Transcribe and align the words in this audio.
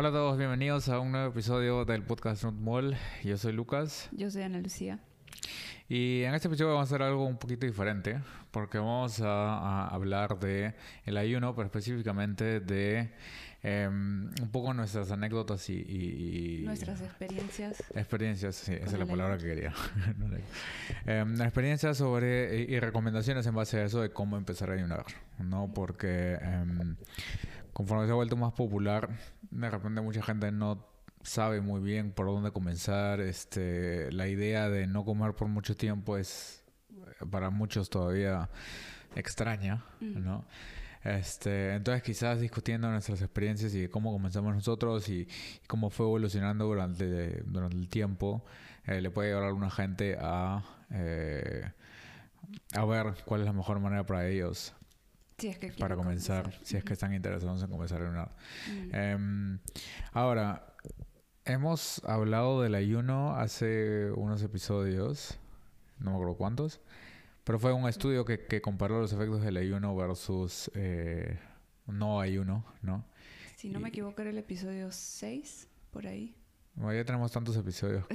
Hola 0.00 0.08
a 0.08 0.12
todos, 0.12 0.38
bienvenidos 0.38 0.88
a 0.88 0.98
un 0.98 1.12
nuevo 1.12 1.28
episodio 1.28 1.84
del 1.84 2.02
podcast 2.02 2.44
Not 2.44 2.54
Mall. 2.54 2.96
Yo 3.22 3.36
soy 3.36 3.52
Lucas. 3.52 4.08
Yo 4.12 4.30
soy 4.30 4.40
Ana 4.40 4.58
Lucía. 4.58 4.98
Y 5.90 6.22
en 6.22 6.32
este 6.34 6.48
episodio 6.48 6.70
vamos 6.70 6.90
a 6.90 6.94
hacer 6.94 7.02
algo 7.02 7.26
un 7.26 7.36
poquito 7.36 7.66
diferente, 7.66 8.18
porque 8.50 8.78
vamos 8.78 9.20
a, 9.20 9.88
hablar 9.88 10.38
de 10.38 10.72
el 11.04 11.18
ayuno, 11.18 11.54
pero 11.54 11.66
específicamente 11.66 12.60
de 12.60 13.10
em, 13.62 14.30
un 14.40 14.50
poco 14.50 14.72
nuestras 14.72 15.10
anécdotas 15.10 15.68
y, 15.68 16.62
nuestras 16.64 17.02
experiencias. 17.02 17.84
Experiencias, 17.94 18.56
sí, 18.56 18.72
esa 18.72 18.86
es 18.86 18.98
la 18.98 19.04
palabra 19.04 19.36
que 19.36 19.44
quería. 19.44 19.74
Em, 21.04 21.42
experiencias 21.42 21.98
sobre 21.98 22.62
y, 22.62 22.80
recomendaciones 22.80 23.46
en 23.46 23.54
base 23.54 23.78
a 23.78 23.84
eso 23.84 24.00
de 24.00 24.10
cómo 24.10 24.38
empezar 24.38 24.70
a 24.70 24.74
ayunar, 24.74 25.04
¿no? 25.38 25.70
Porque 25.74 26.38
em, 26.40 26.96
conforme 27.72 28.06
se 28.06 28.12
ha 28.12 28.14
vuelto 28.14 28.36
más 28.36 28.52
popular, 28.52 29.08
de 29.50 29.70
repente 29.70 30.00
mucha 30.00 30.22
gente 30.22 30.50
no 30.52 30.86
sabe 31.22 31.60
muy 31.60 31.80
bien 31.80 32.12
por 32.12 32.26
dónde 32.26 32.52
comenzar. 32.52 33.20
Este, 33.20 34.10
la 34.12 34.28
idea 34.28 34.68
de 34.68 34.86
no 34.86 35.04
comer 35.04 35.34
por 35.34 35.48
mucho 35.48 35.76
tiempo 35.76 36.16
es 36.16 36.64
para 37.30 37.50
muchos 37.50 37.90
todavía 37.90 38.48
extraña, 39.14 39.84
mm. 40.00 40.24
¿no? 40.24 40.44
Este, 41.02 41.74
entonces 41.74 42.02
quizás 42.02 42.40
discutiendo 42.40 42.90
nuestras 42.90 43.22
experiencias 43.22 43.74
y 43.74 43.88
cómo 43.88 44.12
comenzamos 44.12 44.54
nosotros 44.54 45.08
y, 45.08 45.26
cómo 45.66 45.88
fue 45.88 46.04
evolucionando 46.06 46.66
durante, 46.66 47.42
durante 47.44 47.76
el 47.76 47.88
tiempo, 47.88 48.44
eh, 48.84 49.00
le 49.00 49.10
puede 49.10 49.28
ayudar 49.28 49.44
a 49.44 49.48
alguna 49.48 49.70
gente 49.70 50.18
a, 50.20 50.62
eh, 50.90 51.70
a 52.74 52.84
ver 52.84 53.14
cuál 53.24 53.40
es 53.40 53.46
la 53.46 53.54
mejor 53.54 53.80
manera 53.80 54.04
para 54.04 54.28
ellos 54.28 54.74
para 55.78 55.96
comenzar, 55.96 56.52
si 56.62 56.76
es 56.76 56.84
que 56.84 56.92
están 56.92 57.14
interesados 57.14 57.62
en 57.62 57.70
comenzar 57.70 58.00
en 58.02 58.08
una. 58.08 58.24
Mm. 58.24 58.94
Em, 58.94 59.58
ahora, 60.12 60.74
hemos 61.44 62.02
hablado 62.04 62.62
del 62.62 62.74
ayuno 62.74 63.34
hace 63.36 64.10
unos 64.12 64.42
episodios, 64.42 65.38
no 65.98 66.10
me 66.10 66.16
acuerdo 66.16 66.36
cuántos, 66.36 66.80
pero 67.44 67.58
fue 67.58 67.72
un 67.72 67.88
estudio 67.88 68.24
que, 68.24 68.60
comparó 68.60 69.00
los 69.00 69.12
efectos 69.12 69.42
del 69.42 69.56
ayuno 69.56 69.96
versus 69.96 70.70
eh, 70.74 71.38
no 71.86 72.20
ayuno, 72.20 72.64
¿no? 72.82 73.04
Si 73.56 73.68
no 73.68 73.80
me 73.80 73.88
equivoco, 73.88 74.22
era 74.22 74.30
el 74.30 74.38
episodio 74.38 74.90
6, 74.90 75.68
por 75.90 76.06
ahí. 76.06 76.34
Bueno, 76.74 76.94
ya 76.94 77.04
tenemos 77.04 77.32
tantos 77.32 77.56
episodios. 77.56 78.04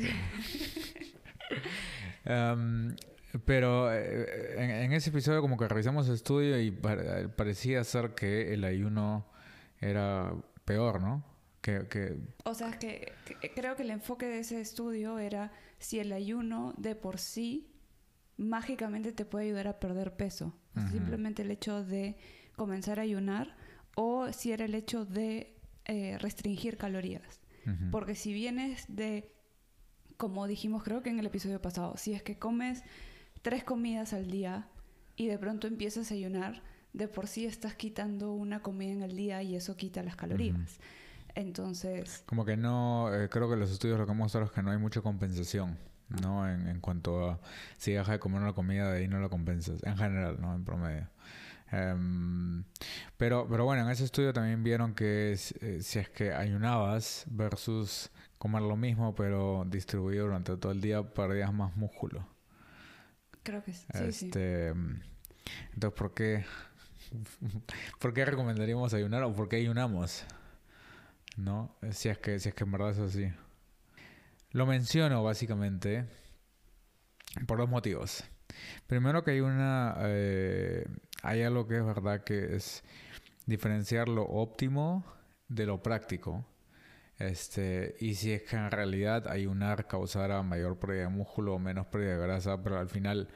Em, 2.25 2.95
pero 3.45 3.91
eh, 3.93 4.83
en, 4.85 4.93
ese 4.93 5.09
episodio 5.09 5.41
como 5.41 5.57
que 5.57 5.67
revisamos 5.67 6.07
el 6.07 6.15
estudio 6.15 6.59
y 6.59 6.71
parecía 6.71 7.83
ser 7.83 8.15
que 8.15 8.53
el 8.53 8.63
ayuno 8.63 9.25
era 9.79 10.33
peor, 10.63 11.01
¿no? 11.01 11.23
Que, 11.61 12.19
O 12.43 12.53
sea, 12.53 12.77
que, 12.77 13.11
que, 13.25 13.51
creo 13.51 13.75
que 13.75 13.81
el 13.81 13.89
enfoque 13.89 14.27
de 14.27 14.39
ese 14.39 14.61
estudio 14.61 15.17
era 15.17 15.51
si 15.79 15.99
el 15.99 16.13
ayuno 16.13 16.75
de 16.77 16.95
por 16.95 17.17
sí 17.17 17.75
mágicamente 18.37 19.11
te 19.11 19.25
puede 19.25 19.45
ayudar 19.45 19.67
a 19.67 19.79
perder 19.79 20.15
peso. 20.15 20.53
Simplemente 20.91 21.41
el 21.41 21.51
hecho 21.51 21.85
de 21.85 22.17
comenzar 22.55 22.99
a 22.99 23.03
ayunar 23.03 23.55
o 23.95 24.31
si 24.33 24.51
era 24.51 24.65
el 24.65 24.75
hecho 24.75 25.05
de 25.05 25.57
eh, 25.85 26.17
restringir 26.19 26.77
calorías. 26.77 27.41
Porque 27.91 28.13
si 28.13 28.31
vienes 28.31 28.85
de, 28.89 29.33
como 30.17 30.45
dijimos 30.45 30.83
creo 30.83 31.01
que 31.01 31.09
en 31.09 31.17
el 31.17 31.25
episodio 31.25 31.59
pasado, 31.59 31.97
si 31.97 32.13
es 32.13 32.21
que 32.21 32.37
comes 32.37 32.83
tres 33.45 33.63
comidas 33.63 34.11
al 34.13 34.31
día 34.31 34.67
y 35.15 35.27
de 35.27 35.37
pronto 35.37 35.67
empiezas 35.67 36.09
a 36.09 36.15
ayunar, 36.15 36.63
de 36.93 37.07
por 37.07 37.27
sí 37.27 37.45
estás 37.45 37.75
quitando 37.75 38.33
una 38.33 38.63
comida 38.63 38.91
en 38.91 39.03
el 39.03 39.15
día 39.15 39.43
y 39.43 39.55
eso 39.55 39.77
quita 39.77 40.01
las 40.01 40.15
calorías. 40.15 40.79
Entonces... 41.35 42.23
Como 42.25 42.43
que 42.43 42.57
no, 42.57 43.13
eh, 43.13 43.29
creo 43.29 43.47
que 43.47 43.55
los 43.55 43.69
estudios 43.69 43.99
lo 43.99 44.07
que 44.07 44.13
mostrado 44.13 44.47
es 44.47 44.51
que 44.51 44.63
no 44.63 44.71
hay 44.71 44.79
mucha 44.79 45.01
compensación, 45.01 45.77
¿no? 46.23 46.49
En, 46.49 46.67
en 46.67 46.79
cuanto 46.79 47.29
a 47.29 47.39
si 47.77 47.91
dejas 47.91 48.13
de 48.13 48.19
comer 48.19 48.41
una 48.41 48.53
comida 48.53 48.91
de 48.91 49.01
ahí 49.01 49.07
no 49.07 49.19
la 49.19 49.29
compensas, 49.29 49.83
en 49.83 49.95
general, 49.95 50.37
¿no? 50.41 50.55
En 50.55 50.65
promedio. 50.65 51.07
Em, 51.71 52.63
pero, 53.15 53.47
pero 53.47 53.65
bueno, 53.65 53.83
en 53.83 53.91
ese 53.91 54.05
estudio 54.05 54.33
también 54.33 54.63
vieron 54.63 54.95
que 54.95 55.33
eh, 55.33 55.79
si 55.83 55.99
es 55.99 56.09
que 56.09 56.33
ayunabas 56.33 57.25
versus 57.29 58.09
comer 58.39 58.63
lo 58.63 58.75
mismo 58.75 59.13
pero 59.13 59.65
distribuido 59.67 60.25
durante 60.25 60.57
todo 60.57 60.71
el 60.71 60.81
día, 60.81 61.03
perdías 61.03 61.53
más 61.53 61.75
músculo. 61.75 62.34
Creo 63.45 63.63
que 63.63 63.73
sí. 63.73 63.85
Este, 63.93 64.69
Entonces, 64.69 65.97
¿por 65.97 66.15
qué, 66.15 66.43
¿por 67.99 68.11
qué 68.11 68.25
recomendaríamos 68.25 68.93
ayunar 68.95 69.21
o 69.23 69.33
por 69.33 69.47
qué 69.47 69.57
ayunamos? 69.57 70.25
¿No? 71.37 71.75
Si 71.91 72.09
es 72.09 72.17
que, 72.17 72.39
si 72.39 72.49
es 72.49 72.55
que 72.55 72.63
en 72.63 72.71
verdad 72.71 72.89
es 72.89 72.97
así. 72.97 73.31
Lo 74.49 74.65
menciono 74.65 75.23
básicamente 75.23 76.05
por 77.45 77.59
dos 77.59 77.69
motivos. 77.69 78.23
Primero 78.87 79.23
que 79.23 79.31
hay 79.31 79.41
una... 79.41 79.95
Eh, 79.99 80.87
hay 81.21 81.43
algo 81.43 81.67
que 81.67 81.77
es 81.77 81.85
verdad 81.85 82.23
que 82.23 82.55
es 82.55 82.83
diferenciar 83.45 84.07
lo 84.07 84.23
óptimo 84.23 85.05
de 85.49 85.67
lo 85.67 85.83
práctico. 85.83 86.43
Este, 87.19 87.95
y 87.99 88.15
si 88.15 88.33
es 88.33 88.41
que 88.43 88.57
en 88.57 88.71
realidad 88.71 89.27
ayunar 89.27 89.87
causara 89.87 90.41
mayor 90.43 90.77
pérdida 90.77 91.03
de 91.03 91.09
músculo 91.09 91.55
o 91.55 91.59
menos 91.59 91.87
pérdida 91.87 92.17
de 92.17 92.21
grasa, 92.21 92.61
pero 92.61 92.77
al 92.77 92.89
final, 92.89 93.29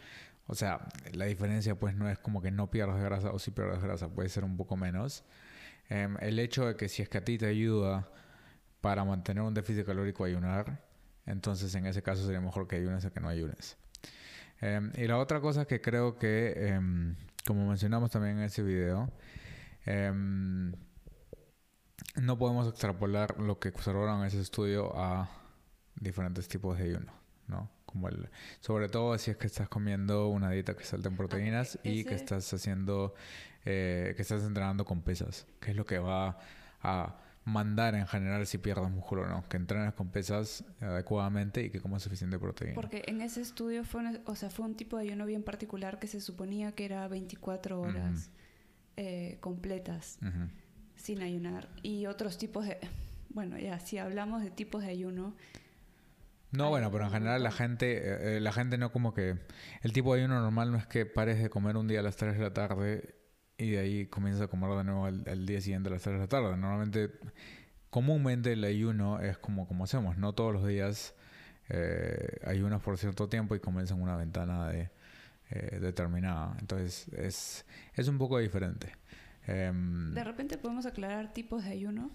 o 0.48 0.56
sea, 0.56 0.88
la 1.14 1.26
diferencia 1.26 1.76
pues 1.76 1.96
no 1.96 2.10
es 2.10 2.20
como 2.20 2.42
que 2.42 2.52
no 2.52 2.70
pierdas 2.70 3.02
grasa 3.02 3.32
o 3.32 3.40
si 3.40 3.52
pierdas 3.52 3.82
grasa, 3.82 4.10
puede 4.10 4.30
ser 4.30 4.44
un 4.44 4.58
poco 4.58 4.76
menos. 4.76 5.24
Em, 5.90 6.18
el 6.22 6.40
hecho 6.40 6.66
de 6.68 6.76
que 6.76 6.90
si 6.90 7.02
es 7.02 7.10
que 7.10 7.20
a 7.20 7.24
ti 7.24 7.38
te 7.38 7.48
ayuda 7.48 8.10
para 8.82 9.04
mantener 9.06 9.44
un 9.44 9.54
déficit 9.54 9.86
calórico 9.86 10.26
ayunar, 10.26 10.84
entonces 11.26 11.74
en 11.76 11.86
ese 11.86 12.04
caso 12.04 12.26
sería 12.26 12.42
mejor 12.42 12.68
que 12.68 12.76
ayunes 12.76 13.06
a 13.06 13.12
que 13.12 13.20
no 13.22 13.30
ayunes. 13.30 13.78
Em, 14.62 14.92
y 14.98 15.08
la 15.08 15.18
otra 15.18 15.40
cosa 15.42 15.66
que 15.66 15.82
creo 15.82 16.18
que, 16.18 16.54
em, 16.58 17.16
como 17.46 17.68
mencionamos 17.68 18.12
también 18.12 18.38
en 18.40 18.44
ese 18.44 18.62
video, 18.64 19.12
no 22.22 22.38
podemos 22.38 22.68
extrapolar 22.68 23.40
lo 23.40 23.60
que 23.60 23.70
observaron 23.70 24.22
en 24.22 24.28
ese 24.28 24.42
estudio 24.42 24.96
a 24.96 25.30
diferentes 26.00 26.48
tipos 26.48 26.78
de 26.78 26.86
ayuno, 26.86 27.14
¿no? 27.48 27.70
Como 27.86 28.08
el, 28.08 28.30
sobre 28.60 28.88
todo 28.88 29.18
si 29.18 29.32
es 29.32 29.38
que 29.38 29.48
estás 29.48 29.68
comiendo 29.68 30.28
una 30.28 30.52
dieta 30.52 30.76
que 30.76 30.84
salta 30.84 31.10
en 31.10 31.18
proteínas 31.18 31.80
y 31.84 32.04
que 32.04 32.14
estás 32.14 32.54
haciendo, 32.54 33.16
eh, 33.66 34.14
que 34.16 34.22
estás 34.22 34.44
entrenando 34.44 34.86
con 34.86 35.02
pesas, 35.02 35.48
que 35.60 35.72
es 35.72 35.78
lo 35.78 35.86
que 35.86 35.98
va 35.98 36.38
a 36.82 37.16
mandar 37.46 37.96
en 37.96 38.06
general 38.06 38.46
si 38.46 38.60
pierdes 38.60 38.92
músculo 38.92 39.24
o 39.24 39.26
no, 39.26 39.48
que 39.50 39.58
entrenes 39.58 39.94
con 39.94 40.10
pesas 40.10 40.64
adecuadamente 40.82 41.64
y 41.64 41.72
que 41.72 41.82
comas 41.82 42.04
suficiente 42.04 42.38
proteína. 42.38 42.76
Porque 42.76 43.04
en 43.08 43.22
ese 43.22 43.42
estudio 43.42 43.84
fue, 43.84 44.22
o 44.26 44.36
sea, 44.36 44.52
fue 44.52 44.66
un 44.66 44.76
tipo 44.76 44.98
de 44.98 45.04
ayuno 45.04 45.26
bien 45.26 45.42
particular 45.42 45.98
que 45.98 46.08
se 46.08 46.22
suponía 46.22 46.74
que 46.74 46.86
era 46.86 47.08
24 47.08 47.82
horas 47.82 48.30
eh, 48.98 49.38
completas 49.40 50.20
sin 51.00 51.22
ayunar. 51.22 51.70
Y 51.82 52.06
otros 52.06 52.38
tipos 52.38 52.66
de... 52.66 52.78
Bueno, 53.30 53.58
ya, 53.58 53.80
si 53.80 53.98
hablamos 53.98 54.44
de 54.44 54.52
tipos 54.52 54.84
de 54.84 54.90
ayuno... 54.90 55.36
No, 56.52 56.70
bueno, 56.70 56.92
pero 56.92 57.06
en 57.06 57.12
general 57.12 57.44
la 57.44 57.52
gente, 57.52 57.98
eh, 57.98 58.38
eh, 58.38 58.40
la 58.40 58.52
gente 58.52 58.78
no 58.78 58.92
como 58.92 59.14
que... 59.14 59.38
El 59.82 59.94
tipo 59.94 60.14
de 60.14 60.22
ayuno 60.22 60.40
normal 60.42 60.72
no 60.72 60.78
es 60.78 60.88
que 60.88 61.06
pares 61.06 61.42
de 61.42 61.50
comer 61.50 61.78
un 61.78 61.88
día 61.88 62.00
a 62.00 62.04
las 62.04 62.16
3 62.16 62.38
de 62.38 62.44
la 62.44 62.54
tarde 62.54 63.16
y 63.58 63.72
de 63.72 63.80
ahí 63.80 64.06
comienzas 64.08 64.44
a 64.44 64.48
comer 64.48 64.72
de 64.78 64.84
nuevo 64.84 65.08
el, 65.08 65.46
día 65.46 65.62
siguiente 65.62 65.90
a 65.90 65.94
las 65.94 66.02
3 66.02 66.16
de 66.16 66.22
la 66.22 66.28
tarde. 66.28 66.58
Normalmente, 66.58 67.12
comúnmente 67.90 68.54
el 68.54 68.64
ayuno 68.64 69.20
es 69.20 69.38
como, 69.38 69.68
como 69.68 69.84
hacemos, 69.84 70.18
no 70.18 70.34
todos 70.34 70.54
los 70.54 70.68
días 70.68 71.14
eh, 71.70 72.40
ayunas 72.46 72.82
por 72.82 72.98
cierto 72.98 73.30
tiempo 73.30 73.56
y 73.56 73.60
comienzas 73.60 73.96
en 73.96 74.04
una 74.04 74.16
ventana 74.16 74.70
de, 74.70 74.90
eh, 75.52 75.80
determinada. 75.80 76.56
Entonces 76.60 77.08
es, 77.10 77.66
es 77.96 78.08
un 78.08 78.18
poco 78.20 78.38
diferente. 78.38 78.94
Em, 79.48 80.14
de 80.14 80.24
repente 80.24 80.58
podemos 80.58 80.86
aclarar 80.86 81.34
tipos 81.34 81.64
de 81.64 81.72
ayuno 81.72 82.12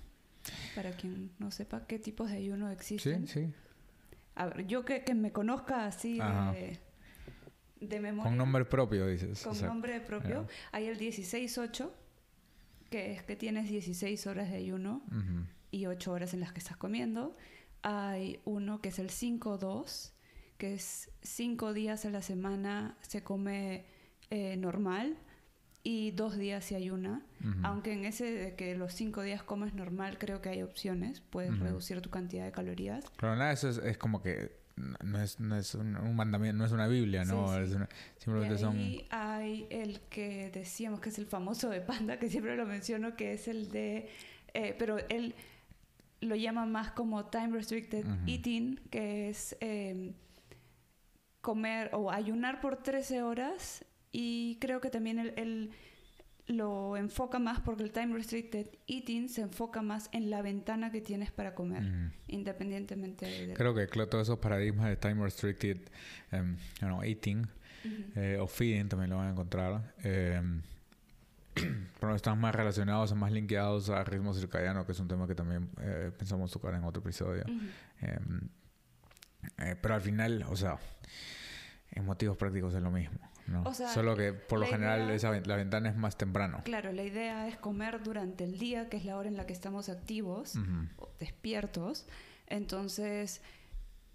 para 0.74 0.92
quien 0.92 1.30
no 1.38 1.50
sepa 1.50 1.86
qué 1.86 1.98
tipos 1.98 2.30
de 2.30 2.36
ayuno 2.36 2.70
existen. 2.70 3.26
Sí, 3.26 3.46
sí. 3.46 3.52
A 4.34 4.46
ver, 4.46 4.66
yo 4.66 4.84
que, 4.84 5.02
me 5.14 5.32
conozca 5.32 5.86
así 5.86 6.18
de, 7.80 8.00
memoria. 8.00 8.30
Con 8.30 8.36
nombre 8.36 8.64
propio, 8.64 9.06
dices. 9.06 9.42
Con 9.42 9.60
nombre 9.62 10.00
propio. 10.00 10.46
Hay 10.72 10.86
el 10.86 10.98
16-8, 10.98 11.90
que 12.90 13.12
es 13.12 13.22
que 13.22 13.36
tienes 13.36 13.68
16 13.68 14.26
horas 14.26 14.50
de 14.50 14.56
ayuno 14.56 15.02
y 15.70 15.86
8 15.86 16.12
horas 16.12 16.34
en 16.34 16.40
las 16.40 16.52
que 16.52 16.58
estás 16.58 16.76
comiendo. 16.76 17.36
Hay 17.82 18.40
uno 18.44 18.80
que 18.80 18.88
es 18.88 18.98
el 18.98 19.10
5-2, 19.10 20.12
que 20.58 20.74
es 20.74 21.10
5 21.22 21.72
días 21.72 22.04
a 22.04 22.10
la 22.10 22.22
semana 22.22 22.96
se 23.02 23.22
come 23.22 23.84
eh, 24.30 24.56
normal 24.56 25.16
y 25.86 26.12
dos 26.12 26.36
días 26.36 26.64
si 26.64 26.74
hay 26.74 26.90
una. 26.90 27.22
Aunque 27.62 27.92
en 27.92 28.06
ese 28.06 28.32
de 28.32 28.54
que 28.56 28.74
los 28.74 28.94
cinco 28.94 29.20
días 29.20 29.42
comes 29.42 29.74
normal, 29.74 30.16
creo 30.18 30.40
que 30.40 30.48
hay 30.48 30.62
opciones. 30.62 31.20
Puedes 31.20 31.58
reducir 31.58 32.00
tu 32.00 32.08
cantidad 32.08 32.46
de 32.46 32.52
calorías. 32.52 33.04
Pero 33.20 33.36
nada, 33.36 33.52
eso 33.52 33.68
es, 33.68 33.98
como 33.98 34.22
que 34.22 34.56
no 34.76 35.20
es, 35.20 35.38
no 35.40 35.56
es 35.56 35.74
un, 35.74 36.16
mandamiento, 36.16 36.56
no 36.56 36.64
es 36.64 36.72
una 36.72 36.88
Biblia, 36.88 37.26
¿no? 37.26 37.48
simplemente 38.16 38.56
son... 38.56 38.78
hay 39.10 39.66
el 39.68 40.00
que 40.08 40.50
decíamos 40.50 41.00
que 41.00 41.10
es 41.10 41.18
el 41.18 41.26
famoso 41.26 41.68
de 41.68 41.82
Panda, 41.82 42.18
que 42.18 42.30
siempre 42.30 42.56
lo 42.56 42.64
menciono, 42.64 43.14
que 43.14 43.34
es 43.34 43.46
el 43.46 43.70
de... 43.70 44.08
Eh, 44.54 44.74
pero 44.78 44.96
él 45.10 45.34
lo 46.22 46.34
llaman 46.34 46.72
más 46.72 46.92
como 46.92 47.26
time 47.26 47.48
restricted 47.48 48.06
eating, 48.26 48.80
que 48.90 49.28
es 49.28 49.54
em, 49.60 50.14
comer 51.42 51.90
o 51.92 52.10
ayunar 52.10 52.62
por 52.62 52.82
13 52.82 53.22
horas 53.22 53.84
y 54.16 54.58
creo 54.60 54.80
que 54.80 54.90
también 54.90 55.18
el, 55.18 55.72
lo 56.46 56.96
enfoca 56.96 57.40
más 57.40 57.58
porque 57.58 57.82
el 57.82 57.90
time 57.90 58.14
restricted 58.14 58.68
eating 58.86 59.28
se 59.28 59.40
enfoca 59.40 59.82
más 59.82 60.08
en 60.12 60.30
la 60.30 60.40
ventana 60.40 60.92
que 60.92 61.00
tienes 61.00 61.32
para 61.32 61.56
comer, 61.56 62.12
independientemente 62.28 63.26
de... 63.26 63.54
Creo 63.54 63.74
que 63.74 63.88
todos 63.88 64.28
esos 64.28 64.38
paradigmas 64.38 64.86
de 64.86 64.96
time 64.96 65.20
restricted 65.20 65.78
um, 66.32 67.02
eating 67.02 67.44
eh, 68.14 68.38
o 68.40 68.46
feeding 68.46 68.88
también 68.88 69.10
lo 69.10 69.16
van 69.16 69.26
a 69.26 69.30
encontrar. 69.32 69.94
Em, 70.04 70.62
pero 72.00 72.14
están 72.14 72.38
más 72.38 72.54
relacionados 72.54 73.10
o 73.10 73.16
más 73.16 73.32
linkeados 73.32 73.90
a 73.90 74.04
ritmo 74.04 74.32
circadiano, 74.32 74.86
que 74.86 74.92
es 74.92 75.00
un 75.00 75.08
tema 75.08 75.26
que 75.26 75.34
también 75.34 75.70
eh, 75.80 76.12
pensamos 76.16 76.52
tocar 76.52 76.72
en 76.74 76.84
otro 76.84 77.02
episodio. 77.02 77.44
Em, 78.00 78.48
eh, 79.58 79.76
pero 79.80 79.94
al 79.94 80.00
final, 80.00 80.44
o 80.48 80.56
sea, 80.56 80.78
en 81.90 82.04
motivos 82.04 82.36
prácticos 82.36 82.74
es 82.74 82.82
lo 82.82 82.92
mismo. 82.92 83.18
¿No? 83.46 83.72
Solo 83.74 84.16
que 84.16 84.32
por 84.32 84.60
lo 84.60 84.66
general 84.66 85.10
esa, 85.10 85.30
la 85.40 85.56
ventana 85.56 85.88
es 85.88 85.96
más 85.96 86.16
temprano. 86.16 86.62
Claro, 86.64 86.92
la 86.92 87.02
idea 87.02 87.48
es 87.48 87.56
comer 87.56 88.02
durante 88.02 88.44
el 88.44 88.58
día, 88.58 88.88
que 88.88 88.96
es 88.96 89.04
la 89.04 89.16
hora 89.16 89.28
en 89.28 89.36
la 89.36 89.46
que 89.46 89.52
estamos 89.52 89.88
activos, 89.88 90.54
o 90.96 91.10
despiertos. 91.18 92.06
Entonces, 92.46 93.42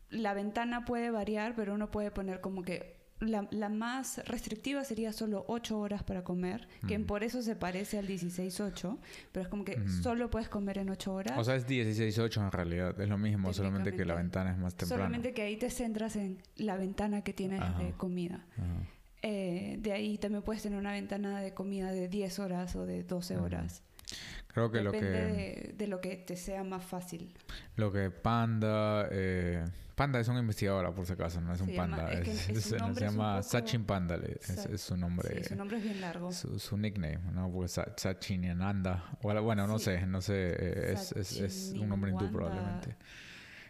la 0.10 0.34
ventana 0.34 0.86
puede 0.86 1.12
variar, 1.12 1.56
pero 1.56 1.74
uno 1.74 1.92
puede 1.92 2.12
poner 2.12 2.42
como 2.42 2.64
que 2.64 3.00
la, 3.20 3.70
más 3.70 4.22
restrictiva 4.26 4.84
sería 4.84 5.12
solo 5.12 5.44
8 5.48 5.78
horas 5.78 6.04
para 6.04 6.24
comer, 6.24 6.68
que 6.88 7.00
por 7.00 7.24
eso 7.24 7.42
se 7.42 7.56
parece 7.56 7.98
al 7.98 8.08
16-8, 8.08 8.98
pero 9.31 9.44
es 9.44 9.50
como 9.50 9.66
que 9.66 9.88
solo 10.02 10.30
puedes 10.30 10.48
comer 10.48 10.78
en 10.78 10.90
8 10.90 11.14
horas. 11.14 11.38
O 11.38 11.44
sea, 11.44 11.56
es 11.56 11.68
16-8 11.68 12.46
en 12.46 12.52
realidad, 12.52 13.00
es 13.00 13.10
lo 13.10 13.18
mismo, 13.18 13.54
solamente 13.54 13.94
que 13.94 14.06
la 14.06 14.16
ventana 14.16 14.52
es 14.52 14.58
más 14.58 14.76
temprana. 14.76 15.04
Solamente 15.04 15.34
que 15.34 15.42
ahí 15.42 15.58
te 15.58 15.70
centras 15.70 16.16
en 16.16 16.42
la 16.56 16.78
ventana 16.78 17.22
que 17.22 17.34
tienes 17.34 17.62
de 17.78 17.92
comida. 17.92 18.46
Eh, 19.21 19.77
de 19.80 19.92
ahí 19.92 20.18
también 20.18 20.44
puedes 20.44 20.63
tener 20.63 20.80
una 20.80 20.94
ventana 20.94 21.42
de 21.42 21.54
comida 21.54 21.92
de 21.92 22.07
10 22.07 22.39
horas 22.39 22.75
o 22.75 22.86
de 22.86 23.04
12 23.04 23.38
horas. 23.38 23.83
Creo 24.48 24.71
que 24.71 24.81
lo 24.81 24.92
que... 24.92 25.01
De, 25.01 25.74
de, 25.77 25.88
lo 25.88 26.01
que 26.01 26.16
te 26.16 26.36
sea 26.36 26.63
más 26.63 26.83
fácil. 26.83 27.33
Lo 27.75 27.92
que 27.92 28.10
Panda... 28.10 29.07
Eh, 29.12 29.63
Panda 30.00 30.21
es 30.21 30.30
un 30.30 30.38
investigadora, 30.38 30.94
por 30.94 31.06
si 31.06 31.12
acaso, 31.12 31.42
no 31.42 31.54
es 31.54 31.60
un 31.60 31.75
panda. 31.75 32.10
se 32.24 32.80
llama 33.01 33.44
Sachin 33.44 33.83
Panda, 33.83 34.16
es, 34.16 34.80
su 34.80 34.95
nombre. 34.95 35.44
Sí, 35.44 35.50
su 35.50 35.56
nombre 35.57 35.75
es 35.75 35.83
bien 35.83 36.00
largo. 36.00 36.31
Su, 36.31 36.77
nickname, 36.77 37.19
¿no? 37.33 37.51
Porque 37.51 37.68
Sachin 37.68 38.50
Ananda. 38.50 39.04
Bueno, 39.21 39.68
no 39.68 39.77
sé, 39.77 40.06
no 40.07 40.21
sé, 40.21 40.56
eh, 40.57 40.94
es, 40.94 41.74
un 41.77 41.89
nombre 41.89 42.12
hindú 42.12 42.31
probablemente. 42.31 42.95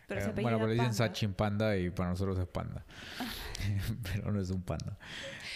Eh, 0.07 0.31
bueno, 0.40 0.60
pero 0.60 0.72
dicen 0.72 0.94
Sachin 0.94 1.34
Panda 1.34 1.75
y 1.75 1.90
para 1.90 2.10
nosotros 2.10 2.38
es 2.38 2.48
Panda. 2.48 2.86
pero 4.04 4.31
no 4.31 4.40
es 4.40 4.51
un 4.51 4.62
panda. 4.62 4.98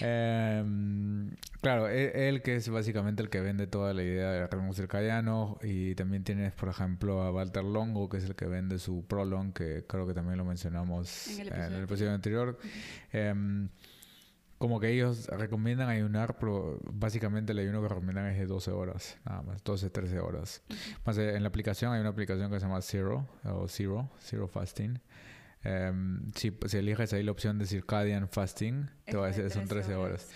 Em, 0.05 1.29
claro, 1.61 1.87
e, 1.87 2.27
él, 2.27 2.41
que 2.41 2.57
es 2.57 2.67
básicamente 2.67 3.23
el 3.23 3.29
que 3.29 3.39
vende 3.39 3.67
toda 3.67 3.93
la 3.93 4.03
idea 4.03 4.31
del 4.31 4.49
ritmo 4.49 4.73
circadiano 4.73 5.57
y 5.63 5.95
también 5.95 6.25
tienes, 6.25 6.51
por 6.51 6.67
ejemplo, 6.67 7.21
a 7.21 7.31
Walter 7.31 7.63
Longo, 7.63 8.09
que 8.09 8.17
es 8.17 8.25
el 8.25 8.35
que 8.35 8.45
vende 8.45 8.79
su 8.79 9.05
Prolong, 9.07 9.53
que 9.53 9.85
creo 9.87 10.05
que 10.05 10.13
también 10.13 10.37
lo 10.37 10.43
mencionamos 10.43 11.39
en 11.39 11.53
el 11.53 11.83
episodio, 11.83 12.11
anterior. 12.11 12.59
Em, 13.13 13.69
como 14.57 14.81
que 14.81 14.89
ellos 14.89 15.27
recomiendan 15.27 15.87
ayunar, 15.87 16.37
pero 16.37 16.79
básicamente 16.83 17.53
el 17.53 17.59
ayuno 17.59 17.81
que 17.81 17.87
recomiendan 17.87 18.27
es 18.27 18.37
de 18.37 18.45
12 18.45 18.71
horas, 18.71 19.17
nada 19.25 19.41
más, 19.41 19.63
12, 19.63 19.89
13 19.89 20.19
horas. 20.19 20.63
Más 21.05 21.17
en 21.17 21.41
la 21.41 21.47
aplicación 21.47 21.93
hay 21.93 22.01
una 22.01 22.09
aplicación 22.09 22.51
que 22.51 22.59
se 22.59 22.65
llama 22.65 22.81
Zero, 22.81 23.25
o 23.45 23.69
Zero, 23.69 24.09
Zero 24.19 24.49
Fasting. 24.49 24.99
Um, 25.65 26.31
si, 26.35 26.57
si, 26.65 26.77
eliges 26.77 27.13
ahí 27.13 27.23
la 27.23 27.31
opción 27.31 27.57
de 27.57 27.65
circadian 27.65 28.27
fasting, 28.27 28.89
te 29.05 29.15
va 29.15 29.25
a 29.25 29.27
decir 29.29 29.49
son 29.49 29.65
13 29.65 29.95
horas. 29.95 30.29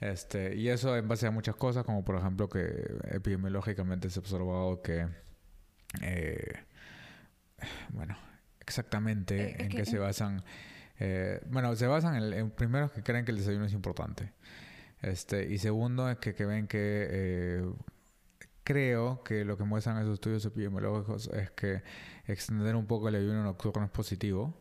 este, 0.00 0.56
y 0.56 0.68
eso 0.68 0.96
en 0.96 1.06
base 1.06 1.26
a 1.26 1.30
muchas 1.30 1.54
cosas, 1.54 1.84
como 1.84 2.04
por 2.04 2.16
ejemplo 2.16 2.48
que 2.48 2.98
epidemiológicamente 3.04 4.10
se 4.10 4.18
ha 4.18 4.22
observado 4.22 4.82
que, 4.82 5.06
eh, 6.00 6.52
bueno, 7.90 8.16
exactamente 8.58 9.50
eh, 9.50 9.56
en 9.60 9.68
qué 9.68 9.84
se 9.84 9.98
basan 9.98 10.42
eh, 11.04 11.40
bueno, 11.50 11.74
se 11.74 11.88
basan 11.88 12.32
en, 12.32 12.50
primero 12.52 12.92
que 12.92 13.02
creen 13.02 13.24
que 13.24 13.32
el 13.32 13.38
desayuno 13.38 13.64
es 13.64 13.72
importante. 13.72 14.32
Este, 15.00 15.52
y 15.52 15.58
segundo 15.58 16.08
es 16.08 16.18
que, 16.18 16.32
que 16.32 16.44
ven 16.44 16.68
que 16.68 16.78
eh, 16.78 17.72
creo 18.62 19.24
que 19.24 19.44
lo 19.44 19.58
que 19.58 19.64
muestran 19.64 19.98
esos 19.98 20.14
estudios 20.14 20.44
epidemiológicos 20.44 21.28
es 21.34 21.50
que 21.50 21.82
extender 22.26 22.76
un 22.76 22.86
poco 22.86 23.08
el 23.08 23.16
ayuno 23.16 23.42
nocturno 23.42 23.84
es 23.84 23.90
positivo, 23.90 24.56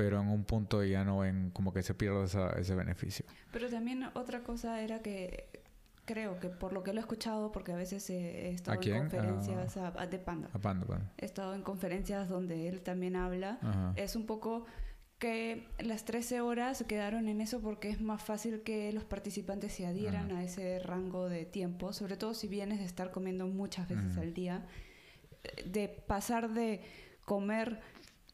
pero 0.00 0.18
en 0.18 0.28
un 0.28 0.44
punto 0.44 0.82
ya 0.82 1.04
no 1.04 1.18
ven 1.18 1.50
como 1.50 1.74
que 1.74 1.82
se 1.82 1.92
pierde 1.92 2.24
ese 2.24 2.74
beneficio. 2.74 3.26
Pero 3.52 3.68
también 3.68 4.02
otra 4.14 4.42
cosa 4.42 4.80
era 4.80 5.02
que 5.02 5.50
creo 6.06 6.40
que 6.40 6.48
por 6.48 6.72
lo 6.72 6.82
que 6.82 6.94
lo 6.94 7.00
he 7.00 7.02
escuchado, 7.02 7.52
porque 7.52 7.72
a 7.72 7.76
veces 7.76 8.08
he 8.08 8.48
estado 8.48 8.80
en 8.80 9.00
conferencias 9.00 9.76
a, 9.76 10.06
de 10.06 10.18
Panda. 10.18 10.48
He 11.18 11.26
estado 11.26 11.54
en 11.54 11.60
conferencias 11.60 12.30
donde 12.30 12.70
él 12.70 12.80
también 12.80 13.14
habla. 13.14 13.92
Es 13.94 14.16
un 14.16 14.24
poco 14.24 14.64
que 15.18 15.68
las 15.78 16.06
13 16.06 16.40
horas 16.40 16.82
quedaron 16.88 17.28
en 17.28 17.42
eso 17.42 17.60
porque 17.60 17.90
es 17.90 18.00
más 18.00 18.22
fácil 18.22 18.62
que 18.62 18.90
los 18.94 19.04
participantes 19.04 19.74
se 19.74 19.84
adhieran 19.84 20.32
a 20.32 20.42
ese 20.42 20.78
rango 20.78 21.28
de 21.28 21.44
tiempo, 21.44 21.92
sobre 21.92 22.16
todo 22.16 22.32
si 22.32 22.48
vienes 22.48 22.78
de 22.78 22.86
estar 22.86 23.10
comiendo 23.10 23.46
muchas 23.46 23.86
veces 23.86 24.16
al 24.16 24.32
día, 24.32 24.64
de 25.66 25.90
pasar 25.90 26.48
de 26.54 26.80
comer 27.26 27.80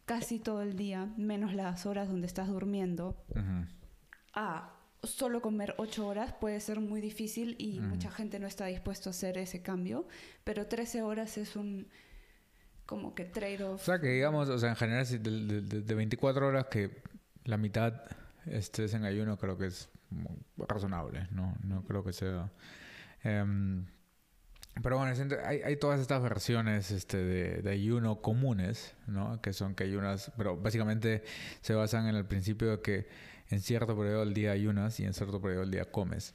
casi 0.07 0.39
todo 0.39 0.63
el 0.63 0.77
día, 0.77 1.13
menos 1.17 1.53
las 1.53 1.85
horas 1.85 2.09
donde 2.09 2.27
estás 2.27 2.49
durmiendo, 2.49 3.17
a 4.33 4.73
solo 5.03 5.43
comer 5.43 5.75
8 5.79 6.07
horas 6.07 6.33
puede 6.41 6.61
ser 6.61 6.81
muy 6.81 7.01
difícil 7.01 7.57
y 7.59 7.81
mucha 7.81 8.11
gente 8.11 8.39
no 8.39 8.47
está 8.47 8.67
dispuesto 8.67 9.11
a 9.11 9.13
hacer 9.13 9.37
ese 9.37 9.63
cambio, 9.63 10.07
pero 10.45 10.67
13 10.67 11.03
horas 11.03 11.37
es 11.37 11.57
un 11.57 11.89
como 12.87 13.15
que 13.15 13.25
trade-off. 13.25 13.83
O 13.83 13.85
sea, 13.85 14.01
que 14.01 14.09
digamos, 14.09 14.49
o 14.49 14.59
sea, 14.59 14.71
en 14.71 14.77
general, 14.77 15.05
de, 15.23 15.61
de, 15.83 15.95
24 15.95 16.47
horas 16.47 16.67
que 16.67 17.03
la 17.45 17.57
mitad 17.57 17.95
estés 18.47 18.95
en 18.95 19.05
ayuno, 19.05 19.37
creo 19.37 19.59
que 19.59 19.67
es 19.67 19.89
razonable, 20.57 21.27
¿no? 21.33 21.57
No 21.65 21.83
creo 21.83 22.05
que 22.05 22.13
sea... 22.13 22.53
Em, 23.25 23.87
pero 24.83 24.99
bueno, 24.99 25.15
hay, 25.45 25.63
hay, 25.63 25.77
todas 25.77 26.01
estas 26.01 26.23
versiones 26.23 26.91
este, 26.91 27.17
de, 27.17 27.63
de, 27.63 27.71
ayuno 27.71 28.21
comunes, 28.21 28.95
¿no? 29.07 29.41
Que 29.41 29.53
son 29.53 29.75
que 29.75 29.85
ayunas, 29.85 30.33
pero 30.37 30.57
básicamente 30.57 31.23
se 31.63 31.75
basan 31.75 32.09
en 32.09 32.15
el 32.15 32.27
principio 32.27 32.71
de 32.71 32.81
que 32.81 33.09
en 33.49 33.61
cierto 33.61 33.97
periodo 33.97 34.21
del 34.21 34.35
día 34.35 34.53
ayunas 34.53 34.99
y 35.01 35.05
en 35.05 35.15
cierto 35.15 35.41
periodo 35.41 35.61
del 35.63 35.71
día 35.71 35.91
comes. 35.91 36.35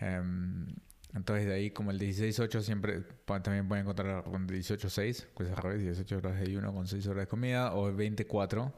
Um, 0.00 0.66
entonces 1.14 1.46
de 1.46 1.54
ahí 1.54 1.70
como 1.70 1.90
el 1.90 1.98
16-8 1.98 2.60
siempre 2.60 3.02
también 3.24 3.66
pueden 3.68 3.84
encontrar 3.84 4.24
con 4.24 4.46
18-6, 4.46 5.26
pues 5.34 5.50
al 5.50 5.56
revés, 5.56 5.80
18 5.80 6.16
horas 6.18 6.36
de 6.36 6.42
ayuno 6.42 6.74
con 6.74 6.86
6 6.86 7.06
horas 7.06 7.22
de 7.22 7.26
comida, 7.28 7.74
o 7.74 7.92
24, 7.92 8.72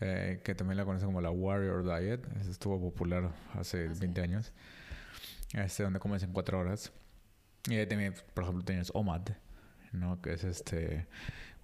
eh, 0.00 0.40
que 0.42 0.54
también 0.54 0.78
la 0.78 0.84
conocen 0.84 1.08
como 1.08 1.20
la 1.20 1.30
Warrior 1.30 1.84
Diet, 1.84 2.26
Eso 2.40 2.50
estuvo 2.50 2.80
popular 2.80 3.30
hace 3.54 3.88
20 3.88 4.20
ah, 4.20 4.24
años, 4.24 4.52
este, 5.52 5.82
donde 5.82 5.98
comes 5.98 6.22
en 6.22 6.32
4 6.32 6.58
horas. 6.58 6.92
Y 7.68 7.84
también, 7.86 8.14
por 8.34 8.44
ejemplo, 8.44 8.64
tienes 8.64 8.90
OMAD, 8.94 9.28
¿no? 9.92 10.20
que 10.22 10.34
es 10.34 10.44
este 10.44 11.06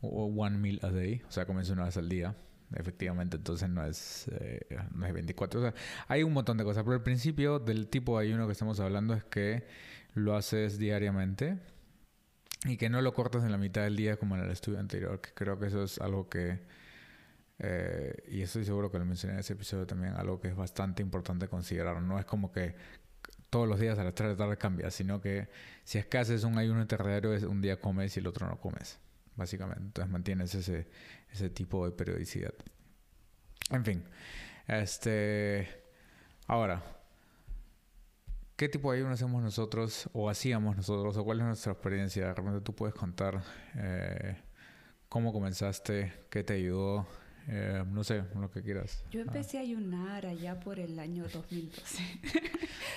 one 0.01 0.59
meal 0.59 0.81
a 0.83 0.91
day, 0.91 1.23
o 1.29 1.31
sea, 1.31 1.47
comes 1.47 1.71
una 1.71 1.85
vez 1.85 1.97
al 1.97 2.09
día 2.09 2.35
efectivamente, 2.77 3.37
entonces 3.37 3.69
no 3.69 3.85
es, 3.85 4.29
eh, 4.33 4.61
no 4.95 5.07
es 5.07 5.13
24. 5.13 5.61
O 5.61 5.63
sea, 5.63 5.75
hay 6.09 6.23
un 6.23 6.33
montón 6.33 6.57
de 6.57 6.65
cosas, 6.65 6.85
pero 6.85 6.97
el 6.97 7.03
principio 7.03 7.59
del 7.59 7.89
tipo 7.89 8.19
de 8.19 8.27
ayuno 8.27 8.47
que 8.47 8.53
estamos 8.53 8.81
hablando 8.81 9.15
es 9.15 9.25
que 9.25 9.67
lo 10.15 10.37
haces 10.37 10.79
diariamente 10.79 11.59
y 12.65 12.77
que 12.77 12.89
no 12.89 13.01
lo 13.03 13.13
cortas 13.13 13.45
en 13.45 13.51
la 13.51 13.59
mitad 13.59 13.83
del 13.83 13.97
día 13.97 14.17
como 14.17 14.37
en 14.37 14.43
el 14.43 14.51
estudio 14.51 14.79
anterior, 14.79 15.21
que 15.21 15.31
creo 15.35 15.59
que 15.59 15.67
eso 15.67 15.83
es 15.83 15.99
algo 16.01 16.29
que, 16.29 16.61
eh, 17.59 18.15
y 18.29 18.43
estoy 18.43 18.65
seguro 18.65 18.91
que 18.91 18.99
lo 18.99 19.05
mencioné 19.05 19.35
en 19.35 19.41
ese 19.41 19.55
episodio 19.55 19.87
también, 19.87 20.15
algo 20.15 20.41
que 20.41 20.49
es 20.49 20.57
bastante 20.57 21.03
importante 21.03 21.49
considerar. 21.49 22.01
No 22.03 22.19
es 22.19 22.25
como 22.25 22.53
que 22.53 22.75
todos 23.53 23.69
los 23.69 23.79
días 23.79 23.99
a 23.99 24.05
las 24.05 24.15
3 24.15 24.31
de 24.31 24.35
la 24.35 24.39
tarde 24.39 24.57
cambia, 24.57 24.91
sino 24.91 25.21
que 25.21 25.51
si 25.85 25.99
es 25.99 26.07
que 26.07 26.17
haces 26.17 26.43
un 26.45 26.57
ayuno 26.57 26.81
interdiario, 26.81 27.35
es 27.35 27.43
un 27.43 27.61
día 27.61 27.79
comes 27.79 28.17
y 28.17 28.21
el 28.21 28.27
otro 28.27 28.49
no 28.49 28.59
comes, 28.59 28.99
básicamente. 29.37 29.83
Entonces 29.85 30.11
mantienes 30.11 30.55
ese, 30.55 30.89
ese 31.31 31.51
tipo 31.51 31.85
de 31.85 31.93
periodicidad. 31.93 32.55
En 33.69 33.85
fin, 33.85 34.05
este, 34.67 35.69
ahora, 36.47 36.83
¿Qué 38.57 38.69
tipo 38.69 38.93
de 38.93 38.99
ayuno 38.99 39.13
hacemos 39.13 39.43
nosotros 39.43 40.09
o 40.13 40.31
hacíamos 40.31 40.77
nosotros 40.77 41.17
o 41.17 41.25
cuál 41.25 41.41
es 41.41 41.47
nuestra 41.47 41.73
experiencia? 41.73 42.29
De 42.29 42.35
repente 42.35 42.61
tú 42.61 42.73
puedes 42.75 42.95
contar 42.95 43.43
eh, 43.75 44.41
cómo 45.09 45.33
comenzaste, 45.33 46.13
qué 46.31 46.45
te 46.45 46.55
ayudó, 46.55 47.09
eh, 47.49 47.85
no 47.91 48.05
sé, 48.05 48.23
lo 48.39 48.51
que 48.51 48.63
quieras. 48.63 49.05
Yo 49.11 49.21
empecé 49.21 49.59
a 49.59 49.63
ayunar 49.63 50.27
allá 50.27 50.59
por 50.61 50.79
el 50.79 50.99
año 50.99 51.25
2012. 51.33 52.03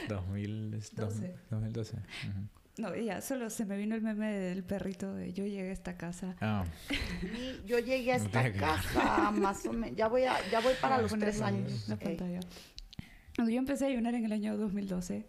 2012. 0.10 1.36
2012. 1.50 1.98
No, 2.78 2.94
ya, 2.96 3.22
solo 3.22 3.50
se 3.50 3.66
me 3.66 3.78
vino 3.78 3.96
el 3.96 4.02
meme 4.02 4.34
del 4.34 4.62
perrito 4.64 5.14
de 5.14 5.32
yo 5.32 5.46
llegué 5.46 5.70
a 5.70 5.74
esta 5.74 5.96
casa. 5.98 6.36
Ah, 6.42 6.66
Y 7.22 7.66
yo 7.66 7.80
llegué 7.80 8.12
a 8.12 8.16
esta 8.18 8.52
casa 8.52 9.32
más 9.32 9.66
o 9.66 9.72
menos. 9.74 9.96
Ya 9.96 10.08
voy, 10.10 10.24
a, 10.24 10.36
ya 10.52 10.60
voy 10.60 10.74
para 10.82 11.02
los 11.02 11.12
tres 11.18 11.42
años. 11.42 11.88
La 11.88 11.96
Eh, 11.96 11.98
pantalla. 12.04 12.40
Cuando 13.36 13.52
yo 13.52 13.60
empecé 13.60 13.86
a 13.86 13.88
ayunar 13.88 14.14
en 14.16 14.26
el 14.26 14.32
año 14.34 14.58
2012. 14.58 15.26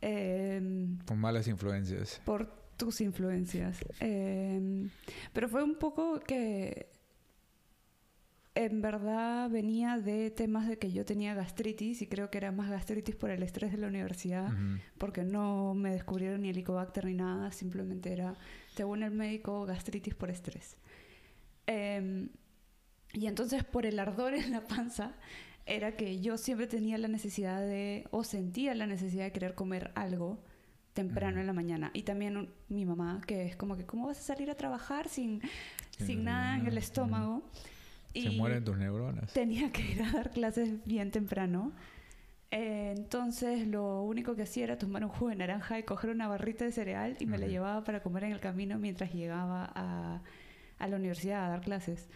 em, 0.00 0.98
por 1.06 1.16
malas 1.16 1.46
influencias. 1.46 2.20
por 2.24 2.48
tus 2.76 3.00
influencias. 3.00 3.78
Eh, 4.00 4.88
pero 5.32 5.48
fue 5.48 5.62
un 5.62 5.76
poco 5.76 6.18
que 6.18 6.88
en 8.54 8.82
verdad 8.82 9.48
venía 9.48 9.98
de 9.98 10.30
temas 10.30 10.68
de 10.68 10.78
que 10.78 10.92
yo 10.92 11.04
tenía 11.06 11.34
gastritis 11.34 12.02
y 12.02 12.06
creo 12.06 12.30
que 12.30 12.36
era 12.38 12.52
más 12.52 12.68
gastritis 12.70 13.16
por 13.16 13.30
el 13.30 13.42
estrés 13.42 13.72
de 13.72 13.78
la 13.78 13.86
universidad, 13.86 14.50
porque 14.98 15.22
no 15.24 15.72
me 15.74 15.90
descubrieron 15.92 16.42
ni 16.42 16.50
helicobacter 16.50 17.06
ni 17.06 17.14
nada, 17.14 17.50
simplemente 17.52 18.12
era, 18.12 18.34
según 18.74 19.02
el 19.02 19.10
médico, 19.12 19.64
gastritis 19.64 20.14
por 20.14 20.30
estrés. 20.30 20.76
Eh, 21.66 22.28
y 23.14 23.26
entonces 23.26 23.64
por 23.64 23.86
el 23.86 23.98
ardor 23.98 24.34
en 24.34 24.50
la 24.50 24.66
panza 24.66 25.14
era 25.66 25.96
que 25.96 26.20
yo 26.20 26.36
siempre 26.38 26.66
tenía 26.66 26.98
la 26.98 27.08
necesidad 27.08 27.60
de, 27.60 28.06
o 28.10 28.24
sentía 28.24 28.74
la 28.74 28.86
necesidad 28.86 29.24
de 29.24 29.32
querer 29.32 29.54
comer 29.54 29.92
algo 29.94 30.42
temprano 30.92 31.40
en 31.40 31.46
la 31.46 31.52
mañana. 31.52 31.90
Y 31.94 32.02
también 32.02 32.36
un- 32.36 32.50
mi 32.68 32.84
mamá, 32.84 33.20
que 33.26 33.46
es 33.46 33.56
como 33.56 33.76
que, 33.76 33.86
¿cómo 33.86 34.06
vas 34.08 34.18
a 34.18 34.22
salir 34.22 34.50
a 34.50 34.56
trabajar 34.56 35.08
sin, 35.08 35.40
Sin 36.06 36.24
nada 36.24 36.54
en 36.56 36.66
el 36.66 36.74
desayunar? 36.74 37.20
Estómago? 38.12 38.30
Se 38.30 38.36
Y 38.36 38.38
mueren 38.38 38.64
tus 38.64 38.76
neuronas. 38.78 39.32
tenía 39.32 39.70
que 39.72 39.82
ir 39.82 40.02
a 40.02 40.12
dar 40.12 40.30
clases 40.30 40.84
bien 40.84 41.10
temprano. 41.10 41.72
Eh, 42.50 42.92
entonces 42.96 43.66
lo 43.66 44.02
único 44.02 44.36
que 44.36 44.42
hacía 44.42 44.64
era 44.64 44.78
tomar 44.78 45.02
un 45.04 45.10
jugo 45.10 45.30
de 45.30 45.36
naranja 45.36 45.78
y 45.78 45.84
coger 45.84 46.10
una 46.10 46.28
barrita 46.28 46.64
de 46.66 46.72
cereal 46.72 47.16
y 47.18 47.26
me 47.26 47.38
la 47.38 47.46
Ujú. 47.46 47.52
llevaba 47.52 47.84
para 47.84 48.02
comer 48.02 48.24
en 48.24 48.32
el 48.32 48.40
camino 48.40 48.78
mientras 48.78 49.12
llegaba 49.14 49.72
a, 49.74 50.22
a 50.78 50.88
la 50.88 50.96
universidad 50.96 51.46
a 51.46 51.48
dar 51.48 51.60
clases. 51.62 52.08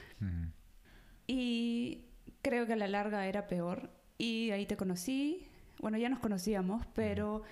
Y 1.26 2.04
creo 2.42 2.66
que 2.66 2.74
a 2.74 2.76
la 2.76 2.86
larga 2.88 3.26
era 3.26 3.46
peor. 3.46 3.90
Y 4.18 4.50
ahí 4.50 4.66
te 4.66 4.76
conocí. 4.76 5.46
Bueno, 5.80 5.98
ya 5.98 6.08
nos 6.08 6.20
conocíamos, 6.20 6.86
pero 6.94 7.42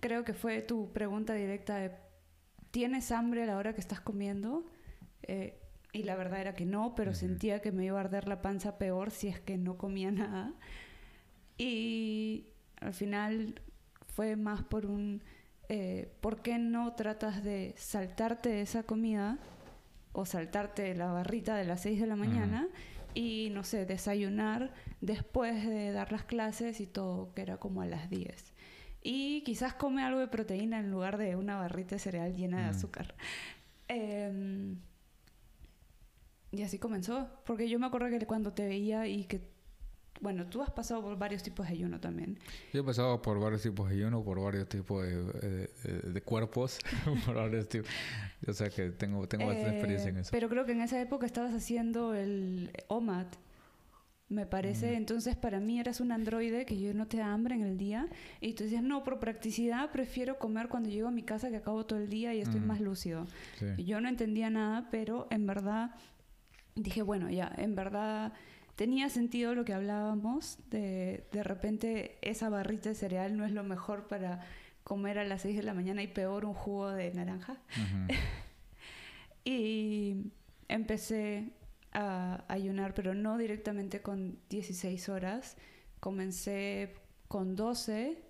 creo 0.00 0.24
que 0.24 0.34
fue 0.34 0.62
tu 0.62 0.92
pregunta 0.92 1.34
directa 1.34 1.76
de, 1.76 1.92
¿tienes 2.70 3.10
hambre 3.12 3.42
a 3.42 3.46
la 3.46 3.56
hora 3.56 3.74
que 3.74 3.80
estás 3.80 4.00
comiendo? 4.00 4.64
Eh, 5.22 5.60
y 5.94 6.02
la 6.02 6.16
verdad 6.16 6.40
era 6.40 6.54
que 6.56 6.66
no, 6.66 6.94
pero 6.96 7.14
sentía 7.14 7.62
que 7.62 7.70
me 7.70 7.84
iba 7.84 7.96
a 7.98 8.00
arder 8.00 8.26
la 8.26 8.42
panza 8.42 8.78
peor 8.78 9.12
si 9.12 9.28
es 9.28 9.38
que 9.38 9.56
no 9.56 9.78
comía 9.78 10.10
nada. 10.10 10.52
Y 11.56 12.48
al 12.80 12.92
final 12.92 13.60
fue 14.08 14.34
más 14.34 14.64
por 14.64 14.86
un, 14.86 15.22
eh, 15.68 16.12
¿por 16.20 16.42
qué 16.42 16.58
no 16.58 16.94
tratas 16.94 17.44
de 17.44 17.74
saltarte 17.78 18.60
esa 18.60 18.82
comida 18.82 19.38
o 20.12 20.26
saltarte 20.26 20.96
la 20.96 21.12
barrita 21.12 21.56
de 21.56 21.64
las 21.64 21.82
6 21.82 22.00
de 22.00 22.06
la 22.08 22.16
mañana 22.16 22.66
y, 23.14 23.50
no 23.52 23.62
sé, 23.62 23.86
desayunar 23.86 24.74
después 25.00 25.64
de 25.64 25.92
dar 25.92 26.10
las 26.10 26.24
clases 26.24 26.80
y 26.80 26.88
todo, 26.88 27.32
que 27.34 27.42
era 27.42 27.58
como 27.58 27.82
a 27.82 27.86
las 27.86 28.10
10? 28.10 28.52
Y 29.00 29.42
quizás 29.42 29.74
come 29.74 30.02
algo 30.02 30.18
de 30.18 30.26
proteína 30.26 30.80
en 30.80 30.90
lugar 30.90 31.18
de 31.18 31.36
una 31.36 31.56
barrita 31.56 31.94
de 31.94 31.98
cereal 32.00 32.34
llena 32.34 32.62
de 32.62 32.70
azúcar. 32.70 33.14
Em, 33.86 34.78
y 36.58 36.62
así 36.62 36.78
comenzó, 36.78 37.28
porque 37.44 37.68
yo 37.68 37.78
me 37.78 37.86
acuerdo 37.86 38.08
que 38.18 38.26
cuando 38.26 38.52
te 38.52 38.66
veía 38.66 39.06
y 39.06 39.24
que, 39.24 39.40
bueno, 40.20 40.46
tú 40.46 40.62
has 40.62 40.70
pasado 40.70 41.02
por 41.02 41.18
varios 41.18 41.42
tipos 41.42 41.66
de 41.66 41.72
ayuno 41.72 41.98
también. 42.00 42.38
Yo 42.72 42.80
he 42.80 42.84
pasado 42.84 43.20
por 43.20 43.38
varios 43.40 43.62
tipos 43.62 43.88
de 43.90 43.96
ayuno, 43.96 44.22
por 44.22 44.40
varios 44.40 44.68
tipos 44.68 45.02
de, 45.04 45.22
de- 45.24 46.10
de- 46.12 46.22
cuerpos, 46.22 46.78
por 47.26 47.34
varios 47.34 47.68
tipos. 47.68 47.90
O 48.46 48.52
sea 48.52 48.70
que 48.70 48.90
tengo, 48.90 49.26
tengo 49.28 49.46
bastante 49.46 49.70
Eh, 49.70 49.74
experiencia 49.74 50.10
en 50.10 50.18
eso. 50.18 50.30
Pero 50.32 50.48
creo 50.48 50.64
que 50.64 50.72
en 50.72 50.80
esa 50.82 51.00
época 51.00 51.26
estabas 51.26 51.52
haciendo 51.52 52.14
el 52.14 52.70
OMAD, 52.88 53.26
me 54.28 54.46
parece. 54.46 54.92
Mm. 54.92 54.94
Entonces, 54.94 55.36
para 55.36 55.60
mí 55.60 55.78
eras 55.78 56.00
un 56.00 56.10
androide 56.10 56.64
que 56.64 56.80
yo 56.80 56.94
no 56.94 57.06
te 57.06 57.18
da 57.18 57.32
hambre 57.32 57.54
en 57.56 57.62
el 57.62 57.76
día. 57.76 58.08
Y 58.40 58.54
tú 58.54 58.64
decías, 58.64 58.82
no, 58.82 59.04
por 59.04 59.18
practicidad 59.20 59.90
prefiero 59.90 60.38
comer 60.38 60.68
cuando 60.68 60.88
llego 60.88 61.08
a 61.08 61.10
mi 61.12 61.22
casa 61.22 61.50
que 61.50 61.56
acabo 61.56 61.84
todo 61.84 61.98
el 61.98 62.08
día 62.08 62.32
y 62.34 62.40
estoy 62.40 62.60
Mm. 62.60 62.66
más 62.66 62.80
lúcido. 62.80 63.26
Sí. 63.58 63.84
Yo 63.84 64.00
no 64.00 64.08
entendía 64.08 64.48
nada, 64.48 64.88
pero 64.90 65.26
en 65.30 65.46
verdad 65.46 65.90
dije, 66.74 67.02
bueno, 67.02 67.30
ya, 67.30 67.52
en 67.56 67.74
verdad 67.74 68.32
tenía 68.76 69.08
sentido 69.08 69.54
lo 69.54 69.64
que 69.64 69.74
hablábamos. 69.74 70.58
De, 70.70 71.26
de 71.32 71.42
repente, 71.42 72.18
esa 72.22 72.48
barrita 72.48 72.90
de 72.90 72.94
cereal 72.94 73.36
no 73.36 73.44
es 73.44 73.52
lo 73.52 73.64
mejor 73.64 74.08
para 74.08 74.40
comer 74.82 75.18
a 75.18 75.24
las 75.24 75.42
6 75.42 75.56
de 75.56 75.62
la 75.62 75.74
mañana 75.74 76.02
y 76.02 76.08
peor 76.08 76.44
un 76.44 76.54
jugo 76.54 76.90
de 76.90 77.12
naranja. 77.12 77.58
Y 79.44 80.32
empecé 80.68 81.50
a 81.92 82.44
ayunar, 82.48 82.94
pero 82.94 83.14
no 83.14 83.36
directamente 83.36 84.00
con 84.00 84.38
16 84.48 85.08
horas. 85.10 85.56
Comencé 86.00 86.94
con 87.28 87.54
12 87.54 88.22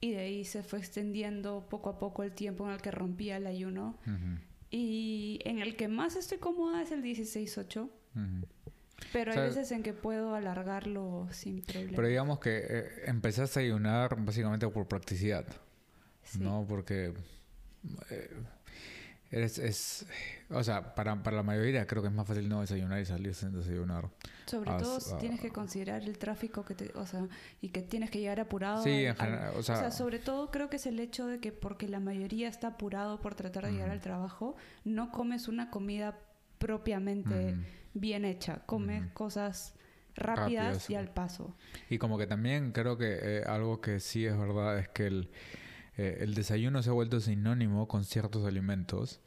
y 0.00 0.12
de 0.12 0.20
ahí 0.20 0.44
se 0.44 0.62
fue 0.62 0.78
extendiendo 0.78 1.66
poco 1.68 1.90
a 1.90 1.98
poco 1.98 2.22
el 2.22 2.32
tiempo 2.32 2.64
en 2.66 2.74
el 2.74 2.80
que 2.80 2.90
rompía 2.92 3.36
el 3.36 3.46
ayuno. 3.46 3.98
Y 4.74 5.38
en 5.44 5.58
el 5.60 5.76
que 5.76 5.86
más 5.86 6.16
estoy 6.16 6.38
cómoda 6.38 6.80
es 6.82 6.90
el 6.92 7.02
16-8, 7.02 7.82
Ujú. 7.82 7.90
pero 9.12 9.30
hay 9.32 9.38
O 9.38 9.40
sea, 9.40 9.48
veces 9.48 9.70
en 9.70 9.82
que 9.82 9.92
puedo 9.92 10.34
alargarlo 10.34 11.28
sin 11.30 11.60
problema. 11.60 11.92
Pero 11.94 12.08
digamos 12.08 12.40
que 12.40 12.64
eh, 12.68 12.88
empezaste 13.04 13.60
a 13.60 13.62
ayunar 13.62 14.16
básicamente 14.24 14.66
por 14.68 14.88
practicidad, 14.88 15.44
Sí. 16.24 16.38
¿no? 16.40 16.64
Porque 16.66 17.12
eh, 18.10 18.30
eres, 19.32 19.58
es, 19.58 20.06
o 20.50 20.62
sea, 20.62 20.94
para, 20.94 21.20
para 21.22 21.38
la 21.38 21.42
mayoría 21.42 21.86
creo 21.86 22.02
que 22.02 22.08
es 22.08 22.14
más 22.14 22.26
fácil 22.26 22.48
no 22.48 22.60
desayunar 22.60 23.00
y 23.00 23.04
salir 23.04 23.34
sin 23.34 23.52
desayunar. 23.52 24.08
Sobre 24.46 24.70
as- 24.70 24.82
todo 24.82 25.00
si 25.00 25.14
ah. 25.14 25.18
tienes 25.18 25.40
que 25.40 25.50
considerar 25.50 26.02
el 26.02 26.16
tráfico 26.18 26.64
que 26.64 26.74
te, 26.74 26.92
o 26.96 27.06
sea, 27.06 27.26
y 27.60 27.70
que 27.70 27.82
tienes 27.82 28.10
que 28.10 28.20
llegar 28.20 28.38
apurado. 28.38 28.82
Sí, 28.84 28.90
en 29.06 29.10
al- 29.10 29.16
general, 29.16 29.54
o 29.56 29.62
sea, 29.62 29.90
sobre 29.90 30.18
todo 30.20 30.50
creo 30.50 30.70
que 30.70 30.76
es 30.76 30.86
el 30.86 31.00
hecho 31.00 31.26
de 31.26 31.40
que 31.40 31.50
porque 31.50 31.88
la 31.88 31.98
mayoría 31.98 32.48
está 32.48 32.68
apurado 32.68 33.20
por 33.20 33.34
tratar 33.34 33.66
de 33.66 33.72
llegar 33.72 33.90
al 33.90 34.00
trabajo, 34.00 34.54
no 34.84 35.10
comes 35.10 35.48
una 35.48 35.70
comida 35.70 36.18
propiamente 36.58 37.56
bien 37.94 38.24
hecha, 38.24 38.60
comes 38.66 39.10
cosas 39.12 39.74
rápidas 40.14 40.66
Rápidas. 40.66 40.90
y 40.90 40.94
al 40.94 41.08
paso. 41.08 41.56
Y 41.88 41.98
como 41.98 42.18
que 42.18 42.26
también 42.26 42.72
creo 42.72 42.96
que 42.98 43.18
eh, 43.20 43.42
algo 43.46 43.80
que 43.80 43.98
sí 43.98 44.26
es 44.26 44.36
verdad 44.38 44.78
es 44.78 44.88
que 44.88 45.06
el, 45.06 45.30
eh, 45.96 46.18
el 46.20 46.34
desayuno 46.34 46.82
se 46.82 46.90
ha 46.90 46.92
vuelto 46.92 47.20
sinónimo 47.20 47.88
con 47.88 48.04
ciertos 48.04 48.46
alimentos. 48.46 49.20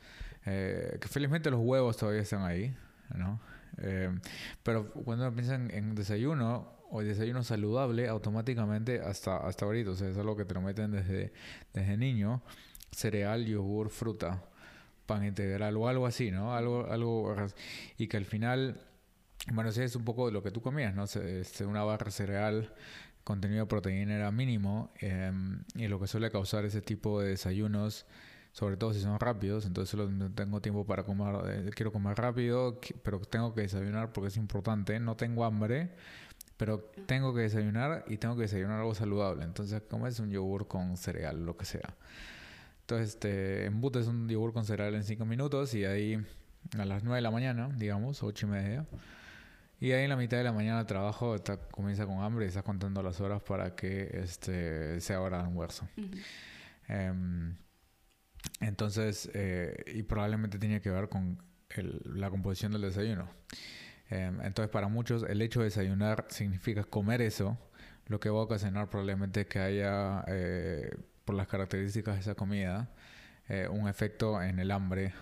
eh, 0.46 0.98
que 1.02 1.08
felizmente 1.08 1.50
los 1.52 1.60
huevos 1.62 1.98
todavía 1.98 2.22
están 2.22 2.44
ahí, 2.44 2.76
¿no? 3.16 3.40
Eh, 3.78 4.10
pero 4.64 4.92
cuando 4.92 5.32
piensan 5.34 5.72
en 5.72 5.96
desayuno 5.96 6.72
o 6.92 7.02
desayuno 7.02 7.44
saludable, 7.44 8.08
automáticamente 8.08 9.02
hasta, 9.02 9.38
hasta 9.38 9.66
ahorita, 9.66 9.92
es 9.92 10.18
algo 10.18 10.36
que 10.36 10.46
te 10.46 10.54
lo 10.54 10.62
meten 10.62 10.92
desde, 10.92 11.34
desde 11.74 11.98
niño, 11.98 12.44
cereal, 12.92 13.46
yogur, 13.46 13.90
fruta, 13.90 14.44
pan 15.06 15.26
integral 15.26 15.76
o 15.78 15.88
algo 15.88 16.06
así, 16.08 16.32
¿no? 16.32 16.54
Algo, 16.56 16.88
algo, 16.90 17.36
y 17.98 18.08
que 18.08 18.18
al 18.18 18.26
final, 18.26 18.80
bueno, 19.54 19.72
sí 19.72 19.82
es 19.82 19.96
un 19.96 20.06
poco 20.06 20.28
de 20.28 20.32
lo 20.34 20.44
que 20.44 20.52
tú 20.52 20.62
comías, 20.62 20.96
¿no? 20.96 21.04
Este, 21.06 21.66
una 21.66 21.84
barra 21.84 22.12
cereal, 22.12 22.74
contenido 23.26 23.62
de 23.62 23.68
proteína 23.68 24.16
era 24.16 24.32
mínimo, 24.32 24.94
eh, 25.02 25.34
y 25.76 25.88
lo 25.88 26.00
que 26.00 26.08
suele 26.08 26.32
causar 26.32 26.64
ese 26.64 26.82
tipo 26.82 27.20
de 27.20 27.30
desayunos, 27.32 28.06
sobre 28.54 28.78
todo 28.78 28.94
si 28.94 29.02
son 29.02 29.20
rápidos, 29.20 29.66
entonces 29.66 29.90
solo 29.90 30.08
tengo 30.34 30.62
tiempo 30.62 30.86
para 30.86 31.04
comer, 31.04 31.68
eh, 31.68 31.72
quiero 31.76 31.92
comer 31.92 32.18
rápido, 32.18 32.80
pero 33.04 33.20
tengo 33.20 33.54
que 33.54 33.62
desayunar 33.62 34.14
porque 34.14 34.30
es 34.30 34.38
importante, 34.38 35.00
no 35.00 35.18
tengo 35.18 35.44
hambre, 35.44 35.90
pero 36.56 36.80
tengo 37.08 37.34
que 37.34 37.42
desayunar 37.42 38.06
y 38.08 38.18
tengo 38.18 38.36
que 38.36 38.44
desayunar 38.44 38.80
algo 38.80 38.96
saludable, 38.96 39.44
entonces 39.44 39.82
comes 39.90 40.20
un 40.20 40.30
yogur 40.30 40.68
con 40.68 40.96
cereal, 40.96 41.46
lo 41.46 41.58
que 41.58 41.66
sea. 41.66 41.96
Entonces, 42.82 43.10
este, 43.16 43.66
embutes 43.66 44.06
un 44.06 44.30
yogur 44.30 44.54
con 44.54 44.64
cereal 44.66 44.94
en 44.94 45.04
5 45.04 45.26
minutos 45.26 45.74
y 45.74 45.86
ahí 45.86 46.24
a 46.78 46.86
las 46.86 47.04
9 47.04 47.16
de 47.16 47.22
la 47.24 47.32
mañana, 47.32 47.70
digamos, 47.76 48.22
8 48.22 48.46
y 48.46 48.50
media. 48.50 48.86
Y 49.80 49.92
ahí 49.92 50.04
en 50.04 50.10
la 50.10 50.16
mitad 50.16 50.38
de 50.38 50.44
la 50.44 50.54
mañana 50.54 50.86
trabajo 50.86 51.36
está- 51.36 51.58
comienza 51.58 52.06
con 52.06 52.22
hambre 52.22 52.46
y 52.46 52.48
estás 52.48 52.64
contando 52.64 53.04
las 53.04 53.20
horas 53.22 53.42
para 53.44 53.76
que 53.76 54.10
este, 54.24 55.00
sea 55.02 55.22
hora 55.22 55.38
de 55.40 55.44
almuerzo. 55.44 55.88
Em, 56.88 57.56
entonces, 58.62 59.30
eh, 59.34 59.76
y 59.94 60.04
probablemente 60.04 60.60
tiene 60.60 60.82
que 60.82 60.90
ver 60.90 61.10
con 61.10 61.42
el- 61.70 62.02
la 62.06 62.30
composición 62.30 62.72
del 62.72 62.82
desayuno. 62.82 63.28
Em, 64.10 64.40
entonces, 64.42 64.70
para 64.72 64.88
muchos, 64.88 65.24
el 65.24 65.42
hecho 65.42 65.60
de 65.60 65.66
desayunar 65.66 66.26
significa 66.30 66.84
comer 66.84 67.22
eso, 67.22 67.58
lo 68.08 68.20
que 68.20 68.30
va 68.30 68.40
a 68.40 68.44
ocasionar 68.44 68.90
probablemente 68.90 69.46
que 69.48 69.60
haya, 69.60 70.24
eh, 70.28 70.92
por 71.26 71.36
las 71.36 71.48
características 71.48 72.16
de 72.16 72.22
esa 72.22 72.36
comida, 72.36 72.92
eh, 73.50 73.68
un 73.68 73.88
efecto 73.90 74.42
en 74.42 74.60
el 74.60 74.72
hambre 74.72 75.14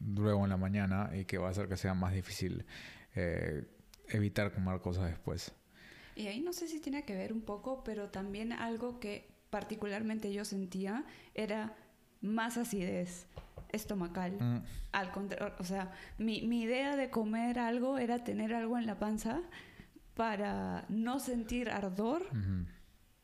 luego 0.00 0.44
en 0.44 0.50
la 0.50 0.56
mañana 0.56 1.10
y 1.14 1.24
que 1.24 1.38
va 1.38 1.48
a 1.48 1.50
hacer 1.52 1.68
que 1.68 1.76
sea 1.76 1.94
más 1.94 2.12
difícil 2.12 2.66
eh, 3.14 3.64
evitar 4.08 4.52
comer 4.52 4.80
cosas 4.80 5.06
después. 5.10 5.52
Y 6.14 6.26
ahí 6.28 6.40
no 6.40 6.52
sé 6.52 6.66
si 6.68 6.80
tiene 6.80 7.04
que 7.04 7.14
ver 7.14 7.32
un 7.32 7.42
poco, 7.42 7.82
pero 7.84 8.08
también 8.08 8.52
algo 8.52 9.00
que 9.00 9.28
particularmente 9.50 10.32
yo 10.32 10.44
sentía 10.44 11.04
era 11.34 11.74
más 12.22 12.56
acidez 12.56 13.26
estomacal. 13.70 14.32
Mm. 14.40 14.62
Al 14.92 15.12
contra- 15.12 15.54
o 15.58 15.64
sea, 15.64 15.92
mi, 16.18 16.42
mi 16.42 16.62
idea 16.62 16.96
de 16.96 17.10
comer 17.10 17.58
algo 17.58 17.98
era 17.98 18.24
tener 18.24 18.54
algo 18.54 18.78
en 18.78 18.86
la 18.86 18.98
panza 18.98 19.42
para 20.14 20.86
no 20.88 21.20
sentir 21.20 21.68
ardor 21.68 22.22
Ujú. 22.30 22.66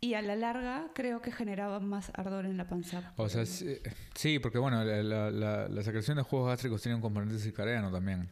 y 0.00 0.14
a 0.14 0.20
la 0.22 0.36
larga 0.36 0.90
creo 0.94 1.22
que 1.22 1.32
generaba 1.32 1.80
más 1.80 2.12
ardor 2.14 2.44
en 2.44 2.56
la 2.58 2.68
panza. 2.68 3.14
O 3.16 3.28
sea, 3.30 3.46
sí, 3.46 3.78
sí, 4.14 4.38
porque 4.38 4.58
bueno, 4.58 4.84
la, 4.84 5.02
la, 5.02 5.30
la- 5.30 5.68
la 5.68 5.82
secreción 5.82 6.18
de 6.18 6.22
jugos 6.22 6.48
gástricos 6.48 6.82
tiene 6.82 6.96
un 6.96 7.02
componente 7.02 7.38
circadiano 7.38 7.90
también. 7.90 8.28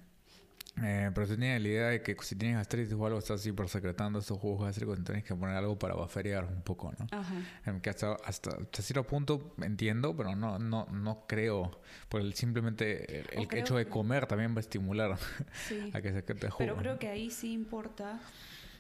Eh, 0.82 1.10
pero 1.14 1.26
tienes 1.26 1.60
la 1.60 1.68
idea 1.68 1.86
de 1.88 2.02
que 2.02 2.16
si 2.22 2.36
tienes 2.36 2.56
gastritis 2.56 2.94
o 2.94 3.06
algo, 3.06 3.18
estás 3.18 3.44
hiper 3.46 3.68
secretando 3.68 4.18
estos 4.18 4.38
jugos 4.38 4.64
gástricos, 4.64 5.02
tienes 5.04 5.24
que 5.24 5.34
poner 5.34 5.56
algo 5.56 5.78
para 5.78 5.94
bufferear 5.94 6.44
un 6.44 6.62
poco, 6.62 6.92
¿no? 6.98 7.06
Ajá. 7.10 7.34
Em, 7.66 7.80
que 7.80 7.90
hasta, 7.90 8.14
hasta, 8.24 8.50
hasta 8.50 8.82
cierto 8.82 9.04
punto 9.06 9.54
entiendo, 9.62 10.16
pero 10.16 10.34
no, 10.36 10.58
no, 10.58 10.86
no 10.86 11.24
creo. 11.26 11.80
Por 12.08 12.20
el, 12.22 12.34
simplemente 12.34 13.20
el, 13.20 13.46
el 13.50 13.58
hecho 13.58 13.76
de 13.76 13.86
comer 13.86 14.26
también 14.26 14.52
va 14.54 14.58
a 14.58 14.60
estimular 14.60 15.18
Sí. 15.68 15.90
a 15.92 16.00
que 16.00 16.12
se 16.12 16.24
quede 16.24 16.50
jugo. 16.50 16.58
Pero 16.58 16.76
creo 16.76 16.98
que 16.98 17.08
ahí 17.08 17.30
sí 17.30 17.52
importa 17.52 18.20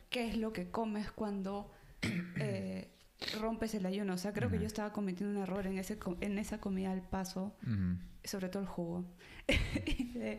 qué 0.08 0.28
es 0.28 0.36
lo 0.36 0.52
que 0.52 0.70
comes 0.70 1.10
cuando 1.12 1.70
eh, 2.36 2.88
rompes 3.38 3.74
el 3.74 3.86
ayuno. 3.86 4.14
O 4.14 4.18
sea, 4.18 4.32
creo 4.32 4.48
que 4.50 4.56
yo 4.62 4.66
estaba 4.66 4.92
cometiendo 4.92 5.36
un 5.36 5.42
error 5.42 5.66
en, 5.66 5.78
ese, 5.78 5.98
en 6.20 6.38
esa 6.38 6.58
comida 6.60 6.90
al 6.92 7.02
paso, 7.02 7.54
sobre 8.24 8.48
todo 8.48 8.62
el 8.62 8.68
jugo. 8.68 9.04
y 9.86 10.12
de- 10.12 10.38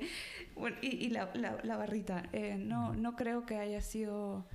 bueno, 0.55 0.77
y, 0.81 0.87
y 0.87 1.09
la, 1.09 1.31
la- 1.35 1.59
la 1.63 1.77
barrita. 1.77 2.23
Eh, 2.33 2.57
no, 2.57 2.93
no 2.93 3.15
creo 3.15 3.45
que 3.45 3.57
haya 3.57 3.81
sido 3.81 4.47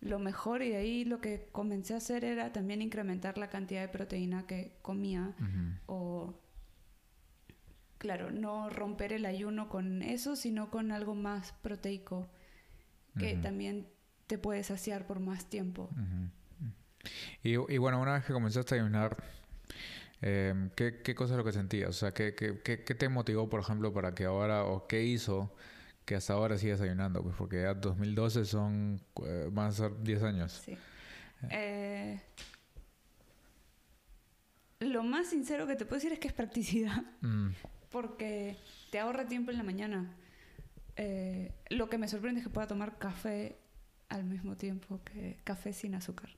lo 0.00 0.18
mejor 0.18 0.62
y 0.62 0.70
de 0.70 0.76
ahí 0.76 1.04
lo 1.04 1.20
que 1.20 1.48
comencé 1.52 1.94
a 1.94 1.98
hacer 1.98 2.24
era 2.24 2.52
también 2.52 2.82
incrementar 2.82 3.38
la 3.38 3.48
cantidad 3.48 3.80
de 3.82 3.88
proteína 3.88 4.46
que 4.48 4.76
comía 4.82 5.34
o 5.86 6.34
claro, 7.98 8.32
no 8.32 8.68
romper 8.68 9.12
el 9.12 9.24
ayuno 9.26 9.68
con 9.68 10.02
eso, 10.02 10.34
sino 10.34 10.70
con 10.70 10.90
algo 10.90 11.14
más 11.14 11.52
proteico 11.62 12.28
que 13.18 13.34
también 13.42 13.86
te 14.26 14.38
puede 14.38 14.64
saciar 14.64 15.06
por 15.06 15.20
más 15.20 15.44
tiempo. 15.48 15.88
Y, 17.42 17.52
y 17.52 17.78
bueno, 17.78 18.00
una 18.00 18.14
vez 18.14 18.24
que 18.24 18.32
comenzaste 18.32 18.74
a 18.74 18.78
ayunar, 18.78 19.16
eh, 20.20 20.70
¿qué, 20.76 21.02
¿qué 21.02 21.14
cosa 21.14 21.34
es 21.34 21.38
lo 21.38 21.44
que 21.44 21.52
sentías? 21.52 21.90
O 21.90 21.92
sea, 21.92 22.12
¿qué, 22.12 22.34
qué, 22.34 22.60
qué, 22.62 22.84
qué 22.84 22.94
te 22.94 23.08
motivó, 23.08 23.48
por 23.48 23.60
ejemplo, 23.60 23.92
para 23.92 24.14
que 24.14 24.24
ahora, 24.24 24.64
o 24.64 24.86
qué 24.86 25.02
hizo 25.04 25.52
que 26.04 26.14
hasta 26.14 26.32
ahora 26.34 26.58
sigas 26.58 26.80
ayunando? 26.80 27.22
Pues 27.22 27.34
porque 27.36 27.62
ya 27.62 27.74
2012 27.74 28.44
son, 28.44 29.00
eh, 29.24 29.48
van 29.50 29.68
a 29.68 29.72
ser 29.72 30.02
10 30.02 30.22
años. 30.22 30.62
Sí. 30.64 30.76
Eh, 31.50 32.20
lo 34.80 35.02
más 35.02 35.28
sincero 35.28 35.66
que 35.66 35.76
te 35.76 35.84
puedo 35.84 35.96
decir 35.96 36.12
es 36.12 36.18
que 36.18 36.28
es 36.28 36.34
practicidad, 36.34 37.02
Mm, 37.20 37.50
porque 37.90 38.56
te 38.90 38.98
ahorra 38.98 39.26
tiempo 39.26 39.50
en 39.50 39.58
la 39.58 39.62
mañana. 39.64 40.10
Eh, 40.96 41.52
lo 41.70 41.88
que 41.88 41.98
me 41.98 42.08
sorprende 42.08 42.40
es 42.40 42.46
que 42.46 42.52
pueda 42.52 42.66
tomar 42.66 42.98
café 42.98 43.56
al 44.08 44.24
mismo 44.24 44.56
tiempo 44.56 45.00
que 45.04 45.38
café 45.44 45.72
sin 45.72 45.94
azúcar. 45.94 46.30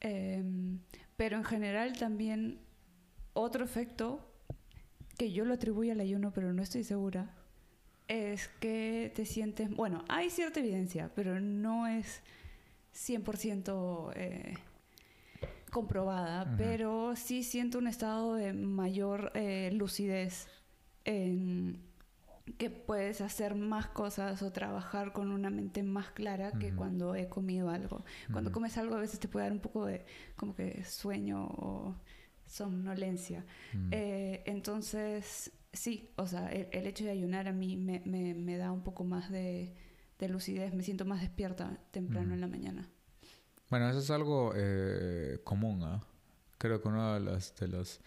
Em, 0.00 0.78
pero 1.16 1.36
en 1.36 1.44
general 1.44 1.98
también 1.98 2.60
otro 3.32 3.64
efecto 3.64 4.24
que 5.16 5.32
yo 5.32 5.44
lo 5.44 5.54
atribuyo 5.54 5.92
al 5.92 6.00
ayuno, 6.00 6.32
pero 6.32 6.52
no 6.52 6.62
estoy 6.62 6.84
segura, 6.84 7.34
es 8.06 8.48
que 8.60 9.12
te 9.14 9.24
sientes, 9.26 9.68
bueno, 9.70 10.04
hay 10.08 10.30
cierta 10.30 10.60
evidencia, 10.60 11.10
pero 11.14 11.40
no 11.40 11.86
es 11.86 12.22
100% 12.94 14.12
eh, 14.14 14.54
comprobada, 15.70 16.54
pero 16.56 17.16
sí 17.16 17.42
siento 17.42 17.78
un 17.78 17.88
estado 17.88 18.34
de 18.34 18.52
mayor 18.52 19.32
eh, 19.34 19.70
lucidez 19.72 20.48
en 21.04 21.87
que 22.56 22.70
puedes 22.70 23.20
hacer 23.20 23.54
más 23.54 23.86
cosas 23.88 24.42
o 24.42 24.50
trabajar 24.52 25.12
con 25.12 25.30
una 25.30 25.50
mente 25.50 25.82
más 25.82 26.10
clara 26.10 26.52
que 26.52 26.72
cuando 26.74 27.14
he 27.14 27.28
comido 27.28 27.68
algo. 27.70 28.04
Cuando 28.32 28.50
comes 28.52 28.76
algo 28.78 28.94
a 28.96 29.00
veces 29.00 29.18
te 29.20 29.28
puede 29.28 29.44
dar 29.46 29.52
un 29.52 29.60
poco 29.60 29.86
de 29.86 30.04
como 30.36 30.54
que 30.54 30.84
sueño 30.84 31.44
o 31.46 31.94
somnolencia. 32.46 33.44
Eh, 33.90 34.42
entonces, 34.46 35.52
sí, 35.72 36.10
o 36.16 36.26
sea, 36.26 36.48
el, 36.50 36.68
el 36.72 36.86
hecho 36.86 37.04
de 37.04 37.10
ayunar 37.10 37.46
a 37.48 37.52
mí 37.52 37.76
me, 37.76 38.00
me- 38.04 38.34
me 38.34 38.56
da 38.56 38.72
un 38.72 38.82
poco 38.82 39.04
más 39.04 39.30
de, 39.30 39.74
de 40.18 40.28
lucidez, 40.28 40.74
me 40.74 40.82
siento 40.82 41.04
más 41.04 41.20
despierta 41.20 41.78
temprano 41.90 42.34
en 42.34 42.40
la 42.40 42.46
mañana. 42.46 42.88
Bueno, 43.70 43.88
eso 43.90 43.98
es 43.98 44.10
algo 44.10 44.52
eh, 44.56 45.40
común, 45.44 45.82
¿ah? 45.82 46.00
Creo 46.56 46.80
que 46.80 46.88
uno 46.88 47.14
de 47.14 47.20
los, 47.20 47.54
de, 47.56 47.68
los, 47.68 48.00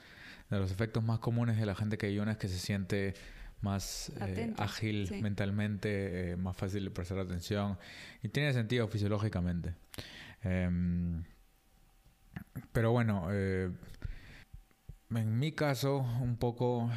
de 0.49 0.59
los 0.59 0.71
efectos 0.71 1.03
más 1.03 1.19
comunes 1.19 1.57
de 1.57 1.65
la 1.65 1.75
gente 1.75 1.97
que 1.97 2.07
ayuna 2.07 2.31
es 2.33 2.37
que 2.37 2.47
se 2.49 2.57
siente 2.57 3.13
más 3.61 4.11
eh, 4.19 4.53
ágil 4.57 5.07
sí. 5.07 5.21
mentalmente, 5.21 6.31
eh, 6.31 6.37
más 6.37 6.57
fácil 6.57 6.83
de 6.83 6.91
prestar 6.91 7.19
atención 7.19 7.77
y 8.23 8.29
tiene 8.29 8.53
sentido 8.53 8.87
fisiológicamente. 8.87 9.75
Em, 10.43 11.23
pero 12.71 12.91
bueno, 12.91 13.27
eh, 13.31 13.71
en 15.11 15.39
mi 15.39 15.51
caso, 15.51 15.97
un 16.21 16.37
poco, 16.37 16.89